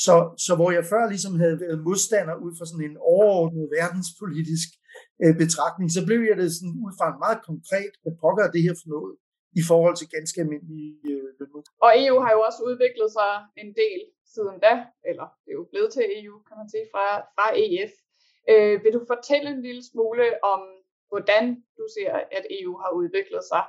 Så, 0.05 0.17
så 0.47 0.53
hvor 0.59 0.71
jeg 0.77 0.85
før 0.93 1.03
ligesom 1.09 1.35
havde 1.43 1.61
været 1.65 1.85
modstander 1.87 2.35
ud 2.45 2.53
fra 2.59 2.67
sådan 2.67 2.91
en 2.91 2.97
overordnet 3.15 3.67
verdenspolitisk 3.79 4.69
øh, 5.23 5.35
betragtning, 5.43 5.89
så 5.97 6.01
blev 6.09 6.21
jeg 6.31 6.37
det 6.41 6.49
sådan 6.57 6.77
ud 6.85 6.93
fra 6.99 7.07
en 7.13 7.19
meget 7.25 7.41
konkret, 7.51 7.93
hvad 8.03 8.15
pokker 8.23 8.45
det 8.55 8.63
her 8.67 8.75
for 8.81 8.89
noget 8.95 9.15
i 9.61 9.63
forhold 9.71 9.97
til 9.97 10.09
ganske 10.17 10.39
almindelige 10.45 10.93
øh, 11.11 11.27
lønmodtagere. 11.39 11.83
Og 11.87 11.91
EU 12.05 12.17
har 12.25 12.33
jo 12.37 12.41
også 12.49 12.61
udviklet 12.69 13.11
sig 13.19 13.33
en 13.63 13.71
del 13.83 14.01
siden 14.35 14.57
da, 14.67 14.73
eller 15.11 15.27
det 15.43 15.51
er 15.53 15.59
jo 15.63 15.67
blevet 15.73 15.91
til 15.93 16.05
EU, 16.21 16.37
kan 16.49 16.57
man 16.61 16.69
sige, 16.75 16.87
fra, 16.93 17.07
fra 17.37 17.47
EF. 17.65 17.93
Øh, 18.53 18.75
vil 18.85 18.93
du 18.97 19.03
fortælle 19.13 19.49
en 19.55 19.63
lille 19.69 19.85
smule 19.91 20.27
om, 20.53 20.61
hvordan 21.11 21.45
du 21.79 21.85
ser, 21.97 22.13
at 22.39 22.45
EU 22.59 22.73
har 22.83 22.91
udviklet 23.01 23.43
sig 23.53 23.65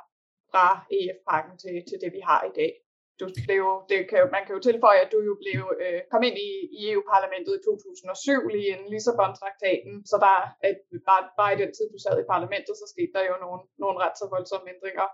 fra 0.51 0.65
EF-pakken 0.97 1.55
til, 1.63 1.75
til 1.89 1.97
det, 2.03 2.11
vi 2.17 2.21
har 2.29 2.41
i 2.49 2.53
dag? 2.59 2.71
Du 3.19 3.25
blev, 3.47 3.63
det 3.89 3.99
kan 4.09 4.17
jo, 4.21 4.27
man 4.35 4.43
kan 4.45 4.55
jo 4.55 4.61
tilføje, 4.67 4.99
at 5.05 5.11
du 5.15 5.19
jo 5.29 5.33
blev, 5.43 5.59
øh, 5.83 5.99
kom 6.11 6.23
ind 6.27 6.37
i, 6.47 6.51
i 6.77 6.79
EU-parlamentet 6.91 7.53
i 7.55 7.61
2007, 7.69 8.47
lige 8.53 8.69
inden 8.73 8.87
Lissabon-traktaten, 8.93 9.93
så 10.09 10.15
der, 10.25 10.37
at 10.67 10.77
bare, 11.09 11.23
bare 11.39 11.51
i 11.55 11.59
den 11.61 11.71
tid, 11.77 11.85
du 11.93 11.99
sad 12.01 12.15
i 12.19 12.31
parlamentet, 12.33 12.73
så 12.81 12.85
skete 12.93 13.13
der 13.15 13.23
jo 13.31 13.35
nogle, 13.45 13.59
nogle 13.83 13.97
ret 14.03 14.15
så 14.19 14.25
voldsomme 14.35 14.67
ændringer 14.73 15.07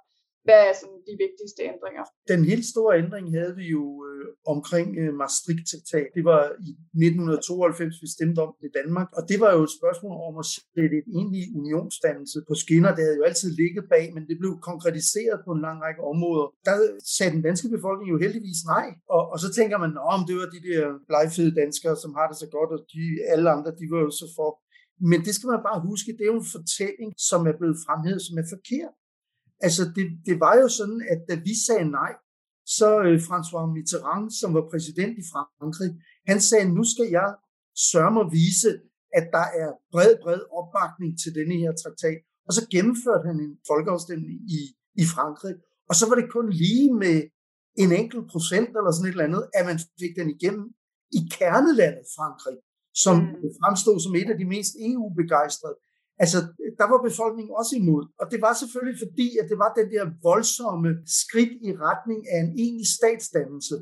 hvad 0.46 0.60
er 0.68 0.74
sådan 0.82 1.02
de 1.10 1.16
vigtigste 1.26 1.62
ændringer? 1.72 2.04
Den 2.34 2.42
helt 2.52 2.66
store 2.74 2.92
ændring 3.04 3.26
havde 3.38 3.54
vi 3.62 3.66
jo 3.78 3.84
øh, 4.08 4.26
omkring 4.54 4.90
øh, 5.02 5.12
Maastricht-traktat. 5.22 6.08
Det 6.18 6.24
var 6.32 6.42
i 6.68 6.72
1992, 6.72 8.02
vi 8.04 8.08
stemte 8.18 8.40
om 8.46 8.52
det 8.60 8.68
i 8.72 8.76
Danmark, 8.80 9.10
og 9.18 9.22
det 9.30 9.38
var 9.44 9.52
jo 9.56 9.62
et 9.68 9.74
spørgsmål 9.80 10.16
om 10.28 10.34
at 10.42 10.48
sætte 10.54 10.96
et 11.02 11.08
egentlig 11.18 11.44
unionsdannelse 11.60 12.38
på 12.48 12.54
skinner. 12.64 12.92
Det 12.96 13.04
havde 13.06 13.20
jo 13.22 13.28
altid 13.30 13.50
ligget 13.62 13.84
bag, 13.94 14.06
men 14.16 14.24
det 14.30 14.38
blev 14.42 14.54
konkretiseret 14.70 15.38
på 15.46 15.52
en 15.56 15.62
lang 15.68 15.78
række 15.86 16.02
områder. 16.14 16.48
Der 16.68 16.76
sagde 17.16 17.34
den 17.36 17.44
danske 17.48 17.68
befolkning 17.76 18.08
jo 18.14 18.18
heldigvis 18.26 18.62
nej, 18.76 18.88
og, 19.16 19.24
og 19.34 19.38
så 19.44 19.50
tænker 19.58 19.78
man, 19.84 19.92
om 20.14 20.20
det 20.28 20.36
var 20.42 20.48
de 20.56 20.62
der 20.70 20.84
blegfede 21.10 21.58
danskere, 21.62 21.96
som 22.04 22.12
har 22.18 22.28
det 22.32 22.38
så 22.44 22.48
godt, 22.56 22.70
og 22.76 22.80
de, 22.94 23.04
alle 23.34 23.48
andre, 23.56 23.72
de 23.80 23.86
var 23.94 24.02
jo 24.08 24.12
så 24.22 24.28
for 24.38 24.50
men 25.10 25.20
det 25.26 25.34
skal 25.36 25.52
man 25.54 25.68
bare 25.70 25.86
huske, 25.90 26.16
det 26.18 26.24
er 26.24 26.34
jo 26.34 26.44
en 26.46 26.54
fortælling, 26.58 27.10
som 27.30 27.42
er 27.50 27.56
blevet 27.60 27.78
fremhævet, 27.86 28.22
som 28.28 28.36
er 28.42 28.48
forkert. 28.56 28.94
Altså, 29.66 29.84
det, 29.96 30.06
det 30.28 30.36
var 30.46 30.56
jo 30.62 30.68
sådan, 30.80 31.02
at 31.12 31.20
da 31.30 31.36
vi 31.48 31.54
sagde 31.68 31.88
nej, 32.00 32.14
så 32.78 32.90
øh, 33.08 33.18
François 33.28 33.66
Mitterrand, 33.76 34.26
som 34.40 34.50
var 34.58 34.66
præsident 34.72 35.16
i 35.22 35.26
Frankrig, 35.32 35.92
han 36.32 36.40
sagde, 36.50 36.76
nu 36.78 36.84
skal 36.94 37.08
jeg 37.20 37.30
sørge 37.92 38.14
mig 38.18 38.26
vise, 38.40 38.72
at 39.20 39.26
der 39.36 39.46
er 39.64 39.70
bred, 39.94 40.14
bred 40.24 40.42
opbakning 40.60 41.12
til 41.22 41.32
denne 41.38 41.56
her 41.64 41.72
traktat. 41.82 42.20
Og 42.48 42.52
så 42.58 42.62
gennemførte 42.74 43.26
han 43.30 43.38
en 43.46 43.54
folkeafstemning 43.72 44.40
i, 44.60 44.62
i 45.04 45.06
Frankrig. 45.14 45.56
Og 45.90 45.96
så 46.00 46.04
var 46.10 46.16
det 46.18 46.34
kun 46.38 46.48
lige 46.64 46.90
med 47.04 47.18
en 47.84 47.92
enkelt 48.02 48.26
procent 48.34 48.72
eller 48.78 48.92
sådan 48.92 49.08
et 49.08 49.16
eller 49.16 49.30
andet, 49.30 49.44
at 49.58 49.64
man 49.70 49.78
fik 50.02 50.14
den 50.20 50.30
igennem 50.36 50.66
i 51.18 51.22
kernelandet 51.38 52.06
Frankrig, 52.18 52.58
som 53.04 53.16
mm. 53.18 53.50
fremstod 53.60 53.98
som 54.06 54.14
et 54.22 54.30
af 54.34 54.38
de 54.42 54.48
mest 54.54 54.72
EU-begejstrede. 54.88 55.78
Altså, 56.24 56.40
der 56.80 56.88
var 56.92 57.00
befolkningen 57.10 57.54
også 57.62 57.74
imod. 57.82 58.04
Og 58.22 58.26
det 58.32 58.40
var 58.46 58.54
selvfølgelig 58.62 58.98
fordi, 59.06 59.28
at 59.42 59.46
det 59.52 59.58
var 59.64 59.72
den 59.80 59.88
der 59.96 60.04
voldsomme 60.30 60.90
skridt 61.22 61.54
i 61.68 61.70
retning 61.88 62.20
af 62.34 62.38
en 62.44 62.52
egentlig 62.64 62.88
statsdannelse. 63.00 63.76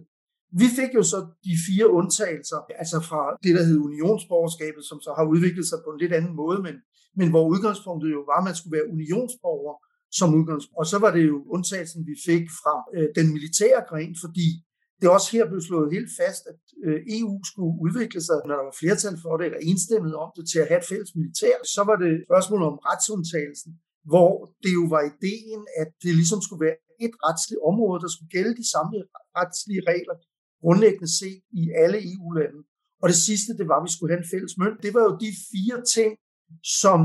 Vi 0.62 0.68
fik 0.80 0.92
jo 1.00 1.04
så 1.14 1.20
de 1.48 1.54
fire 1.68 1.88
undtagelser, 2.00 2.60
altså 2.82 2.98
fra 3.10 3.22
det, 3.44 3.52
der 3.58 3.64
hed 3.70 3.80
unionsborgerskabet, 3.90 4.84
som 4.90 5.00
så 5.06 5.12
har 5.18 5.26
udviklet 5.34 5.66
sig 5.72 5.80
på 5.86 5.90
en 5.92 6.00
lidt 6.04 6.14
anden 6.20 6.36
måde, 6.42 6.60
men, 6.68 6.76
men 7.20 7.28
hvor 7.34 7.46
udgangspunktet 7.54 8.10
jo 8.18 8.22
var, 8.30 8.38
at 8.40 8.48
man 8.50 8.58
skulle 8.58 8.76
være 8.78 8.92
unionsborger 8.96 9.76
som 10.20 10.30
udgangspunkt. 10.40 10.80
Og 10.82 10.86
så 10.92 10.98
var 11.04 11.12
det 11.18 11.24
jo 11.32 11.38
undtagelsen, 11.56 12.02
vi 12.12 12.16
fik 12.28 12.46
fra 12.62 12.76
øh, 12.96 13.08
den 13.18 13.28
militære 13.36 13.82
gren, 13.90 14.14
fordi 14.24 14.48
det 15.00 15.06
er 15.08 15.14
også 15.18 15.30
her 15.36 15.45
blev 15.52 15.62
slået 15.70 15.95
helt 15.97 16.12
fast, 16.22 16.43
at 16.52 16.62
øh, 16.86 17.00
EU 17.18 17.34
skulle 17.52 17.74
udvikle 17.86 18.22
sig, 18.28 18.38
når 18.47 18.56
der 18.60 18.66
var 18.70 18.80
flertal 18.82 19.16
for 19.24 19.34
det, 19.38 19.45
eller 19.45 19.62
enstemmigt 19.72 20.16
om 20.24 20.30
det, 20.38 20.43
til 20.52 20.60
at 20.64 20.68
have 20.72 20.82
et 20.84 20.89
fælles 20.91 21.12
militær. 21.20 21.56
Så 21.76 21.82
var 21.89 21.97
det 22.04 22.14
spørgsmålet 22.30 22.66
om 22.72 22.78
retsundtagelsen, 22.89 23.72
hvor 24.12 24.34
det 24.64 24.72
jo 24.80 24.84
var 24.95 25.04
ideen, 25.14 25.62
at 25.82 25.89
det 26.04 26.12
ligesom 26.20 26.39
skulle 26.45 26.64
være 26.68 26.80
et 27.06 27.14
retsligt 27.26 27.62
område, 27.70 28.04
der 28.04 28.12
skulle 28.12 28.34
gælde 28.38 28.54
de 28.62 28.68
samme 28.76 28.95
retslige 29.39 29.84
regler, 29.91 30.16
grundlæggende 30.64 31.12
set 31.20 31.41
i 31.62 31.64
alle 31.84 31.97
EU-lande. 32.14 32.62
Og 33.02 33.08
det 33.12 33.20
sidste, 33.28 33.52
det 33.60 33.66
var, 33.70 33.78
at 33.80 33.86
vi 33.88 33.91
skulle 33.95 34.12
have 34.14 34.24
en 34.24 34.32
fælles 34.34 34.54
mønt. 34.62 34.78
Det 34.86 34.91
var 34.97 35.04
jo 35.08 35.14
de 35.26 35.32
fire 35.52 35.78
ting, 35.95 36.12
som 36.82 37.00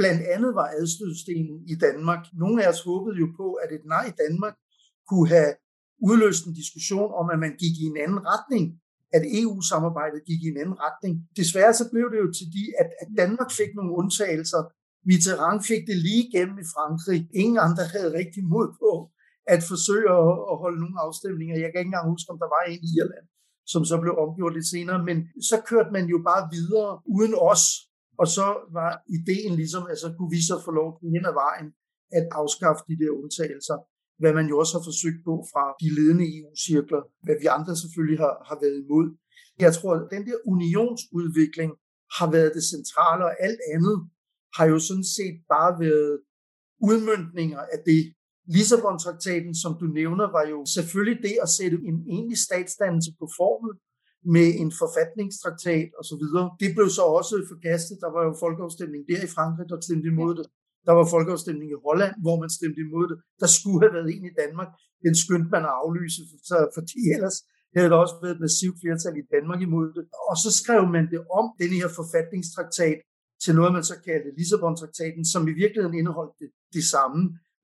blandt 0.00 0.22
andet 0.34 0.50
var 0.60 0.68
adstødstenen 0.80 1.58
i 1.72 1.74
Danmark. 1.86 2.22
Nogle 2.42 2.56
af 2.62 2.68
os 2.72 2.82
håbede 2.88 3.16
jo 3.22 3.28
på, 3.40 3.46
at 3.62 3.70
et 3.76 3.84
nej 3.94 4.04
i 4.12 4.18
Danmark 4.24 4.54
kunne 5.08 5.28
have 5.36 5.52
udløste 6.08 6.48
en 6.48 6.54
diskussion 6.62 7.10
om, 7.20 7.26
at 7.34 7.38
man 7.44 7.54
gik 7.62 7.74
i 7.82 7.84
en 7.92 7.98
anden 8.04 8.20
retning, 8.32 8.64
at 9.16 9.22
EU-samarbejdet 9.40 10.20
gik 10.28 10.40
i 10.42 10.48
en 10.52 10.60
anden 10.62 10.78
retning. 10.86 11.14
Desværre 11.40 11.74
så 11.80 11.84
blev 11.92 12.06
det 12.12 12.18
jo 12.24 12.28
til 12.38 12.48
de, 12.56 12.62
at, 12.80 12.88
at 13.02 13.08
Danmark 13.22 13.50
fik 13.60 13.70
nogle 13.74 13.92
undtagelser. 14.00 14.62
Mitterrand 15.10 15.60
fik 15.70 15.82
det 15.90 15.96
lige 16.06 16.22
igennem 16.28 16.58
i 16.64 16.66
Frankrig. 16.74 17.20
Ingen 17.42 17.58
andre 17.66 17.84
havde 17.94 18.10
rigtig 18.20 18.42
mod 18.54 18.68
på 18.82 18.90
at 19.54 19.60
forsøge 19.72 20.08
at, 20.22 20.32
at 20.50 20.56
holde 20.62 20.80
nogle 20.84 20.98
afstemninger. 21.06 21.54
Jeg 21.62 21.68
kan 21.70 21.80
ikke 21.80 21.92
engang 21.92 22.10
huske, 22.12 22.30
om 22.32 22.38
der 22.42 22.50
var 22.54 22.62
en 22.70 22.80
i 22.86 22.90
Irland, 22.98 23.26
som 23.72 23.82
så 23.90 23.96
blev 24.02 24.12
omgjort 24.24 24.54
lidt 24.56 24.68
senere. 24.74 25.00
Men 25.08 25.16
så 25.50 25.56
kørte 25.70 25.90
man 25.96 26.06
jo 26.12 26.18
bare 26.30 26.42
videre 26.56 26.90
uden 27.16 27.34
os. 27.50 27.64
Og 28.20 28.26
så 28.36 28.46
var 28.78 28.90
ideen 29.18 29.52
ligesom, 29.60 29.82
at 29.92 29.98
så 30.04 30.08
kunne 30.16 30.32
vi 30.36 30.40
så 30.50 30.56
få 30.66 30.70
lov 30.80 30.88
til 30.98 31.08
hen 31.14 31.24
ad 31.30 31.34
vejen 31.44 31.68
at 32.18 32.24
afskaffe 32.40 32.82
de 32.88 32.96
der 33.00 33.10
undtagelser 33.20 33.78
hvad 34.20 34.32
man 34.38 34.46
jo 34.50 34.54
også 34.62 34.72
har 34.78 34.84
forsøgt 34.90 35.20
på 35.28 35.34
fra 35.52 35.64
de 35.82 35.88
ledende 35.98 36.26
EU-cirkler, 36.36 37.02
hvad 37.24 37.36
vi 37.42 37.46
andre 37.56 37.74
selvfølgelig 37.82 38.18
har, 38.24 38.34
har 38.48 38.58
været 38.64 38.78
imod. 38.84 39.06
Jeg 39.64 39.72
tror, 39.76 39.92
at 39.94 40.08
den 40.14 40.22
der 40.28 40.38
unionsudvikling 40.52 41.70
har 42.18 42.28
været 42.36 42.52
det 42.56 42.64
centrale, 42.74 43.22
og 43.28 43.34
alt 43.46 43.60
andet 43.74 43.96
har 44.56 44.66
jo 44.72 44.78
sådan 44.88 45.08
set 45.16 45.36
bare 45.54 45.72
været 45.84 46.12
udmyndninger 46.88 47.62
af 47.74 47.80
det. 47.90 48.02
Lissabon-traktaten, 48.54 49.54
som 49.62 49.72
du 49.80 49.86
nævner, 50.00 50.26
var 50.36 50.44
jo 50.52 50.58
selvfølgelig 50.76 51.18
det 51.26 51.36
at 51.44 51.48
sætte 51.58 51.78
en 51.88 51.96
egentlig 52.14 52.38
statsdannelse 52.48 53.10
på 53.20 53.26
formel 53.40 53.72
med 54.36 54.48
en 54.62 54.70
forfatningstraktat 54.82 55.88
osv. 56.00 56.24
Det 56.62 56.70
blev 56.76 56.88
så 56.98 57.04
også 57.18 57.34
forkastet. 57.52 57.96
Der 58.04 58.10
var 58.16 58.22
jo 58.28 58.32
folkeafstemning 58.44 59.02
der 59.10 59.20
i 59.26 59.30
Frankrig, 59.36 59.66
der 59.68 59.86
stemte 59.86 60.08
imod 60.14 60.32
det. 60.38 60.46
Der 60.86 60.94
var 60.98 61.06
folkeafstemning 61.14 61.68
i 61.70 61.82
Holland, 61.86 62.14
hvor 62.24 62.36
man 62.42 62.50
stemte 62.58 62.80
imod 62.86 63.06
det. 63.10 63.16
Der 63.42 63.48
skulle 63.56 63.80
have 63.84 63.94
været 63.96 64.10
en 64.14 64.24
i 64.30 64.34
Danmark. 64.42 64.70
Den 65.06 65.14
skyndte 65.22 65.50
man 65.54 65.64
at 65.68 65.76
aflyse, 65.82 66.20
fordi 66.76 66.98
ellers 67.14 67.36
havde 67.76 67.90
der 67.92 67.98
også 68.04 68.16
været 68.22 68.34
et 68.36 68.44
massivt 68.46 68.76
flertal 68.82 69.14
i 69.22 69.28
Danmark 69.34 69.60
imod 69.68 69.86
det. 69.96 70.04
Og 70.30 70.36
så 70.42 70.50
skrev 70.60 70.82
man 70.96 71.04
det 71.12 71.20
om, 71.38 71.46
den 71.62 71.70
her 71.78 71.88
forfatningstraktat, 72.00 72.98
til 73.44 73.52
noget, 73.58 73.72
man 73.76 73.84
så 73.90 73.96
kaldte 74.06 74.36
Lissabon-traktaten, 74.38 75.24
som 75.32 75.42
i 75.52 75.54
virkeligheden 75.62 75.98
indeholdt 76.00 76.34
det, 76.40 76.48
det 76.76 76.84
samme, 76.94 77.20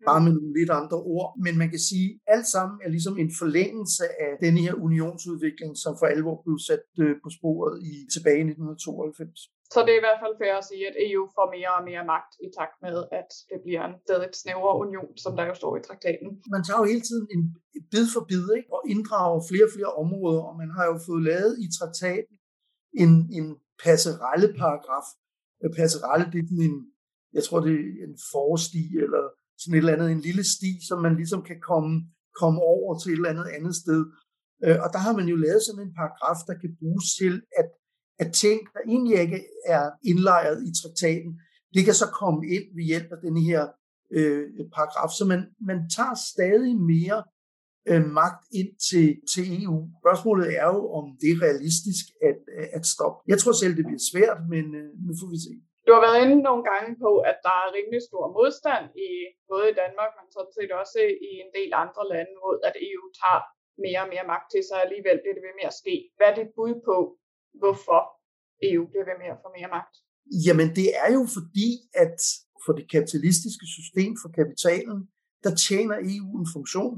bare 0.09 0.21
med 0.25 0.33
nogle 0.37 0.53
lidt 0.59 0.73
andre 0.81 0.99
ord. 1.15 1.29
Men 1.45 1.55
man 1.63 1.69
kan 1.75 1.83
sige, 1.91 2.09
at 2.15 2.21
alt 2.35 2.49
sammen 2.55 2.77
er 2.85 2.91
ligesom 2.95 3.17
en 3.23 3.31
forlængelse 3.41 4.05
af 4.25 4.33
denne 4.45 4.61
her 4.67 4.75
unionsudvikling, 4.87 5.73
som 5.83 5.93
for 6.01 6.07
alvor 6.15 6.37
blev 6.45 6.59
sat 6.69 6.85
øh, 7.05 7.15
på 7.25 7.29
sporet 7.39 7.75
i 7.91 7.93
tilbage 8.15 8.41
i 8.43 8.47
1992. 8.51 9.54
Så 9.73 9.79
det 9.85 9.93
er 9.93 10.01
i 10.01 10.07
hvert 10.07 10.23
fald 10.23 10.35
fair 10.43 10.55
at 10.61 10.69
sige, 10.71 10.85
at 10.91 10.97
EU 11.07 11.23
får 11.37 11.47
mere 11.57 11.73
og 11.79 11.85
mere 11.91 12.05
magt 12.15 12.33
i 12.47 12.49
takt 12.59 12.77
med, 12.85 12.97
at 13.21 13.31
det 13.51 13.59
bliver 13.65 13.83
en 13.89 13.97
stadig 14.05 14.29
snævrere 14.43 14.77
union, 14.85 15.13
som 15.25 15.33
der 15.39 15.45
jo 15.51 15.55
står 15.61 15.73
i 15.77 15.83
traktaten. 15.89 16.29
Man 16.55 16.63
tager 16.65 16.81
jo 16.83 16.87
hele 16.93 17.05
tiden 17.09 17.27
en 17.35 17.43
bid 17.93 18.07
for 18.15 18.23
bid 18.31 18.47
ikke? 18.59 18.71
og 18.77 18.81
inddrager 18.93 19.39
flere 19.51 19.67
og 19.69 19.75
flere 19.77 19.93
områder, 20.03 20.43
og 20.51 20.55
man 20.63 20.71
har 20.77 20.85
jo 20.91 20.97
fået 21.09 21.23
lavet 21.31 21.55
i 21.65 21.67
traktaten 21.79 22.35
en, 23.03 23.13
en 23.39 23.47
passerelle 23.85 24.49
paragraf. 24.63 25.07
Øh, 25.63 25.71
passerelle, 25.79 26.27
det 26.33 26.39
er 26.43 26.49
en, 26.71 26.77
jeg 27.37 27.43
tror 27.45 27.61
det 27.67 27.75
er 27.81 28.05
en 28.09 28.17
forsti, 28.33 28.85
eller 29.05 29.25
sådan 29.61 29.75
et 29.75 29.83
eller 29.83 29.97
andet, 29.97 30.09
en 30.11 30.27
lille 30.29 30.45
sti, 30.55 30.73
som 30.89 30.99
man 31.07 31.15
ligesom 31.21 31.41
kan 31.51 31.59
komme, 31.71 31.93
komme 32.41 32.59
over 32.75 32.91
til 32.99 33.11
et 33.11 33.19
eller 33.19 33.35
andet 33.35 33.49
andet 33.57 33.75
sted. 33.83 34.01
Øh, 34.65 34.79
og 34.85 34.89
der 34.95 35.01
har 35.07 35.15
man 35.19 35.27
jo 35.33 35.37
lavet 35.47 35.63
sådan 35.67 35.85
en 35.87 35.97
paragraf, 36.01 36.39
der 36.49 36.55
kan 36.63 36.71
bruges 36.81 37.07
til 37.21 37.35
at 37.61 37.69
at 38.23 38.33
ting, 38.33 38.59
der 38.75 38.81
egentlig 38.89 39.17
ikke 39.25 39.41
er 39.67 39.85
indlejret 40.11 40.59
i 40.69 40.71
traktaten, 40.81 41.33
det 41.75 41.85
kan 41.85 41.95
så 41.95 42.09
komme 42.21 42.41
ind 42.57 42.67
ved 42.77 42.85
hjælp 42.91 43.11
af 43.17 43.21
den 43.27 43.37
her 43.49 43.63
øh, 44.17 44.45
paragraf. 44.77 45.11
Så 45.19 45.25
man, 45.33 45.41
man 45.71 45.79
tager 45.97 46.17
stadig 46.33 46.75
mere 46.93 47.19
øh, 47.91 48.05
magt 48.21 48.43
ind 48.61 48.73
til, 48.89 49.07
til 49.33 49.45
EU. 49.59 49.79
Spørgsmålet 50.03 50.47
er 50.61 50.67
jo, 50.75 50.81
om 50.99 51.05
det 51.21 51.29
er 51.35 51.43
realistisk 51.47 52.05
at, 52.29 52.39
at 52.77 52.85
stoppe. 52.95 53.19
Jeg 53.33 53.39
tror 53.39 53.55
selv, 53.63 53.75
det 53.79 53.87
bliver 53.89 54.05
svært, 54.13 54.39
men 54.55 54.65
øh, 54.81 54.89
nu 55.07 55.13
får 55.21 55.29
vi 55.35 55.41
se. 55.47 55.55
Du 55.87 55.91
har 55.97 56.03
været 56.07 56.23
inde 56.25 56.39
nogle 56.49 56.65
gange 56.71 56.91
på, 57.05 57.11
at 57.31 57.39
der 57.47 57.57
er 57.63 57.75
rimelig 57.77 58.03
stor 58.09 58.25
modstand 58.39 58.85
i 59.09 59.11
både 59.51 59.67
i 59.73 59.79
Danmark, 59.83 60.11
men 60.19 60.27
sådan 60.37 60.55
set 60.59 60.73
også 60.83 60.99
i 61.29 61.31
en 61.45 61.51
del 61.59 61.71
andre 61.85 62.03
lande 62.13 62.35
mod, 62.45 62.57
at 62.69 62.75
EU 62.89 63.05
tager 63.21 63.43
mere 63.85 64.01
og 64.05 64.11
mere 64.13 64.27
magt 64.33 64.49
til 64.55 64.63
sig, 64.69 64.79
alligevel 64.85 65.19
bliver 65.21 65.37
det 65.37 65.47
ved 65.49 65.55
med 65.61 65.67
at 65.73 65.79
ske. 65.83 65.97
Hvad 66.17 66.29
er 66.31 66.37
det 66.41 66.55
bud 66.57 66.75
på, 66.89 66.99
hvorfor 67.61 68.01
EU 68.69 68.85
bliver 68.91 69.07
ved 69.11 69.17
med 69.23 69.29
at 69.35 69.39
få 69.43 69.49
mere 69.59 69.71
magt? 69.77 69.95
Jamen 70.47 70.69
det 70.79 70.89
er 71.05 71.11
jo 71.17 71.23
fordi, 71.37 71.71
at 72.05 72.19
for 72.65 72.73
det 72.79 72.87
kapitalistiske 72.95 73.67
system 73.77 74.11
for 74.23 74.29
kapitalen, 74.41 74.99
der 75.45 75.53
tjener 75.67 75.97
EU 76.15 76.29
en 76.41 76.49
funktion. 76.57 76.97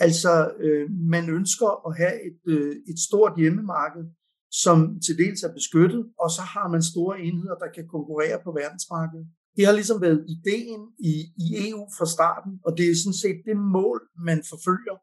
Altså 0.00 0.32
øh, 0.64 0.90
man 1.14 1.24
ønsker 1.38 1.70
at 1.88 1.96
have 1.96 2.16
et, 2.28 2.40
øh, 2.54 2.76
et 2.90 2.98
stort 3.08 3.32
hjemmemarked, 3.40 4.04
som 4.50 5.00
til 5.04 5.18
dels 5.18 5.42
er 5.42 5.52
beskyttet, 5.52 6.02
og 6.22 6.30
så 6.36 6.42
har 6.54 6.68
man 6.68 6.82
store 6.82 7.20
enheder, 7.20 7.54
der 7.54 7.68
kan 7.76 7.86
konkurrere 7.94 8.38
på 8.44 8.50
verdensmarkedet. 8.52 9.26
Det 9.56 9.66
har 9.66 9.72
ligesom 9.72 10.00
været 10.00 10.24
ideen 10.36 10.82
i, 10.98 11.14
i 11.44 11.46
EU 11.68 11.82
fra 11.98 12.06
starten, 12.06 12.52
og 12.66 12.70
det 12.78 12.84
er 12.90 12.96
sådan 13.02 13.20
set 13.24 13.38
det 13.48 13.56
mål, 13.56 14.00
man 14.28 14.40
forfølger. 14.50 14.96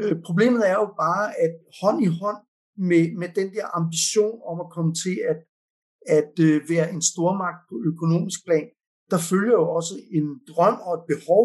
Øh, 0.00 0.14
problemet 0.28 0.62
er 0.70 0.76
jo 0.82 0.88
bare, 1.04 1.26
at 1.44 1.52
hånd 1.80 1.98
i 2.06 2.10
hånd 2.20 2.40
med, 2.78 3.16
med 3.20 3.28
den 3.38 3.48
der 3.54 3.66
ambition 3.80 4.40
om 4.50 4.60
at 4.60 4.72
komme 4.76 4.94
til 5.04 5.16
at, 5.30 5.38
at 6.18 6.34
øh, 6.40 6.60
være 6.68 6.92
en 6.94 7.02
stormagt 7.02 7.60
på 7.70 7.76
økonomisk 7.92 8.40
plan, 8.46 8.68
der 9.10 9.18
følger 9.30 9.56
jo 9.62 9.66
også 9.78 9.94
en 10.18 10.26
drøm 10.50 10.78
og 10.86 10.92
et 10.98 11.04
behov 11.14 11.44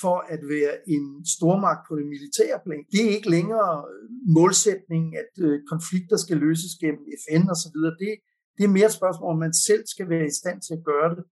for 0.00 0.16
at 0.34 0.40
være 0.54 0.74
en 0.94 1.04
stormagt 1.36 1.82
på 1.88 1.92
det 1.98 2.06
militære 2.14 2.58
plan. 2.66 2.84
Det 2.92 3.00
er 3.06 3.10
ikke 3.16 3.30
længere 3.36 3.70
øh, 3.92 4.04
målsætningen, 4.36 5.10
at 5.22 5.32
øh, 5.46 5.56
konflikter 5.72 6.16
skal 6.24 6.36
løses 6.46 6.72
gennem 6.82 7.04
FN 7.22 7.44
osv. 7.54 7.78
Det, 8.02 8.12
det 8.56 8.64
er 8.64 8.76
mere 8.76 8.90
et 8.92 8.98
spørgsmål, 9.00 9.30
om 9.34 9.38
man 9.46 9.54
selv 9.68 9.82
skal 9.94 10.08
være 10.08 10.26
i 10.26 10.38
stand 10.40 10.58
til 10.66 10.74
at 10.78 10.84
gøre 10.90 11.10
det. 11.16 11.24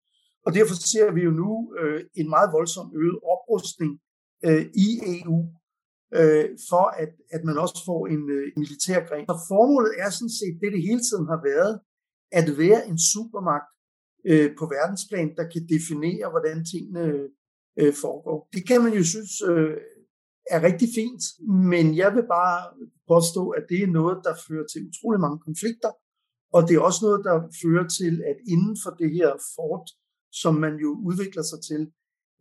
Og 0.47 0.51
derfor 0.55 0.75
ser 0.93 1.09
vi 1.17 1.21
jo 1.29 1.33
nu 1.43 1.51
øh, 1.81 2.01
en 2.21 2.29
meget 2.35 2.51
voldsom 2.57 2.87
øget 3.01 3.19
oprustning 3.35 3.93
øh, 4.47 4.65
i 4.87 4.89
EU, 5.15 5.39
øh, 6.15 6.49
for 6.71 6.87
at, 7.03 7.13
at 7.35 7.45
man 7.45 7.57
også 7.59 7.79
får 7.89 8.07
en 8.15 8.23
øh, 8.37 8.47
militær 8.57 8.99
gren. 9.09 9.27
Så 9.31 9.37
formålet 9.53 9.93
er 10.05 10.11
sådan 10.11 10.37
set 10.41 10.55
det, 10.61 10.73
det 10.73 10.83
hele 10.89 11.03
tiden 11.09 11.27
har 11.33 11.41
været, 11.53 11.75
at 12.39 12.47
være 12.59 12.81
en 12.91 12.99
supermagt 13.13 13.71
øh, 14.31 14.49
på 14.59 14.65
verdensplan, 14.77 15.37
der 15.39 15.47
kan 15.53 15.63
definere, 15.75 16.27
hvordan 16.35 16.59
tingene 16.73 17.05
øh, 17.81 17.95
foregår. 18.05 18.39
Det 18.55 18.63
kan 18.69 18.83
man 18.85 18.93
jo 18.99 19.05
synes 19.15 19.35
øh, 19.51 19.77
er 20.55 20.61
rigtig 20.69 20.89
fint, 20.99 21.23
men 21.75 21.97
jeg 22.03 22.11
vil 22.17 22.27
bare 22.39 22.59
påstå, 23.13 23.43
at 23.59 23.65
det 23.71 23.79
er 23.83 23.97
noget, 24.01 24.19
der 24.27 24.35
fører 24.47 24.67
til 24.67 24.87
utrolig 24.89 25.21
mange 25.21 25.39
konflikter, 25.49 25.93
og 26.55 26.61
det 26.67 26.75
er 26.75 26.83
også 26.89 27.01
noget, 27.07 27.21
der 27.29 27.37
fører 27.63 27.87
til, 27.99 28.15
at 28.31 28.39
inden 28.55 28.77
for 28.83 28.91
det 29.01 29.11
her 29.19 29.31
fort, 29.57 29.87
som 30.43 30.55
man 30.65 30.75
jo 30.85 30.91
udvikler 31.09 31.45
sig 31.51 31.61
til, 31.69 31.83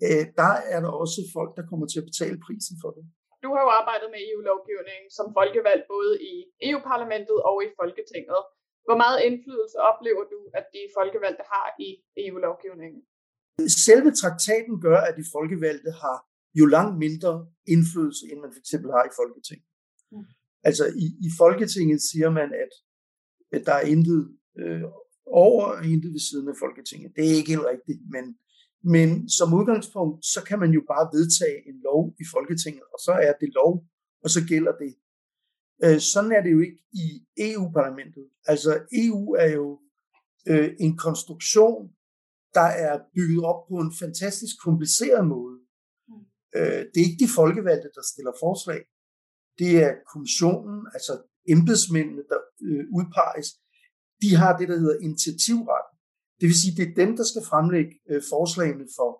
øh, 0.05 0.23
der 0.41 0.53
er 0.73 0.79
der 0.85 0.91
også 1.03 1.19
folk, 1.37 1.51
der 1.57 1.69
kommer 1.69 1.87
til 1.87 1.99
at 2.01 2.09
betale 2.11 2.37
prisen 2.45 2.75
for 2.83 2.91
det. 2.97 3.05
Du 3.45 3.49
har 3.55 3.61
jo 3.65 3.71
arbejdet 3.81 4.07
med 4.13 4.19
EU-lovgivning 4.29 5.01
som 5.17 5.27
folkevalgt 5.37 5.85
både 5.95 6.11
i 6.31 6.33
EU-parlamentet 6.69 7.37
og 7.49 7.55
i 7.65 7.69
Folketinget. 7.79 8.41
Hvor 8.87 8.97
meget 9.03 9.17
indflydelse 9.27 9.77
oplever 9.91 10.23
du, 10.33 10.39
at 10.59 10.65
de 10.75 10.81
folkevalgte 10.97 11.43
har 11.53 11.67
i 11.87 11.89
EU-lovgivningen? 12.25 13.01
Selve 13.87 14.11
traktaten 14.21 14.75
gør, 14.85 14.99
at 15.09 15.15
de 15.19 15.25
folkevalgte 15.35 15.91
har 16.03 16.17
jo 16.59 16.65
langt 16.75 16.95
mindre 17.05 17.33
indflydelse, 17.73 18.23
end 18.31 18.39
man 18.43 18.51
fx 18.57 18.69
har 18.95 19.05
i 19.11 19.13
Folketinget. 19.21 19.67
Mm. 20.11 20.25
Altså 20.69 20.85
i, 21.03 21.07
i 21.27 21.29
Folketinget 21.41 21.99
siger 22.09 22.29
man, 22.39 22.49
at, 22.63 22.71
at 23.55 23.61
der 23.67 23.75
er 23.81 23.85
intet 23.93 24.21
øh, 24.61 24.83
over 25.45 25.63
og 25.65 25.85
intet 25.93 26.11
ved 26.15 26.23
siden 26.29 26.47
af 26.53 26.57
Folketinget. 26.63 27.09
Det 27.15 27.21
er 27.25 27.35
ikke 27.39 27.53
helt 27.55 27.69
rigtigt, 27.73 28.01
men, 28.15 28.25
men 28.93 29.29
som 29.29 29.53
udgangspunkt, 29.53 30.25
så 30.25 30.43
kan 30.47 30.59
man 30.59 30.71
jo 30.71 30.81
bare 30.87 31.09
vedtage 31.17 31.57
en 31.69 31.77
lov 31.87 32.01
i 32.19 32.25
Folketinget, 32.33 32.83
og 32.93 32.99
så 33.05 33.11
er 33.11 33.33
det 33.41 33.49
lov, 33.53 33.71
og 34.23 34.29
så 34.29 34.41
gælder 34.51 34.73
det. 34.83 34.93
Øh, 35.83 35.99
sådan 35.99 36.31
er 36.31 36.41
det 36.41 36.51
jo 36.51 36.59
ikke 36.59 36.79
i 37.03 37.07
EU-parlamentet. 37.37 38.25
Altså 38.51 38.71
EU 39.03 39.33
er 39.33 39.49
jo 39.59 39.79
øh, 40.47 40.69
en 40.79 40.97
konstruktion, 40.97 41.81
der 42.53 42.69
er 42.85 42.95
bygget 43.15 43.43
op 43.51 43.67
på 43.69 43.75
en 43.85 43.93
fantastisk 44.01 44.55
kompliceret 44.65 45.27
måde. 45.27 45.57
Mm. 46.07 46.25
Øh, 46.55 46.81
det 46.91 46.97
er 46.99 47.07
ikke 47.09 47.23
de 47.25 47.35
folkevalgte, 47.39 47.89
der 47.95 48.03
stiller 48.11 48.33
forslag. 48.45 48.81
Det 49.59 49.71
er 49.83 49.91
kommissionen, 50.11 50.87
altså 50.93 51.13
embedsmændene, 51.53 52.23
der 52.31 52.39
øh, 52.67 52.85
udpeges. 52.97 53.47
De 54.21 54.29
har 54.41 54.57
det, 54.57 54.67
der 54.69 54.77
hedder 54.83 54.97
initiativret. 55.07 55.87
Det 56.39 56.45
vil 56.49 56.61
sige, 56.61 56.75
det 56.77 56.85
er 56.89 56.99
dem, 57.03 57.11
der 57.19 57.25
skal 57.31 57.43
fremlægge 57.51 57.93
øh, 58.09 58.21
forslagene 58.31 58.87
for, 58.97 59.11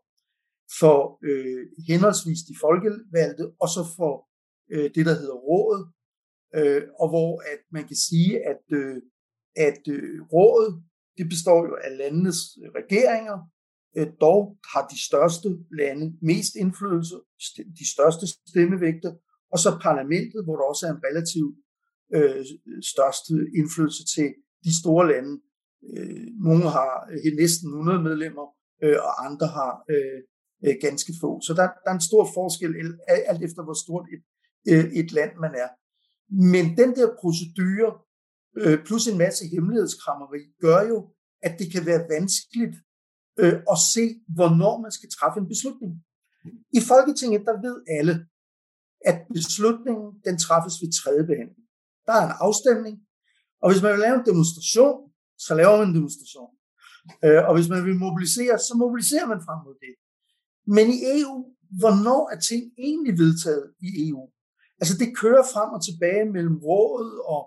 for 0.80 0.98
øh, 1.30 1.64
henholdsvis 1.90 2.42
de 2.50 2.56
folkevalgte, 2.66 3.46
og 3.62 3.70
så 3.76 3.82
for 3.98 4.14
øh, 4.74 4.88
det, 4.96 5.06
der 5.10 5.16
hedder 5.22 5.38
rådet, 5.50 5.84
øh, 6.58 6.84
og 7.02 7.08
hvor 7.10 7.32
at 7.54 7.62
man 7.76 7.88
kan 7.90 8.00
sige, 8.10 8.32
at, 8.52 8.64
øh, 8.80 8.98
at 9.56 9.82
øh, 9.96 10.22
rådet 10.34 10.84
det 11.18 11.30
består 11.30 11.60
jo 11.68 11.76
af 11.86 11.98
landenes 11.98 12.40
øh, 12.62 12.70
regeringer, 12.80 13.38
øh, 13.98 14.08
dog 14.22 14.58
har 14.72 14.84
de 14.94 15.00
største 15.10 15.50
lande 15.80 16.06
mest 16.22 16.54
indflydelse, 16.64 17.16
de 17.80 17.88
største 17.96 18.26
stemmevægte, 18.52 19.10
og 19.54 19.60
så 19.60 19.70
parlamentet, 19.88 20.40
hvor 20.44 20.56
der 20.58 20.66
også 20.72 20.84
er 20.88 20.92
en 20.92 21.06
relativ 21.10 21.46
øh, 22.16 22.46
største 22.94 23.34
indflydelse 23.60 24.04
til 24.16 24.28
de 24.66 24.80
store 24.82 25.06
lande. 25.12 25.34
Øh, 25.94 26.28
nogle 26.48 26.66
har 26.78 26.92
øh, 27.12 27.32
næsten 27.42 27.68
100 27.70 28.04
medlemmer, 28.08 28.46
øh, 28.84 28.98
og 29.08 29.14
andre 29.28 29.48
har 29.58 29.74
øh, 29.94 30.20
øh, 30.66 30.76
ganske 30.86 31.14
få. 31.22 31.30
Så 31.46 31.52
der, 31.60 31.68
der 31.84 31.90
er 31.92 31.98
en 32.00 32.10
stor 32.10 32.24
forskel, 32.38 32.72
alt 33.32 33.44
efter 33.48 33.62
hvor 33.64 33.78
stort 33.86 34.06
et, 34.16 34.24
øh, 34.72 34.86
et 35.00 35.10
land 35.18 35.34
man 35.46 35.54
er. 35.64 35.70
Men 36.54 36.66
den 36.82 36.90
der 36.98 37.08
procedure, 37.22 37.92
øh, 38.62 38.78
plus 38.88 39.08
en 39.08 39.18
masse 39.18 39.44
hemmelighedskrammeri, 39.54 40.42
gør 40.66 40.82
jo, 40.92 40.98
at 41.48 41.54
det 41.60 41.68
kan 41.74 41.84
være 41.90 42.08
vanskeligt 42.16 42.76
øh, 43.42 43.56
at 43.74 43.78
se, 43.94 44.06
hvornår 44.38 44.76
man 44.86 44.92
skal 44.98 45.10
træffe 45.18 45.40
en 45.40 45.52
beslutning. 45.54 45.94
I 46.80 46.82
Folketinget, 46.92 47.42
der 47.50 47.56
ved 47.68 47.78
alle, 47.98 48.16
at 49.10 49.18
beslutningen 49.38 50.08
den 50.28 50.36
træffes 50.46 50.76
ved 50.82 50.90
tredje 51.00 51.24
behandling. 51.32 51.64
Der 52.08 52.14
er 52.14 52.26
en 52.28 52.38
afstemning, 52.48 52.96
og 53.62 53.68
hvis 53.70 53.82
man 53.84 53.92
vil 53.94 54.04
lave 54.06 54.16
en 54.20 54.30
demonstration, 54.32 54.98
så 55.38 55.56
laver 55.56 55.78
man 55.78 55.88
en 55.88 55.96
demonstration. 55.96 56.52
Øh, 57.26 57.42
og 57.48 57.54
hvis 57.56 57.70
man 57.74 57.86
vil 57.86 58.04
mobilisere, 58.06 58.56
så 58.68 58.74
mobiliserer 58.84 59.28
man 59.34 59.42
frem 59.48 59.60
mod 59.66 59.76
det. 59.86 59.94
Men 60.76 60.86
i 60.96 61.00
EU, 61.16 61.36
hvornår 61.82 62.22
er 62.34 62.40
ting 62.40 62.64
egentlig 62.88 63.14
vedtaget 63.24 63.68
i 63.88 63.90
EU? 64.08 64.24
Altså 64.82 64.94
det 65.02 65.18
kører 65.22 65.44
frem 65.54 65.70
og 65.78 65.82
tilbage 65.88 66.26
mellem 66.36 66.58
rådet 66.68 67.16
og, 67.34 67.44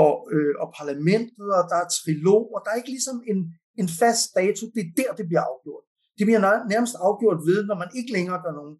og, 0.00 0.10
øh, 0.34 0.54
og 0.62 0.68
parlamentet, 0.80 1.48
og 1.58 1.62
der 1.70 1.78
er 1.84 1.88
trilog, 1.98 2.44
og 2.54 2.60
der 2.62 2.70
er 2.70 2.80
ikke 2.80 2.94
ligesom 2.96 3.18
en, 3.32 3.38
en 3.80 3.88
fast 4.00 4.24
dato. 4.40 4.62
Det 4.74 4.82
er 4.86 4.92
der, 5.00 5.10
det 5.18 5.26
bliver 5.28 5.44
afgjort. 5.50 5.84
Det 6.18 6.24
bliver 6.26 6.42
nærmest 6.74 6.94
afgjort 7.06 7.40
ved, 7.48 7.58
når 7.70 7.78
man 7.82 7.90
ikke 7.98 8.12
længere 8.16 8.38
gør 8.44 8.54
nogen, 8.60 8.76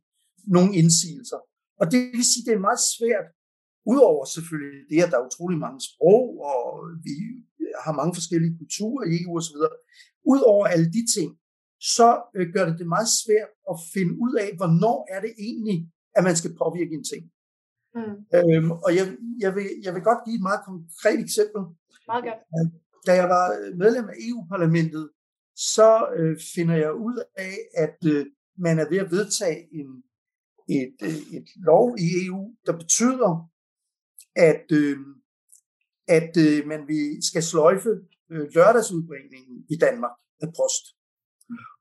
nogen 0.57 0.73
indsigelser. 0.81 1.41
Og 1.81 1.85
det 1.93 2.01
vil 2.17 2.31
sige, 2.31 2.47
det 2.47 2.55
er 2.55 2.69
meget 2.69 2.83
svært, 2.97 3.27
udover 3.93 4.25
selvfølgelig 4.37 4.83
det, 4.91 5.05
at 5.05 5.11
der 5.11 5.19
er 5.19 5.29
utrolig 5.31 5.59
mange 5.67 5.81
sprog, 5.89 6.25
og 6.53 6.65
vi 7.07 7.15
har 7.85 7.93
mange 8.01 8.15
forskellige 8.19 8.59
kulturer 8.61 9.05
i 9.07 9.13
EU 9.23 9.33
osv., 9.39 9.57
udover 10.33 10.67
alle 10.67 10.89
de 10.97 11.03
ting, 11.15 11.31
så 11.81 12.09
øh, 12.37 12.47
gør 12.55 12.65
det 12.69 12.79
det 12.79 12.89
meget 12.97 13.11
svært 13.23 13.53
at 13.73 13.77
finde 13.95 14.13
ud 14.25 14.35
af, 14.45 14.49
hvornår 14.59 14.99
er 15.15 15.21
det 15.21 15.33
egentlig, 15.47 15.79
at 16.17 16.25
man 16.29 16.37
skal 16.37 16.53
påvirke 16.63 16.95
en 16.99 17.07
ting. 17.13 17.23
Mm. 17.97 18.17
Øhm, 18.37 18.71
og 18.85 18.91
jeg, 18.99 19.07
jeg, 19.45 19.55
vil, 19.57 19.67
jeg 19.85 19.95
vil 19.95 20.03
godt 20.03 20.25
give 20.25 20.37
et 20.41 20.49
meget 20.49 20.63
konkret 20.71 21.21
eksempel. 21.27 21.63
Meget 22.11 22.25
godt. 22.29 22.41
Da 23.07 23.13
jeg 23.21 23.29
var 23.37 23.47
medlem 23.83 24.09
af 24.09 24.17
EU-parlamentet, 24.29 25.11
så 25.57 25.91
øh, 26.19 26.37
finder 26.55 26.77
jeg 26.77 26.93
ud 26.95 27.17
af, 27.37 27.55
at 27.85 27.99
øh, 28.13 28.27
man 28.59 28.79
er 28.79 28.89
ved 28.89 28.99
at 28.99 29.11
vedtage 29.11 29.59
en, 29.79 29.89
et, 30.69 30.97
øh, 31.03 31.39
et 31.39 31.49
lov 31.57 31.97
i 31.99 32.07
EU, 32.25 32.43
der 32.67 32.73
betyder, 32.83 33.51
at, 34.37 34.67
øh, 34.73 34.99
at 36.09 36.33
øh, 36.47 36.67
man 36.73 36.81
skal 37.29 37.43
sløjfe 37.43 37.93
øh, 38.33 38.47
lørdagsudbringningen 38.55 39.57
i 39.75 39.77
Danmark 39.77 40.15
af 40.45 40.49
post. 40.61 40.85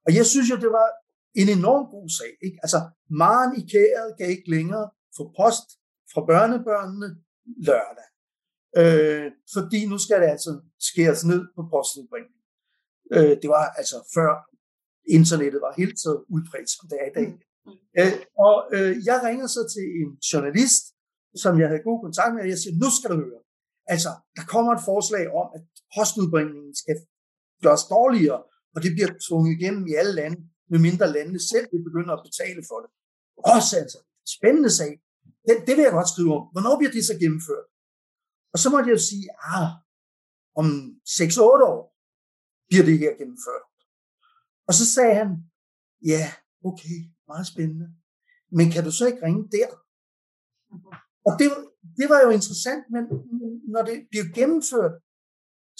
Og 0.05 0.11
jeg 0.17 0.25
synes 0.25 0.49
jo, 0.51 0.55
det 0.55 0.71
var 0.79 0.87
en 1.41 1.49
enorm 1.57 1.83
god 1.95 2.09
sag. 2.19 2.31
Ikke? 2.45 2.57
Altså, 2.65 2.79
Maren 3.21 3.51
i 3.61 3.63
kæret 3.73 4.09
kan 4.17 4.27
ikke 4.33 4.49
længere 4.55 4.85
få 5.17 5.23
post 5.39 5.67
fra 6.11 6.21
børnebørnene 6.31 7.09
lørdag. 7.67 8.09
Øh, 8.81 9.27
fordi 9.55 9.79
nu 9.91 9.97
skal 10.05 10.21
det 10.21 10.29
altså 10.35 10.51
skæres 10.89 11.21
ned 11.31 11.41
på 11.55 11.61
postudbringning. 11.73 12.39
Øh, 13.15 13.33
det 13.41 13.49
var 13.55 13.65
altså 13.79 13.97
før 14.15 14.31
internettet 15.17 15.59
var 15.65 15.73
helt 15.81 15.97
så 16.05 16.11
udbredt, 16.33 16.69
som 16.75 16.85
det 16.89 16.97
er 17.03 17.07
i 17.11 17.15
dag. 17.19 17.29
Mm. 17.31 17.71
Øh, 17.99 18.15
og 18.45 18.55
øh, 18.75 18.91
jeg 19.09 19.17
ringer 19.27 19.47
så 19.55 19.61
til 19.73 19.85
en 20.01 20.09
journalist, 20.29 20.83
som 21.43 21.53
jeg 21.59 21.67
havde 21.69 21.87
god 21.89 21.99
kontakt 22.05 22.31
med, 22.33 22.41
og 22.45 22.49
jeg 22.53 22.59
siger, 22.61 22.75
nu 22.83 22.89
skal 22.97 23.09
du 23.13 23.17
høre. 23.25 23.41
Altså, 23.93 24.11
der 24.37 24.43
kommer 24.53 24.71
et 24.73 24.85
forslag 24.91 25.25
om, 25.41 25.47
at 25.55 25.63
postudbringningen 25.95 26.75
skal 26.81 26.95
gøres 27.63 27.83
dårligere, 27.95 28.41
og 28.75 28.79
det 28.83 28.91
bliver 28.95 29.11
tvunget 29.25 29.51
igennem 29.57 29.83
i 29.91 29.93
alle 29.99 30.13
lande, 30.19 30.37
medmindre 30.71 31.07
landene 31.15 31.41
selv 31.51 31.67
vil 31.71 31.87
begynde 31.87 32.13
at 32.13 32.23
betale 32.27 32.61
for 32.69 32.77
det. 32.83 32.89
Også 33.53 33.73
altså, 33.81 33.99
spændende 34.35 34.71
sag. 34.79 34.93
Det, 35.47 35.55
det 35.67 35.73
vil 35.75 35.83
jeg 35.87 35.97
godt 35.99 36.13
skrive 36.13 36.31
om. 36.39 36.45
Hvornår 36.53 36.73
bliver 36.77 36.93
det 36.95 37.09
så 37.11 37.15
gennemført? 37.23 37.67
Og 38.53 38.57
så 38.59 38.67
måtte 38.69 38.87
jeg 38.89 38.95
jo 38.97 39.03
sige, 39.11 39.27
ah, 39.55 39.69
om 40.59 40.65
6-8 41.19 41.71
år 41.73 41.81
bliver 42.67 42.85
det 42.89 42.97
her 43.03 43.13
gennemført. 43.21 43.65
Og 44.67 44.73
så 44.79 44.83
sagde 44.95 45.15
han, 45.21 45.29
ja, 46.11 46.23
okay, 46.69 46.97
meget 47.31 47.47
spændende. 47.53 47.87
Men 48.57 48.65
kan 48.73 48.83
du 48.87 48.91
så 48.99 49.03
ikke 49.09 49.25
ringe 49.27 49.43
der? 49.57 49.69
Og 51.27 51.31
det, 51.39 51.47
det 51.99 52.07
var 52.11 52.19
jo 52.25 52.29
interessant, 52.39 52.83
men 52.95 53.03
når 53.73 53.81
det 53.89 53.97
blev 54.11 54.25
gennemført, 54.37 54.95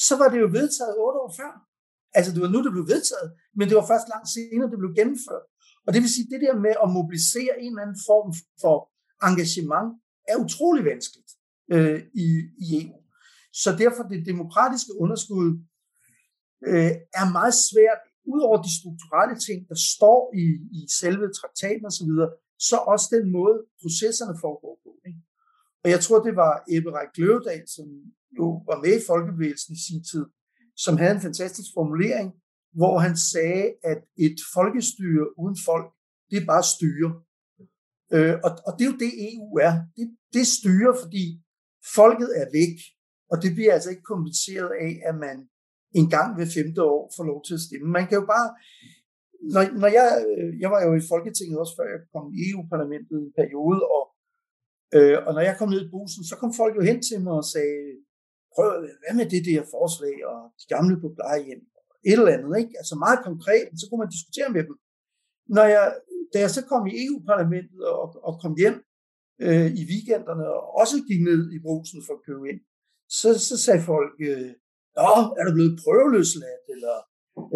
så 0.07 0.13
var 0.21 0.27
det 0.31 0.39
jo 0.43 0.49
vedtaget 0.59 0.95
otte 1.05 1.19
år 1.23 1.31
før. 1.39 1.51
Altså 2.17 2.29
det 2.33 2.41
var 2.41 2.51
nu, 2.53 2.59
det 2.65 2.71
blev 2.75 2.87
vedtaget, 2.95 3.29
men 3.57 3.65
det 3.69 3.75
var 3.79 3.87
først 3.91 4.07
langt 4.13 4.29
senere, 4.37 4.71
det 4.71 4.79
blev 4.81 4.93
gennemført. 4.99 5.45
Og 5.85 5.89
det 5.93 5.99
vil 6.03 6.13
sige, 6.15 6.31
det 6.33 6.41
der 6.45 6.55
med 6.65 6.73
at 6.83 6.89
mobilisere 6.99 7.53
en 7.63 7.71
eller 7.71 7.85
anden 7.85 8.01
form 8.09 8.29
for 8.63 8.77
engagement 9.29 9.89
er 10.31 10.37
utrolig 10.45 10.83
vanskeligt 10.91 11.31
øh, 11.73 11.99
i, 12.25 12.27
i 12.63 12.65
EU. 12.79 12.97
Så 13.61 13.69
derfor 13.83 14.03
det 14.03 14.29
demokratiske 14.31 14.93
underskud 15.03 15.49
øh, 16.69 16.93
er 17.19 17.27
meget 17.37 17.55
svært, 17.69 18.01
udover 18.33 18.57
de 18.65 18.71
strukturelle 18.79 19.37
ting, 19.47 19.59
der 19.71 19.79
står 19.93 20.19
i, 20.43 20.45
i 20.77 20.79
selve 21.01 21.25
traktaten 21.39 21.85
osv., 21.91 22.11
så, 22.21 22.25
så 22.69 22.77
også 22.93 23.07
den 23.15 23.25
måde, 23.37 23.57
processerne 23.81 24.35
foregår 24.45 24.75
på. 24.83 24.91
Ikke? 25.07 25.19
Og 25.85 25.91
jeg 25.93 26.01
tror, 26.05 26.19
det 26.27 26.35
var 26.43 26.53
Ebbe 26.75 26.91
Ræk 26.97 27.67
som 27.75 27.87
jo 28.39 28.45
var 28.69 28.77
med 28.85 28.93
i 28.99 29.05
folkebevægelsen 29.09 29.71
i 29.77 29.81
sin 29.87 30.01
tid, 30.11 30.25
som 30.83 30.97
havde 30.97 31.15
en 31.15 31.25
fantastisk 31.27 31.69
formulering, 31.77 32.27
hvor 32.79 32.95
han 33.05 33.15
sagde, 33.33 33.65
at 33.91 33.99
et 34.25 34.37
folkestyre 34.55 35.25
uden 35.41 35.57
folk, 35.69 35.87
det 36.29 36.37
er 36.37 36.51
bare 36.53 36.65
styre. 36.75 37.09
Øh, 38.15 38.35
og, 38.45 38.51
og 38.67 38.71
det 38.75 38.83
er 38.85 38.91
jo 38.93 39.01
det, 39.05 39.11
EU 39.29 39.47
er. 39.67 39.73
Det, 39.97 40.05
det 40.35 40.45
styrer, 40.57 40.93
fordi 41.03 41.25
folket 41.97 42.29
er 42.41 42.47
væk, 42.59 42.77
og 43.31 43.35
det 43.43 43.51
bliver 43.55 43.73
altså 43.73 43.89
ikke 43.93 44.11
kompenseret 44.13 44.71
af, 44.85 44.93
at 45.09 45.15
man 45.25 45.37
en 45.99 46.07
gang 46.15 46.29
ved 46.39 46.47
femte 46.57 46.81
år 46.93 47.01
får 47.15 47.25
lov 47.31 47.39
til 47.43 47.53
at 47.57 47.65
stemme. 47.67 47.87
Man 47.97 48.07
kan 48.07 48.17
jo 48.21 48.25
bare... 48.35 48.49
Når, 49.53 49.63
når 49.81 49.91
jeg, 49.99 50.09
øh, 50.29 50.51
jeg 50.63 50.69
var 50.73 50.81
jo 50.87 50.91
i 51.01 51.07
Folketinget 51.13 51.57
også, 51.61 51.73
før 51.77 51.87
jeg 51.93 52.01
kom 52.13 52.25
i 52.37 52.39
EU-parlamentet 52.49 53.17
en 53.19 53.33
periode, 53.39 53.81
og, 53.95 54.03
øh, 54.95 55.17
og 55.25 55.31
når 55.35 55.43
jeg 55.47 55.55
kom 55.57 55.69
ned 55.69 55.81
i 55.85 55.91
bussen, 55.93 56.23
så 56.29 56.35
kom 56.41 56.51
folk 56.61 56.73
jo 56.77 56.83
hen 56.89 56.99
til 57.07 57.17
mig 57.25 57.33
og 57.41 57.47
sagde, 57.55 57.79
prøv, 58.55 58.69
hvad 59.01 59.15
med 59.19 59.27
det 59.33 59.41
der 59.49 59.61
forslag, 59.75 60.15
og 60.31 60.37
de 60.59 60.65
gamle 60.73 60.95
på 61.03 61.09
plejehjem, 61.17 61.63
et 62.09 62.19
eller 62.19 62.35
andet, 62.35 62.51
ikke? 62.61 62.73
Altså 62.81 62.95
meget 63.05 63.19
konkret, 63.29 63.67
så 63.79 63.83
kunne 63.85 64.01
man 64.03 64.15
diskutere 64.15 64.49
med 64.55 64.63
dem. 64.69 64.75
Når 65.55 65.65
jeg 65.75 65.85
da 66.31 66.37
jeg 66.45 66.51
så 66.57 66.61
kom 66.71 66.83
i 66.87 66.93
EU-parlamentet 67.05 67.81
og, 68.01 68.07
og 68.27 68.33
kom 68.43 68.53
hjem 68.61 68.77
øh, 69.45 69.69
i 69.81 69.83
weekenderne, 69.91 70.45
og 70.55 70.61
også 70.81 70.95
gik 71.09 71.21
ned 71.29 71.41
i 71.55 71.59
brusen 71.65 71.99
for 72.05 72.13
at 72.17 72.25
købe 72.27 72.45
ind, 72.51 72.59
så, 73.19 73.29
så 73.47 73.55
sagde 73.65 73.81
folk, 73.93 74.15
øh, 74.29 74.51
Nå, 74.99 75.11
er 75.39 75.43
du 75.45 75.51
blevet 75.57 75.79
prøveløsladt, 75.83 76.65
eller 76.73 76.95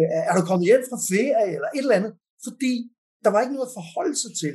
øh, 0.00 0.10
er 0.28 0.34
du 0.36 0.42
kommet 0.48 0.66
hjem 0.70 0.82
fra 0.90 0.98
ferie, 1.12 1.50
eller 1.56 1.68
et 1.70 1.84
eller 1.84 1.98
andet. 2.00 2.14
Fordi 2.46 2.72
der 3.24 3.30
var 3.32 3.40
ikke 3.40 3.56
noget 3.56 3.70
at 3.70 3.76
forholde 3.78 4.16
sig 4.22 4.32
til. 4.42 4.54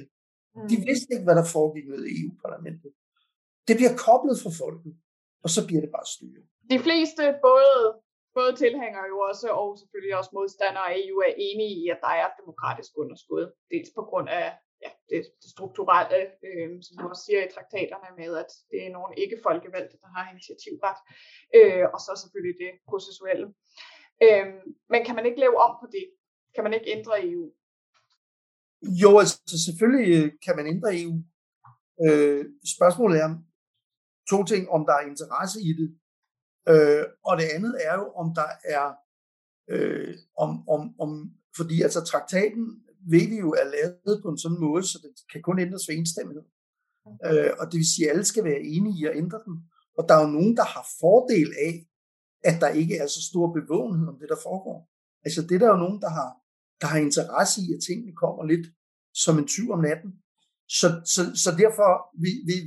De 0.71 0.77
Mm. 0.77 0.85
vidste 0.89 1.09
ikke, 1.13 1.27
hvad 1.27 1.37
der 1.41 1.47
foregik 1.55 1.85
med 1.91 1.99
EU-parlamentet. 2.17 2.91
Det 3.67 3.75
bliver 3.79 3.93
koblet 4.07 4.37
fra 4.43 4.51
folket, 4.63 4.93
og 5.45 5.49
så 5.55 5.59
bliver 5.67 5.81
det 5.85 5.91
bare 5.97 6.07
styret. 6.15 6.45
De 6.73 6.79
fleste, 6.85 7.23
både, 7.49 7.79
både 8.39 8.51
tilhængere 8.63 9.05
jo 9.13 9.17
også, 9.29 9.47
og 9.59 9.67
selvfølgelig 9.81 10.15
også 10.19 10.31
modstandere 10.39 10.87
af 10.91 10.95
EU, 11.03 11.17
er 11.29 11.33
enige 11.47 11.73
i, 11.81 11.83
at 11.93 11.99
der 12.05 12.11
er 12.19 12.25
et 12.27 12.35
demokratisk 12.41 12.91
underskud. 13.03 13.43
Dels 13.73 13.89
på 13.97 14.03
grund 14.09 14.27
af 14.41 14.45
ja, 14.85 14.91
det, 15.09 15.19
det 15.41 15.49
strukturelle, 15.55 16.21
øh, 16.47 16.69
som 16.85 16.93
du 16.99 17.03
også 17.11 17.23
siger 17.27 17.41
i 17.43 17.53
traktaterne 17.55 18.09
med, 18.19 18.31
at 18.43 18.51
det 18.71 18.79
er 18.85 18.91
nogle 18.97 19.11
ikke-folkevalgte, 19.23 19.97
der 20.03 20.09
har 20.15 20.23
initiativret, 20.33 20.97
øh, 21.57 21.85
og 21.93 21.99
så 22.05 22.11
selvfølgelig 22.23 22.55
det 22.63 22.71
processuelle. 22.89 23.47
Øh, 24.25 24.47
men 24.91 24.99
kan 25.07 25.15
man 25.17 25.25
ikke 25.29 25.43
lave 25.45 25.57
om 25.67 25.73
på 25.81 25.87
det? 25.95 26.05
Kan 26.55 26.63
man 26.65 26.73
ikke 26.77 26.91
ændre 26.97 27.13
EU? 27.29 27.45
Jo, 29.01 29.19
altså 29.19 29.57
selvfølgelig 29.65 30.23
øh, 30.23 30.31
kan 30.45 30.55
man 30.55 30.67
ændre 30.67 31.01
EU. 31.01 31.15
Øh, 32.05 32.45
spørgsmålet 32.75 33.21
er 33.21 33.29
to 34.29 34.43
ting, 34.43 34.69
om 34.69 34.85
der 34.85 34.93
er 34.93 35.09
interesse 35.11 35.61
i 35.61 35.71
det, 35.79 35.89
øh, 36.71 37.03
og 37.25 37.37
det 37.37 37.47
andet 37.55 37.73
er 37.87 37.93
jo, 38.01 38.05
om 38.21 38.27
der 38.35 38.49
er, 38.63 38.85
øh, 39.69 40.15
om, 40.37 40.69
om, 40.69 40.81
om, 40.99 41.31
fordi 41.57 41.81
altså 41.81 42.03
traktaten 42.03 42.85
ved 43.11 43.27
vi 43.29 43.37
jo 43.39 43.51
er 43.51 43.67
lavet 43.75 44.21
på 44.23 44.29
en 44.29 44.37
sådan 44.37 44.59
måde, 44.59 44.83
så 44.83 44.99
det 45.03 45.11
kan 45.31 45.41
kun 45.41 45.59
ændres 45.59 45.87
ved 45.87 45.95
enstemmighed. 45.95 46.43
Øh, 47.27 47.51
og 47.59 47.65
det 47.69 47.77
vil 47.77 47.93
sige, 47.93 48.05
at 48.05 48.11
alle 48.11 48.25
skal 48.25 48.43
være 48.43 48.61
enige 48.75 48.99
i 49.01 49.05
at 49.05 49.17
ændre 49.17 49.39
den. 49.45 49.55
Og 49.97 50.03
der 50.07 50.15
er 50.15 50.21
jo 50.25 50.35
nogen, 50.37 50.57
der 50.57 50.63
har 50.63 50.85
fordel 50.99 51.49
af, 51.67 51.73
at 52.49 52.61
der 52.61 52.69
ikke 52.81 52.95
er 52.97 53.07
så 53.07 53.21
stor 53.29 53.53
bevågenhed 53.57 54.07
om 54.07 54.19
det, 54.19 54.29
der 54.29 54.39
foregår. 54.47 54.77
Altså 55.25 55.41
det 55.41 55.55
er 55.55 55.59
der 55.59 55.69
jo 55.73 55.83
nogen, 55.85 56.01
der 56.01 56.09
har, 56.09 56.29
der 56.81 56.87
har 56.87 56.99
interesse 57.07 57.57
i, 57.65 57.67
at 57.75 57.83
tingene 57.87 58.13
kommer 58.23 58.43
lidt 58.51 58.67
som 59.23 59.37
en 59.37 59.47
tyv 59.55 59.67
om 59.75 59.81
natten. 59.89 60.11
Så, 60.79 60.87
så, 61.13 61.21
så 61.43 61.49
derfor, 61.63 61.89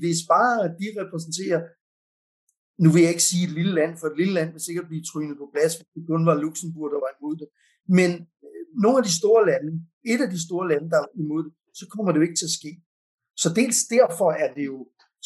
hvis 0.03 0.21
bare 0.35 0.57
de 0.81 0.87
repræsenterer, 1.03 1.61
nu 2.83 2.89
vil 2.93 3.03
jeg 3.03 3.13
ikke 3.15 3.31
sige 3.31 3.45
et 3.49 3.55
lille 3.59 3.75
land, 3.81 3.93
for 3.99 4.07
et 4.07 4.19
lille 4.21 4.35
land 4.39 4.51
vil 4.53 4.67
sikkert 4.67 4.89
blive 4.91 5.09
trynet 5.11 5.37
på 5.39 5.47
plads, 5.55 5.73
hvis 5.77 5.89
det 5.95 6.03
kun 6.11 6.27
var 6.29 6.43
Luxembourg, 6.45 6.91
der 6.95 7.01
var 7.07 7.13
imod 7.17 7.37
det. 7.43 7.49
Men 7.99 8.11
øh, 8.47 8.63
nogle 8.83 8.99
af 9.01 9.05
de 9.09 9.19
store 9.21 9.43
lande, 9.51 9.73
et 10.13 10.21
af 10.27 10.31
de 10.35 10.41
store 10.47 10.67
lande, 10.73 10.91
der 10.93 10.99
er 11.03 11.09
imod 11.23 11.43
det, 11.47 11.53
så 11.81 11.85
kommer 11.93 12.11
det 12.11 12.19
jo 12.21 12.27
ikke 12.27 12.41
til 12.41 12.51
at 12.51 12.59
ske. 12.61 12.73
Så 13.43 13.49
dels 13.59 13.79
derfor 13.97 14.31
er 14.45 14.51
det 14.57 14.67
jo 14.73 14.79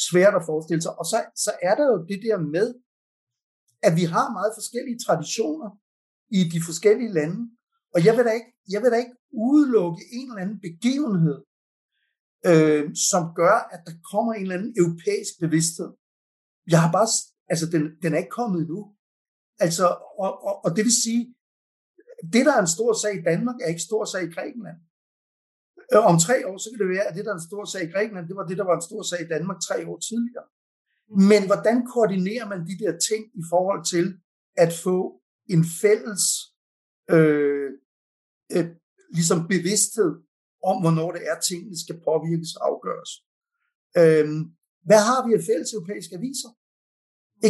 svært 0.09 0.35
at 0.39 0.47
forestille 0.51 0.83
sig, 0.83 0.95
og 1.01 1.05
så, 1.13 1.19
så 1.45 1.53
er 1.69 1.75
der 1.79 1.87
jo 1.93 1.99
det 2.11 2.21
der 2.27 2.39
med, 2.57 2.69
at 3.87 3.93
vi 4.01 4.05
har 4.15 4.37
meget 4.39 4.53
forskellige 4.59 4.99
traditioner 5.07 5.69
i 6.39 6.41
de 6.55 6.61
forskellige 6.69 7.13
lande, 7.19 7.41
og 7.95 8.05
jeg 8.07 8.17
vil 8.17 8.25
da 8.25 8.33
ikke, 8.39 8.51
jeg 8.75 8.83
vil 8.83 8.91
da 8.91 8.97
ikke 8.97 9.17
udelukke 9.33 10.03
en 10.13 10.27
eller 10.31 10.43
anden 10.43 10.61
begivenhed, 10.69 11.39
øh, 12.51 12.85
som 13.11 13.23
gør, 13.41 13.57
at 13.75 13.81
der 13.87 13.95
kommer 14.11 14.33
en 14.33 14.43
eller 14.43 14.59
anden 14.59 14.75
europæisk 14.83 15.33
bevidsthed. 15.41 15.91
Jeg 16.73 16.81
har 16.83 16.93
bare, 16.99 17.09
altså 17.53 17.67
den, 17.75 17.83
den 18.03 18.15
er 18.15 18.19
ikke 18.19 18.39
kommet 18.41 18.61
endnu. 18.61 18.81
Altså, 19.65 19.87
og, 20.25 20.33
og, 20.49 20.55
og 20.65 20.71
det 20.77 20.85
vil 20.85 21.03
sige, 21.05 21.23
det, 22.33 22.47
der 22.47 22.53
er 22.57 22.61
en 22.61 22.77
stor 22.77 22.93
sag 23.03 23.13
i 23.19 23.23
Danmark, 23.31 23.57
er 23.61 23.69
ikke 23.69 23.89
stor 23.91 24.05
sag 24.05 24.23
i 24.25 24.33
Grækenland. 24.35 24.79
Øh, 25.93 26.05
Om 26.11 26.19
tre 26.27 26.37
år, 26.49 26.57
så 26.59 26.69
kan 26.71 26.81
det 26.83 26.95
være, 26.97 27.07
at 27.09 27.15
det, 27.17 27.25
der 27.25 27.31
er 27.31 27.39
en 27.41 27.51
stor 27.51 27.65
sag 27.65 27.83
i 27.85 27.93
Grækenland, 27.93 28.29
det 28.29 28.37
var 28.37 28.47
det, 28.47 28.59
der 28.59 28.65
var 28.65 28.77
en 28.77 28.89
stor 28.89 29.03
sag 29.03 29.21
i 29.23 29.29
Danmark 29.35 29.59
tre 29.69 29.77
år 29.91 29.99
tidligere. 30.11 30.49
Men 31.31 31.43
hvordan 31.47 31.87
koordinerer 31.87 32.47
man 32.49 32.67
de 32.71 32.79
der 32.83 32.93
ting 33.09 33.23
i 33.41 33.45
forhold 33.53 33.85
til 33.85 34.07
at 34.57 34.73
få 34.85 34.99
en 35.55 35.65
fælles 35.83 36.23
øh, 37.11 37.71
øh, 38.57 38.67
ligesom 39.19 39.39
bevidsthed 39.55 40.13
om, 40.71 40.77
hvornår 40.83 41.11
det 41.17 41.23
er, 41.31 41.37
tingene 41.41 41.79
skal 41.85 41.97
påvirkes 42.09 42.53
og 42.57 42.63
afgøres. 42.71 43.13
Øh, 44.01 44.27
hvad 44.89 45.03
har 45.09 45.21
vi 45.27 45.31
af 45.39 45.43
fælles 45.49 45.71
europæiske 45.77 46.15
aviser? 46.21 46.51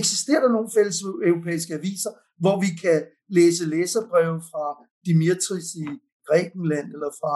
Eksisterer 0.01 0.43
der 0.45 0.57
nogle 0.57 0.75
fælles 0.77 0.99
europæiske 1.31 1.75
aviser, 1.81 2.13
hvor 2.43 2.57
vi 2.65 2.71
kan 2.85 2.99
læse 3.39 3.65
læserbreve 3.75 4.39
fra 4.51 4.67
Dimitris 5.07 5.69
i 5.85 5.87
Grækenland, 6.27 6.89
eller 6.95 7.11
fra 7.21 7.35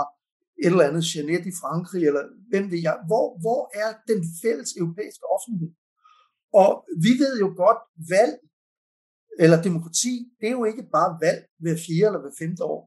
et 0.62 0.72
eller 0.72 0.88
andet 0.88 1.04
Jeanette 1.10 1.48
i 1.52 1.58
Frankrig, 1.62 2.02
eller 2.10 2.24
hvem 2.50 2.64
ved 2.72 2.80
jeg. 2.88 2.96
Hvor, 3.08 3.26
hvor 3.44 3.62
er 3.82 3.90
den 4.10 4.20
fælles 4.42 4.70
europæiske 4.82 5.24
offentlighed? 5.34 5.70
Og 6.62 6.70
vi 7.04 7.12
ved 7.22 7.34
jo 7.44 7.48
godt, 7.64 7.80
valg 8.14 8.36
eller 9.42 9.58
demokrati, 9.68 10.14
det 10.40 10.46
er 10.48 10.56
jo 10.60 10.64
ikke 10.70 10.84
bare 10.96 11.10
valg 11.24 11.40
hver 11.62 11.76
fjerde 11.86 12.08
eller 12.10 12.22
hver 12.24 12.36
femte 12.42 12.62
år. 12.74 12.82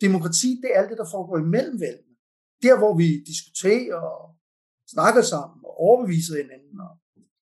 Demokrati, 0.00 0.48
det 0.62 0.68
er 0.70 0.78
alt 0.80 0.90
det, 0.90 0.98
der 1.02 1.14
foregår 1.14 1.38
imellem 1.38 1.80
valgene. 1.80 2.14
Der, 2.62 2.74
hvor 2.78 2.94
vi 3.00 3.08
diskuterer 3.30 4.00
og 4.12 4.24
snakker 4.94 5.22
sammen 5.22 5.58
og 5.68 5.74
overbeviser 5.86 6.34
hinanden 6.42 6.76
og 6.86 6.92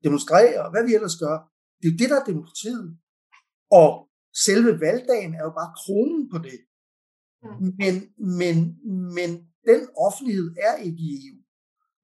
demonstrerer, 0.05 0.61
og 0.65 0.71
hvad 0.71 0.85
vi 0.87 0.95
ellers 0.95 1.17
gør. 1.25 1.37
Det 1.79 1.85
er 1.87 1.93
jo 1.93 1.99
det, 2.01 2.11
der 2.11 2.21
er 2.21 2.31
demokratiet. 2.33 2.89
Og 3.81 3.91
selve 4.47 4.81
valgdagen 4.87 5.33
er 5.39 5.43
jo 5.49 5.53
bare 5.61 5.77
kronen 5.81 6.23
på 6.33 6.39
det. 6.49 6.59
Men, 7.81 7.95
men, 8.41 8.57
men 9.17 9.31
den 9.71 9.81
offentlighed 10.07 10.49
er 10.69 10.75
ikke 10.87 11.03
i 11.09 11.13
EU. 11.27 11.39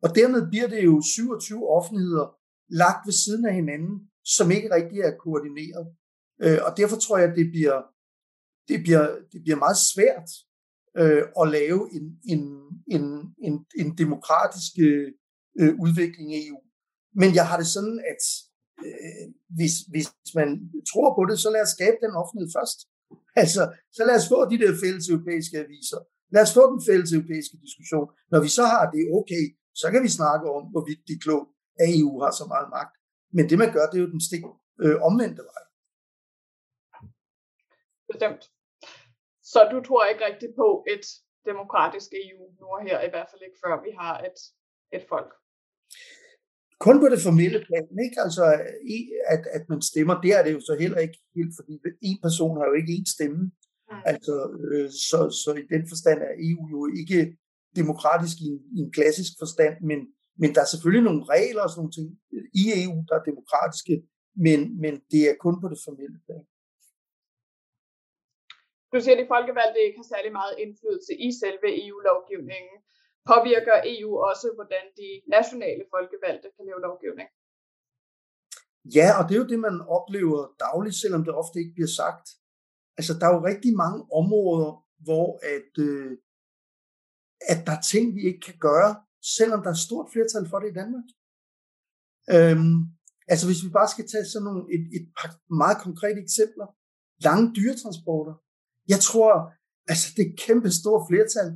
Og 0.05 0.09
dermed 0.19 0.41
bliver 0.51 0.69
det 0.75 0.85
jo 0.85 1.03
27 1.03 1.69
offentligheder 1.79 2.27
lagt 2.83 3.03
ved 3.07 3.13
siden 3.25 3.45
af 3.47 3.55
hinanden, 3.55 3.95
som 4.25 4.51
ikke 4.51 4.75
rigtig 4.75 4.99
er 5.01 5.21
koordineret. 5.25 5.85
Øh, 6.45 6.59
og 6.67 6.71
derfor 6.77 6.97
tror 6.97 7.19
jeg, 7.19 7.31
at 7.31 7.37
det 7.41 7.49
bliver, 7.55 7.77
det 8.69 8.79
bliver, 8.85 9.07
det 9.33 9.41
bliver 9.45 9.59
meget 9.65 9.79
svært 9.95 10.29
øh, 11.01 11.23
at 11.41 11.47
lave 11.59 11.81
en, 11.97 12.05
en, 12.33 12.43
en, 12.95 13.05
en, 13.47 13.55
en 13.81 13.99
demokratisk 13.99 14.73
øh, 15.61 15.73
udvikling 15.85 16.29
i 16.35 16.49
EU. 16.49 16.61
Men 17.21 17.35
jeg 17.35 17.49
har 17.49 17.57
det 17.57 17.67
sådan, 17.67 17.99
at 18.12 18.23
øh, 18.87 19.27
hvis, 19.57 19.75
hvis 19.93 20.09
man 20.35 20.49
tror 20.91 21.09
på 21.17 21.23
det, 21.31 21.37
så 21.39 21.49
lad 21.51 21.62
os 21.67 21.75
skabe 21.77 21.99
den 22.05 22.12
offentlighed 22.21 22.51
først. 22.59 22.79
Altså, 23.43 23.62
så 23.97 24.03
lad 24.09 24.17
os 24.21 24.29
få 24.33 24.39
de 24.51 24.59
der 24.62 24.73
fælles 24.83 25.09
europæiske 25.09 25.57
aviser. 25.65 26.01
Lad 26.35 26.43
os 26.47 26.55
få 26.59 26.62
den 26.73 26.81
fælles 26.89 27.12
europæiske 27.12 27.57
diskussion. 27.65 28.09
Når 28.33 28.41
vi 28.45 28.51
så 28.59 28.65
har 28.75 28.85
det 28.95 29.03
okay, 29.19 29.45
så 29.81 29.87
kan 29.93 30.03
vi 30.03 30.11
snakke 30.19 30.47
om, 30.57 30.62
hvorvidt 30.73 31.01
det 31.07 31.15
er 31.15 31.25
klogt, 31.27 31.51
at 31.81 31.87
EU 31.99 32.12
har 32.23 32.33
så 32.41 32.45
meget 32.55 32.69
magt. 32.79 32.95
Men 33.37 33.45
det 33.51 33.59
man 33.62 33.73
gør, 33.73 33.87
det 33.91 33.97
er 33.99 34.05
jo 34.07 34.11
den 34.17 34.27
stik 34.29 34.43
øh, 34.85 34.97
omvendte 35.09 35.43
vej. 35.51 35.65
Bestemt. 38.11 38.43
Så 39.53 39.61
du 39.73 39.79
tror 39.87 40.05
ikke 40.05 40.27
rigtigt 40.31 40.55
på 40.63 40.69
et 40.95 41.05
demokratisk 41.51 42.09
EU 42.25 42.43
nu 42.61 42.67
og 42.77 42.81
her, 42.87 42.99
i 43.09 43.11
hvert 43.13 43.29
fald 43.31 43.43
ikke 43.47 43.63
før 43.65 43.75
vi 43.87 43.91
har 44.01 44.15
et, 44.29 44.39
et 44.97 45.05
folk? 45.13 45.31
Kun 46.87 46.97
på 47.01 47.09
det 47.13 47.25
formelle 47.27 47.61
plan, 47.69 47.89
ikke? 48.07 48.19
Altså, 48.27 48.45
at, 49.35 49.43
at 49.57 49.65
man 49.73 49.81
stemmer, 49.91 50.15
det 50.25 50.31
er 50.39 50.43
det 50.45 50.53
jo 50.57 50.61
så 50.69 50.75
heller 50.83 50.99
ikke 51.07 51.19
helt, 51.37 51.53
fordi 51.59 51.73
en 52.09 52.19
person 52.27 52.57
har 52.59 52.67
jo 52.71 52.75
ikke 52.81 52.93
én 52.97 53.07
stemme. 53.17 53.43
Mm. 53.91 54.03
Altså, 54.13 54.35
øh, 54.71 54.89
så, 55.09 55.19
så 55.43 55.51
i 55.63 55.65
den 55.75 55.85
forstand 55.93 56.19
er 56.29 56.35
EU 56.49 56.63
jo 56.75 56.81
ikke 57.01 57.21
demokratisk 57.81 58.37
i 58.47 58.49
en, 58.55 58.61
i 58.77 58.79
en 58.85 58.93
klassisk 58.97 59.33
forstand, 59.43 59.75
men, 59.91 60.01
men 60.41 60.51
der 60.55 60.61
er 60.63 60.71
selvfølgelig 60.73 61.05
nogle 61.09 61.25
regler 61.35 61.63
og 61.63 61.71
sådan 61.71 61.81
nogle 61.81 61.97
ting 61.97 62.09
i 62.61 62.65
EU, 62.83 62.97
der 63.09 63.15
er 63.17 63.29
demokratiske, 63.31 63.95
men, 64.47 64.61
men 64.83 64.95
det 65.13 65.23
er 65.31 65.43
kun 65.45 65.57
på 65.63 65.67
det 65.73 65.81
formelle 65.87 66.19
plan. 66.27 66.45
Du 68.95 69.01
siger, 69.01 69.15
at 69.17 69.23
de 69.23 69.33
folkevalgte 69.35 69.81
ikke 69.87 69.99
har 70.01 70.09
særlig 70.15 70.33
meget 70.41 70.55
indflydelse 70.65 71.13
i 71.27 71.29
selve 71.43 71.69
EU-lovgivningen. 71.85 72.77
Påvirker 73.31 73.77
EU 73.95 74.11
også, 74.31 74.47
hvordan 74.59 74.85
de 75.01 75.09
nationale 75.37 75.85
folkevalgte 75.95 76.49
kan 76.55 76.65
lave 76.69 76.81
lovgivning? 76.89 77.29
Ja, 78.97 79.09
og 79.19 79.23
det 79.25 79.33
er 79.35 79.43
jo 79.43 79.53
det, 79.53 79.61
man 79.69 79.77
oplever 79.99 80.41
dagligt, 80.67 80.97
selvom 81.03 81.23
det 81.27 81.35
ofte 81.43 81.57
ikke 81.63 81.77
bliver 81.77 81.93
sagt. 82.03 82.27
Altså, 82.99 83.13
der 83.19 83.27
er 83.27 83.35
jo 83.37 83.49
rigtig 83.51 83.73
mange 83.85 84.01
områder, 84.21 84.71
hvor 85.07 85.29
at, 85.55 85.73
øh, 85.89 86.11
at 87.53 87.59
der 87.67 87.73
er 87.79 87.85
ting, 87.93 88.05
vi 88.17 88.23
ikke 88.29 88.43
kan 88.49 88.59
gøre, 88.69 88.91
selvom 89.37 89.61
der 89.65 89.71
er 89.73 89.85
stort 89.87 90.09
flertal 90.13 90.45
for 90.51 90.59
det 90.61 90.69
i 90.71 90.79
Danmark. 90.81 91.09
Øhm, 92.35 92.77
altså, 93.33 93.45
hvis 93.49 93.65
vi 93.65 93.71
bare 93.79 93.93
skal 93.95 94.07
tage 94.13 94.27
sådan 94.33 94.47
nogle, 94.49 94.63
et, 94.75 94.85
et 94.99 95.07
par 95.19 95.31
meget 95.63 95.79
konkrete 95.87 96.21
eksempler. 96.27 96.69
Lange 97.27 97.47
dyretransporter. 97.59 98.35
Jeg 98.93 99.01
tror, 99.09 99.32
altså 99.93 100.09
det 100.16 100.26
kæmpe 100.45 100.70
store 100.80 101.01
flertal 101.09 101.49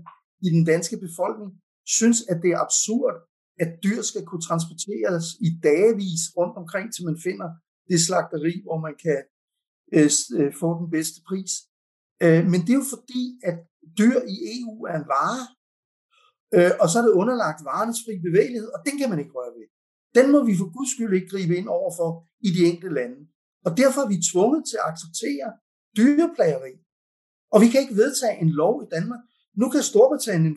i 0.47 0.49
den 0.55 0.65
danske 0.73 0.97
befolkning 1.07 1.51
synes, 1.99 2.19
at 2.31 2.39
det 2.43 2.51
er 2.53 2.65
absurd, 2.67 3.15
at 3.63 3.71
dyr 3.85 4.01
skal 4.11 4.25
kunne 4.27 4.45
transporteres 4.49 5.27
i 5.47 5.49
dagevis 5.69 6.23
rundt 6.37 6.57
omkring, 6.63 6.87
til 6.95 7.05
man 7.11 7.19
finder 7.27 7.49
det 7.89 7.99
slagteri, 8.07 8.55
hvor 8.67 8.79
man 8.87 8.95
kan 9.05 9.21
øh, 9.97 10.11
øh 10.39 10.53
få 10.61 10.69
den 10.81 10.89
bedste 10.97 11.19
pris. 11.29 11.53
Øh, 12.25 12.43
men 12.53 12.61
det 12.65 12.73
er 12.73 12.83
jo 12.83 12.89
fordi, 12.97 13.23
at 13.49 13.57
dyr 13.99 14.19
i 14.35 14.37
EU 14.57 14.75
er 14.91 14.97
en 15.03 15.09
vare, 15.17 15.45
øh, 16.57 16.73
og 16.81 16.87
så 16.89 16.95
er 16.99 17.05
det 17.07 17.19
underlagt 17.21 17.61
varens 17.73 18.01
fri 18.05 18.15
bevægelighed, 18.29 18.69
og 18.77 18.81
den 18.87 18.95
kan 18.99 19.11
man 19.11 19.21
ikke 19.23 19.37
røre 19.39 19.55
ved. 19.59 19.67
Den 20.19 20.27
må 20.35 20.39
vi 20.49 20.55
for 20.61 20.69
guds 20.77 20.91
skyld 20.95 21.15
ikke 21.15 21.33
gribe 21.35 21.55
ind 21.61 21.69
overfor 21.79 22.11
i 22.47 22.51
de 22.57 22.63
enkelte 22.71 22.95
lande. 22.99 23.21
Og 23.67 23.71
derfor 23.81 24.01
er 24.03 24.11
vi 24.15 24.27
tvunget 24.31 24.63
til 24.71 24.77
at 24.81 24.89
acceptere 24.93 25.49
dyreplageri. 25.99 26.75
Og 27.53 27.61
vi 27.63 27.69
kan 27.69 27.81
ikke 27.81 27.97
vedtage 27.97 28.41
en 28.45 28.51
lov 28.51 28.75
i 28.85 28.87
Danmark. 28.95 29.21
Nu 29.61 29.69
kan 29.71 29.83
Storbritannien, 29.83 30.57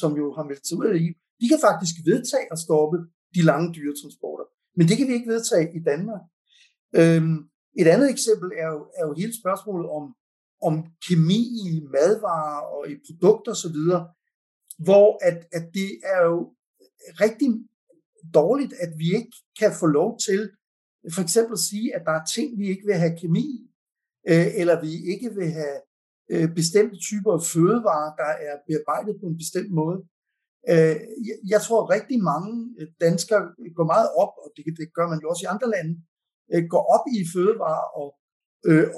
som 0.00 0.16
jo 0.16 0.26
har 0.36 0.44
meldt 0.44 0.66
sig 0.66 0.78
ud 0.78 0.86
af 0.86 0.94
EU, 0.94 1.14
de 1.40 1.48
kan 1.48 1.60
faktisk 1.68 1.94
vedtage 2.04 2.46
at 2.52 2.58
stoppe 2.58 2.98
de 3.34 3.42
lange 3.50 3.68
dyretransporter. 3.76 4.46
Men 4.76 4.88
det 4.88 4.96
kan 4.96 5.08
vi 5.08 5.12
ikke 5.12 5.32
vedtage 5.34 5.66
i 5.78 5.80
Danmark. 5.90 6.22
Øhm, 7.00 7.38
et 7.80 7.88
andet 7.94 8.10
eksempel 8.10 8.48
er 8.62 8.68
jo, 8.74 8.80
er 8.98 9.04
jo 9.08 9.12
hele 9.20 9.34
spørgsmålet 9.42 9.88
om, 9.98 10.04
om 10.68 10.74
kemi 11.06 11.40
i 11.66 11.70
madvarer 11.94 12.62
og 12.74 12.90
i 12.90 12.94
produkter 13.06 13.52
osv., 13.52 13.78
hvor 14.86 15.08
at, 15.28 15.38
at 15.52 15.64
det 15.74 15.90
er 16.14 16.20
jo 16.30 16.38
rigtig 17.24 17.48
dårligt, 18.34 18.72
at 18.72 18.92
vi 18.98 19.06
ikke 19.18 19.36
kan 19.60 19.72
få 19.80 19.86
lov 19.86 20.18
til 20.26 20.50
for 21.14 21.22
eksempel 21.22 21.52
at 21.52 21.66
sige, 21.70 21.96
at 21.96 22.02
der 22.06 22.12
er 22.12 22.24
ting, 22.24 22.58
vi 22.58 22.66
ikke 22.68 22.86
vil 22.86 22.94
have 22.94 23.18
kemi 23.20 23.70
øh, 24.28 24.46
eller 24.60 24.80
vi 24.80 24.92
ikke 25.12 25.34
vil 25.34 25.50
have 25.50 25.76
øh, 26.32 26.48
bestemte 26.58 26.96
typer 27.08 27.32
af 27.38 27.42
fødevarer, 27.54 28.10
der 28.22 28.32
er 28.48 28.54
bearbejdet 28.68 29.14
på 29.20 29.26
en 29.26 29.40
bestemt 29.42 29.72
måde. 29.80 29.98
Øh, 30.72 30.96
jeg 31.52 31.60
tror, 31.66 31.78
at 31.82 31.90
rigtig 31.96 32.18
mange 32.32 32.52
danskere 33.06 33.42
går 33.78 33.86
meget 33.94 34.08
op, 34.22 34.32
og 34.42 34.48
det, 34.56 34.64
det 34.80 34.94
gør 34.96 35.06
man 35.12 35.20
jo 35.22 35.26
også 35.30 35.42
i 35.44 35.52
andre 35.54 35.68
lande, 35.76 35.94
går 36.72 36.84
op 36.94 37.04
i 37.16 37.18
fødevarer 37.34 37.88
og, 38.00 38.08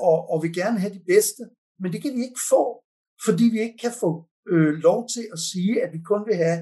og, 0.09 0.18
og 0.31 0.37
vil 0.43 0.53
gerne 0.61 0.79
have 0.83 0.95
de 0.99 1.05
bedste, 1.12 1.43
men 1.81 1.93
det 1.93 2.03
kan 2.03 2.14
vi 2.16 2.22
ikke 2.29 2.43
få, 2.53 2.62
fordi 3.26 3.45
vi 3.55 3.61
ikke 3.61 3.81
kan 3.85 3.95
få 4.03 4.11
øh, 4.53 4.72
lov 4.89 5.09
til 5.14 5.24
at 5.33 5.39
sige, 5.39 5.83
at 5.85 5.93
vi 5.93 6.01
kun 6.11 6.22
vil 6.29 6.37
have 6.45 6.61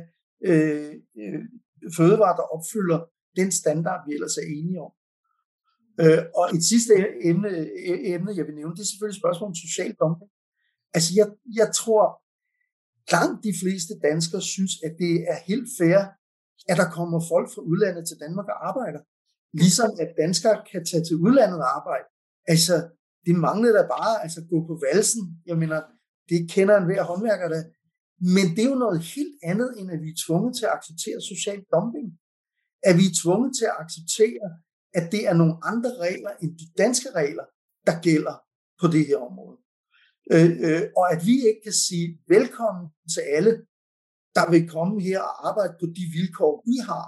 øh, 0.48 0.92
øh, 1.20 1.42
fødevarer, 1.96 2.36
der 2.36 2.52
opfylder 2.54 2.98
den 3.36 3.50
standard, 3.60 4.00
vi 4.06 4.12
ellers 4.14 4.36
er 4.36 4.46
enige 4.58 4.80
om. 4.86 4.92
Øh, 6.02 6.22
og 6.38 6.44
et 6.56 6.64
sidste 6.72 6.92
emne, 7.30 7.50
emne, 8.14 8.30
jeg 8.38 8.46
vil 8.46 8.54
nævne, 8.54 8.74
det 8.76 8.82
er 8.82 8.90
selvfølgelig 8.92 9.20
spørgsmål 9.22 9.48
om 9.48 9.60
social 9.64 9.92
dumping. 10.00 10.30
Altså, 10.94 11.10
jeg, 11.18 11.26
jeg 11.60 11.68
tror, 11.80 12.04
langt 13.14 13.44
de 13.48 13.54
fleste 13.60 13.92
danskere 14.08 14.42
synes, 14.42 14.72
at 14.86 14.92
det 15.02 15.12
er 15.32 15.38
helt 15.50 15.68
fair, 15.78 16.00
at 16.70 16.76
der 16.80 16.88
kommer 16.98 17.18
folk 17.32 17.48
fra 17.54 17.62
udlandet 17.70 18.04
til 18.08 18.20
Danmark 18.24 18.48
og 18.54 18.58
arbejder. 18.70 19.00
Ligesom 19.62 19.90
at 20.02 20.10
danskere 20.22 20.56
kan 20.70 20.82
tage 20.90 21.04
til 21.04 21.16
udlandet 21.26 21.58
og 21.66 21.70
arbejde. 21.78 22.06
Altså, 22.52 22.76
det 23.26 23.34
manglede 23.46 23.74
da 23.78 23.82
bare 23.96 24.22
altså 24.24 24.40
gå 24.50 24.58
på 24.66 24.74
valsen. 24.86 25.22
Jeg 25.46 25.56
mener, 25.62 25.78
det 26.30 26.50
kender 26.54 26.76
en 26.76 26.88
hver 26.88 27.02
håndværker 27.10 27.48
da. 27.48 27.60
Men 28.36 28.46
det 28.54 28.62
er 28.64 28.70
jo 28.74 28.82
noget 28.84 29.00
helt 29.14 29.36
andet, 29.50 29.70
end 29.78 29.90
at 29.94 30.00
vi 30.04 30.08
er 30.08 30.20
tvunget 30.26 30.56
til 30.56 30.64
at 30.68 30.74
acceptere 30.78 31.20
social 31.32 31.60
dumping. 31.74 32.08
At 32.88 32.94
vi 33.00 33.04
er 33.10 33.18
tvunget 33.22 33.50
til 33.58 33.66
at 33.72 33.76
acceptere, 33.84 34.46
at 34.98 35.12
det 35.12 35.22
er 35.30 35.34
nogle 35.40 35.56
andre 35.70 35.90
regler 36.06 36.32
end 36.42 36.52
de 36.62 36.66
danske 36.82 37.08
regler, 37.20 37.46
der 37.86 38.00
gælder 38.08 38.36
på 38.80 38.86
det 38.94 39.06
her 39.06 39.18
område. 39.28 39.58
Øh, 40.34 40.50
øh, 40.66 40.82
og 40.96 41.04
at 41.12 41.20
vi 41.28 41.34
ikke 41.48 41.62
kan 41.66 41.76
sige 41.86 42.06
velkommen 42.28 42.84
til 43.14 43.22
alle, 43.36 43.52
der 44.36 44.50
vil 44.50 44.68
komme 44.68 44.94
her 45.08 45.20
og 45.28 45.48
arbejde 45.48 45.74
på 45.80 45.86
de 45.98 46.04
vilkår, 46.18 46.54
vi 46.70 46.76
har. 46.90 47.06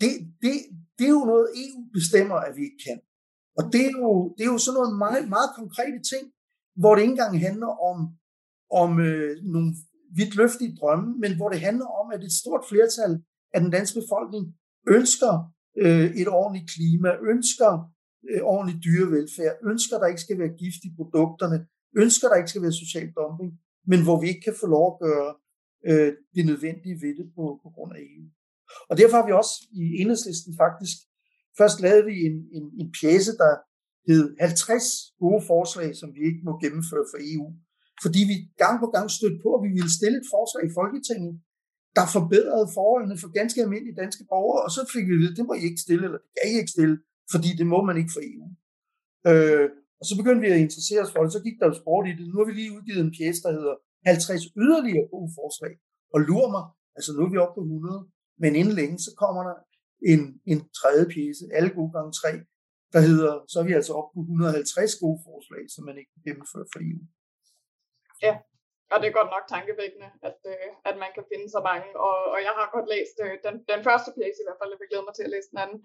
Det, 0.00 0.12
det, 0.42 0.54
det 0.98 1.04
er 1.06 1.16
jo 1.20 1.24
noget, 1.32 1.46
EU 1.62 1.80
bestemmer, 1.98 2.38
at 2.46 2.56
vi 2.56 2.62
ikke 2.68 2.82
kan. 2.88 3.00
Og 3.58 3.64
det 3.72 3.82
er 3.90 3.94
jo, 4.02 4.34
det 4.36 4.42
er 4.44 4.52
jo 4.54 4.58
sådan 4.58 4.78
nogle 4.78 4.96
meget, 5.04 5.28
meget 5.36 5.50
konkrete 5.60 6.00
ting, 6.12 6.24
hvor 6.80 6.92
det 6.94 7.02
ikke 7.02 7.16
engang 7.16 7.40
handler 7.48 7.72
om, 7.90 7.96
om 8.82 8.90
øh, 9.08 9.32
nogle 9.54 9.70
vidt 10.18 10.34
løftige 10.40 10.76
drømme, 10.80 11.08
men 11.22 11.36
hvor 11.36 11.48
det 11.52 11.60
handler 11.68 11.88
om, 12.00 12.06
at 12.14 12.24
et 12.24 12.38
stort 12.42 12.64
flertal 12.70 13.12
af 13.54 13.60
den 13.60 13.70
danske 13.76 14.00
befolkning 14.00 14.44
ønsker 14.96 15.32
øh, 15.82 16.08
et 16.20 16.28
ordentligt 16.28 16.70
klima, 16.74 17.10
ønsker 17.32 17.70
øh, 18.30 18.42
ordentlig 18.52 18.76
dyrevelfærd, 18.84 19.54
ønsker, 19.70 19.96
der 19.98 20.06
ikke 20.06 20.26
skal 20.26 20.38
være 20.42 20.58
gift 20.62 20.82
i 20.88 20.90
produkterne, 20.98 21.58
ønsker, 21.96 22.28
der 22.28 22.36
ikke 22.36 22.52
skal 22.52 22.62
være 22.62 22.82
social 22.84 23.08
dumping, 23.18 23.50
men 23.90 24.00
hvor 24.06 24.20
vi 24.20 24.26
ikke 24.28 24.44
kan 24.48 24.60
få 24.62 24.66
lov 24.66 24.86
at 24.92 24.98
gøre 25.06 25.30
øh, 25.88 26.12
det 26.34 26.46
nødvendige 26.50 26.96
ved 27.04 27.12
det 27.20 27.26
på, 27.36 27.44
på 27.62 27.68
grund 27.74 27.92
af 27.96 28.00
EU. 28.10 28.26
Og 28.90 28.94
derfor 29.00 29.16
har 29.16 29.26
vi 29.26 29.32
også 29.32 29.54
i 29.82 29.82
enhedslisten 30.00 30.52
faktisk, 30.62 30.96
først 31.58 31.80
lavet 31.86 32.06
vi 32.10 32.14
en, 32.28 32.36
en, 32.56 32.64
en 32.80 32.88
pjæse, 32.98 33.32
der 33.42 33.52
hed 34.08 34.24
50 34.40 34.84
gode 35.22 35.42
forslag, 35.52 35.88
som 36.00 36.08
vi 36.16 36.20
ikke 36.28 36.42
må 36.48 36.52
gennemføre 36.62 37.06
for 37.12 37.18
EU. 37.30 37.46
Fordi 38.04 38.20
vi 38.30 38.36
gang 38.62 38.76
på 38.80 38.88
gang 38.94 39.06
stødte 39.10 39.38
på, 39.44 39.48
at 39.56 39.62
vi 39.66 39.70
ville 39.78 39.92
stille 39.98 40.16
et 40.22 40.30
forslag 40.34 40.62
i 40.66 40.76
Folketinget, 40.80 41.34
der 41.98 42.06
forbedrede 42.16 42.68
forholdene 42.76 43.16
for 43.22 43.30
ganske 43.38 43.62
almindelige 43.64 44.00
danske 44.02 44.24
borgere, 44.32 44.62
og 44.66 44.70
så 44.76 44.80
fik 44.92 45.04
vi 45.08 45.14
at 45.16 45.22
vide, 45.22 45.36
det 45.38 45.46
må 45.46 45.52
I 45.60 45.62
ikke 45.68 45.84
stille, 45.86 46.04
eller 46.06 46.20
det 46.24 46.30
kan 46.36 46.50
I 46.52 46.54
ikke 46.62 46.74
stille, 46.76 46.96
fordi 47.32 47.50
det 47.60 47.66
må 47.72 47.78
man 47.88 47.96
ikke 48.00 48.14
for 48.16 48.24
EU. 48.30 48.46
Øh, 49.30 49.68
og 50.00 50.04
så 50.08 50.14
begyndte 50.20 50.42
vi 50.44 50.50
at 50.54 50.64
interessere 50.66 51.02
os 51.04 51.12
for 51.14 51.22
det, 51.22 51.32
så 51.36 51.42
gik 51.46 51.56
der 51.60 51.66
jo 51.70 51.80
sport 51.82 52.04
i 52.10 52.12
det. 52.18 52.24
Nu 52.26 52.36
har 52.38 52.46
vi 52.48 52.54
lige 52.56 52.74
udgivet 52.76 53.02
en 53.02 53.14
pjæse, 53.16 53.40
der 53.46 53.52
hedder 53.58 53.74
50 54.06 54.42
yderligere 54.62 55.06
gode 55.14 55.30
forslag. 55.38 55.72
Og 56.14 56.18
lurer 56.28 56.50
mig, 56.56 56.64
altså 56.96 57.10
nu 57.12 57.20
er 57.24 57.32
vi 57.32 57.42
oppe 57.44 57.56
på 57.58 57.62
100, 57.62 58.08
men 58.42 58.52
inden 58.60 58.74
længe, 58.80 58.96
så 59.06 59.10
kommer 59.22 59.42
der 59.48 59.56
en, 60.12 60.20
en 60.52 60.60
tredje 60.80 61.06
pjæse, 61.14 61.44
alle 61.56 61.70
gode 61.78 61.92
gange 61.96 62.12
tre, 62.20 62.32
der 62.94 63.00
hedder, 63.08 63.32
så 63.50 63.56
er 63.60 63.66
vi 63.68 63.74
altså 63.78 63.92
oppe 63.98 64.10
på 64.14 64.20
150 64.20 65.02
gode 65.02 65.18
forslag, 65.28 65.62
som 65.74 65.82
man 65.88 65.96
ikke 66.00 66.12
kan 66.14 66.24
gennemføre 66.26 66.66
for 66.72 66.80
EU. 66.88 67.02
Ja, 68.26 68.34
og 68.92 68.96
det 69.00 69.06
er 69.08 69.18
godt 69.20 69.32
nok 69.34 69.44
tankevækkende, 69.54 70.08
at, 70.28 70.40
øh, 70.52 70.68
at 70.88 70.96
man 71.02 71.10
kan 71.16 71.24
finde 71.32 71.48
så 71.56 71.60
mange. 71.70 71.88
Og, 72.06 72.16
og 72.34 72.38
jeg 72.46 72.54
har 72.58 72.66
godt 72.76 72.88
læst 72.94 73.16
øh, 73.24 73.34
den, 73.46 73.54
den 73.72 73.80
første 73.88 74.10
pjæse 74.16 74.40
i 74.40 74.46
hvert 74.46 74.60
fald, 74.60 74.72
jeg 74.72 74.80
vil 74.80 74.90
glæde 74.90 75.06
mig 75.06 75.14
til 75.16 75.26
at 75.26 75.34
læse 75.34 75.50
den 75.52 75.62
anden. 75.64 75.78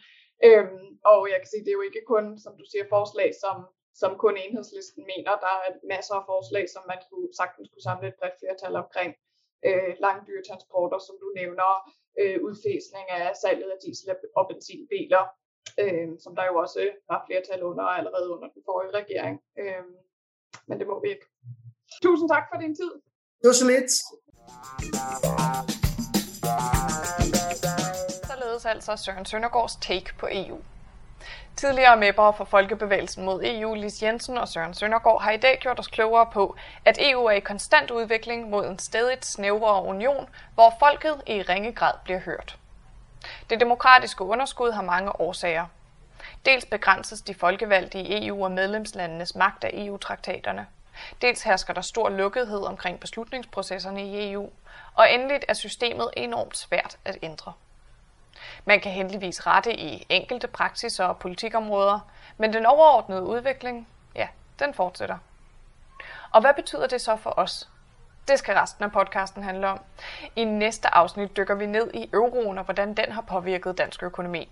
Øhm, 0.48 0.88
og 1.12 1.20
jeg 1.32 1.40
kan 1.40 1.50
sige, 1.52 1.64
det 1.66 1.72
er 1.72 1.80
jo 1.80 1.88
ikke 1.90 2.04
kun, 2.14 2.26
som 2.44 2.54
du 2.60 2.66
siger, 2.72 2.86
forslag, 2.96 3.30
som, 3.44 3.58
som 4.02 4.12
kun 4.24 4.36
enhedslisten 4.46 5.04
mener. 5.12 5.32
Der 5.46 5.54
er 5.66 5.70
masser 5.94 6.16
af 6.20 6.26
forslag, 6.32 6.66
som 6.76 6.84
man 6.92 7.00
kunne, 7.10 7.30
sagtens 7.42 7.68
kunne 7.70 7.88
samle 7.90 8.08
et 8.08 8.18
bredt 8.20 8.40
flertal 8.42 8.76
omkring. 8.84 9.12
Øh, 9.68 9.92
langdyretransporter, 10.06 11.00
som 11.08 11.16
du 11.22 11.28
nævner, 11.40 11.70
øh, 12.22 12.38
udfæsning 12.48 13.06
af 13.18 13.26
salget 13.44 13.70
af 13.76 13.80
diesel- 13.84 14.32
og 14.40 14.44
benzinbiler, 14.50 15.24
øh, 15.82 16.08
som 16.24 16.32
der 16.38 16.46
jo 16.50 16.56
også 16.64 16.82
var 17.12 17.20
flertal 17.28 17.64
under 17.70 17.84
allerede 17.84 18.28
under 18.36 18.48
den 18.56 18.62
forrige 18.68 18.94
regering. 19.00 19.36
Øh, 19.62 19.86
men 20.68 20.80
det 20.80 20.88
må 20.88 20.96
vi 21.04 21.10
ikke. 21.16 21.26
Tusind 22.06 22.30
tak 22.30 22.46
for 22.52 22.58
din 22.64 22.76
tid. 22.76 22.92
Det 23.40 23.48
var 23.52 23.58
så 23.62 23.68
lidt. 23.74 23.92
Således 28.32 28.66
altså 28.66 28.96
Søren 28.96 29.26
Søndergaards 29.26 29.76
take 29.76 30.10
på 30.20 30.28
EU. 30.32 30.58
Tidligere 31.64 31.98
mepper 31.98 32.32
for 32.32 32.46
Folkebevægelsen 32.46 33.26
mod 33.26 33.42
EU, 33.44 33.74
Lis 33.74 34.04
Jensen 34.04 34.38
og 34.38 34.48
Søren 34.48 34.74
Søndergaard, 34.74 35.22
har 35.22 35.32
i 35.32 35.38
dag 35.38 35.60
gjort 35.62 35.80
os 35.80 35.88
klogere 35.88 36.26
på, 36.34 36.56
at 36.86 36.98
EU 37.02 37.26
er 37.26 37.32
i 37.32 37.40
konstant 37.40 37.92
udvikling 37.92 38.50
mod 38.50 38.66
en 38.68 38.80
stadigt 38.80 39.26
snævrere 39.26 39.84
union, 39.84 40.30
hvor 40.54 40.74
folket 40.80 41.22
i 41.28 41.42
ringe 41.42 41.74
grad 41.74 41.94
bliver 42.04 42.20
hørt. 42.20 42.58
Det 43.50 43.60
demokratiske 43.60 44.24
underskud 44.24 44.72
har 44.72 44.82
mange 44.82 45.22
årsager. 45.22 45.66
Dels 46.46 46.66
begrænses 46.66 47.22
de 47.22 47.34
folkevalgte 47.34 48.00
i 48.00 48.28
EU 48.28 48.44
og 48.44 48.52
medlemslandenes 48.52 49.36
magt 49.36 49.64
af 49.64 49.70
EU-traktaterne. 49.74 50.68
Dels 51.22 51.44
hersker 51.44 51.74
der 51.74 51.82
stor 51.82 52.10
lukkethed 52.10 52.64
omkring 52.66 53.00
beslutningsprocesserne 53.00 54.04
i 54.06 54.32
EU, 54.32 54.50
og 54.94 55.14
endeligt 55.14 55.46
er 55.48 55.54
systemet 55.54 56.10
enormt 56.18 56.58
svært 56.58 56.98
at 57.06 57.18
ændre. 57.22 57.54
Man 58.66 58.80
kan 58.80 58.92
heldigvis 58.92 59.48
rette 59.48 59.80
i 59.80 60.06
enkelte 60.10 60.48
praksiser 60.48 61.06
og 61.06 61.18
politikområder, 61.18 62.00
men 62.38 62.54
den 62.54 62.66
overordnede 62.66 63.24
udvikling, 63.24 63.88
ja, 64.16 64.28
den 64.60 64.74
fortsætter. 64.74 65.18
Og 66.32 66.42
hvad 66.42 66.54
betyder 66.54 66.88
det 66.88 67.02
så 67.02 67.16
for 67.16 67.34
os? 67.38 67.70
Det 68.28 68.40
skal 68.40 68.56
resten 68.56 68.84
af 68.84 68.92
podcasten 68.92 69.44
handle 69.44 69.68
om. 69.68 69.80
I 70.36 70.44
næste 70.44 70.96
afsnit 70.96 71.38
dykker 71.38 71.56
vi 71.56 71.66
ned 71.66 71.94
i 71.94 72.10
euroen 72.14 72.58
og 72.58 72.64
hvordan 72.64 72.94
den 72.94 73.12
har 73.12 73.22
påvirket 73.22 73.78
dansk 73.78 74.04
økonomi. 74.04 74.50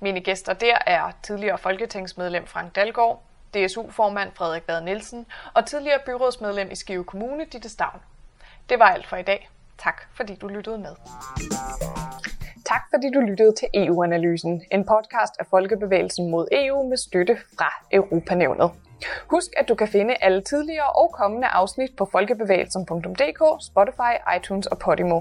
Mine 0.00 0.20
gæster 0.20 0.52
der 0.52 0.78
er 0.86 1.12
tidligere 1.22 1.58
folketingsmedlem 1.58 2.46
Frank 2.46 2.74
Dalgaard, 2.74 3.22
DSU-formand 3.54 4.32
Frederik 4.34 4.62
Bad 4.62 4.80
Nielsen 4.80 5.26
og 5.54 5.66
tidligere 5.66 5.98
byrådsmedlem 6.06 6.70
i 6.70 6.74
Skive 6.74 7.04
Kommune, 7.04 7.44
Ditte 7.44 7.68
Stavn. 7.68 8.00
Det 8.68 8.78
var 8.78 8.86
alt 8.86 9.06
for 9.06 9.16
i 9.16 9.22
dag. 9.22 9.50
Tak 9.78 10.02
fordi 10.14 10.34
du 10.34 10.48
lyttede 10.48 10.78
med. 10.78 10.96
Tak 12.66 12.82
fordi 12.94 13.10
du 13.14 13.20
lyttede 13.20 13.52
til 13.52 13.68
EU-analysen, 13.74 14.62
en 14.72 14.84
podcast 14.84 15.34
af 15.38 15.46
Folkebevægelsen 15.50 16.30
mod 16.30 16.48
EU 16.52 16.88
med 16.88 16.96
støtte 16.96 17.36
fra 17.58 17.72
Europanævnet. 17.92 18.70
Husk, 19.30 19.50
at 19.56 19.68
du 19.68 19.74
kan 19.74 19.88
finde 19.88 20.14
alle 20.20 20.42
tidligere 20.42 20.90
og 20.90 21.12
kommende 21.12 21.46
afsnit 21.46 21.90
på 21.98 22.04
folkebevægelsen.dk, 22.12 23.64
Spotify, 23.66 24.12
iTunes 24.36 24.66
og 24.66 24.78
Podimo. 24.78 25.20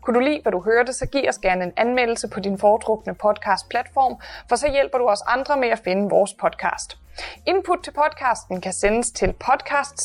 Kunne 0.00 0.14
du 0.14 0.20
lide, 0.20 0.42
hvad 0.42 0.52
du 0.52 0.60
hørte, 0.60 0.92
så 0.92 1.06
giv 1.06 1.24
os 1.28 1.38
gerne 1.38 1.64
en 1.64 1.72
anmeldelse 1.76 2.28
på 2.28 2.40
din 2.40 2.58
foretrukne 2.58 3.14
podcast-platform, 3.14 4.20
for 4.48 4.56
så 4.56 4.70
hjælper 4.70 4.98
du 4.98 5.08
os 5.08 5.22
andre 5.26 5.56
med 5.56 5.68
at 5.68 5.78
finde 5.78 6.10
vores 6.10 6.34
podcast. 6.34 6.98
Input 7.46 7.78
til 7.84 7.90
podcasten 7.90 8.60
kan 8.60 8.72
sendes 8.72 9.10
til 9.12 9.32
podcast 9.32 10.00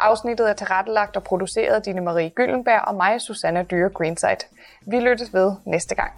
Afsnittet 0.00 0.50
er 0.50 0.52
tilrettelagt 0.52 1.16
og 1.16 1.22
produceret 1.22 1.74
af 1.74 1.82
Dine 1.82 2.00
Marie 2.00 2.30
Gyllenberg 2.30 2.80
og 2.80 2.94
mig, 2.94 3.20
Susanna 3.20 3.62
Dyre 3.62 3.90
Greenside. 3.90 4.46
Vi 4.86 5.00
lyttes 5.00 5.34
ved 5.34 5.52
næste 5.64 5.94
gang. 5.94 6.12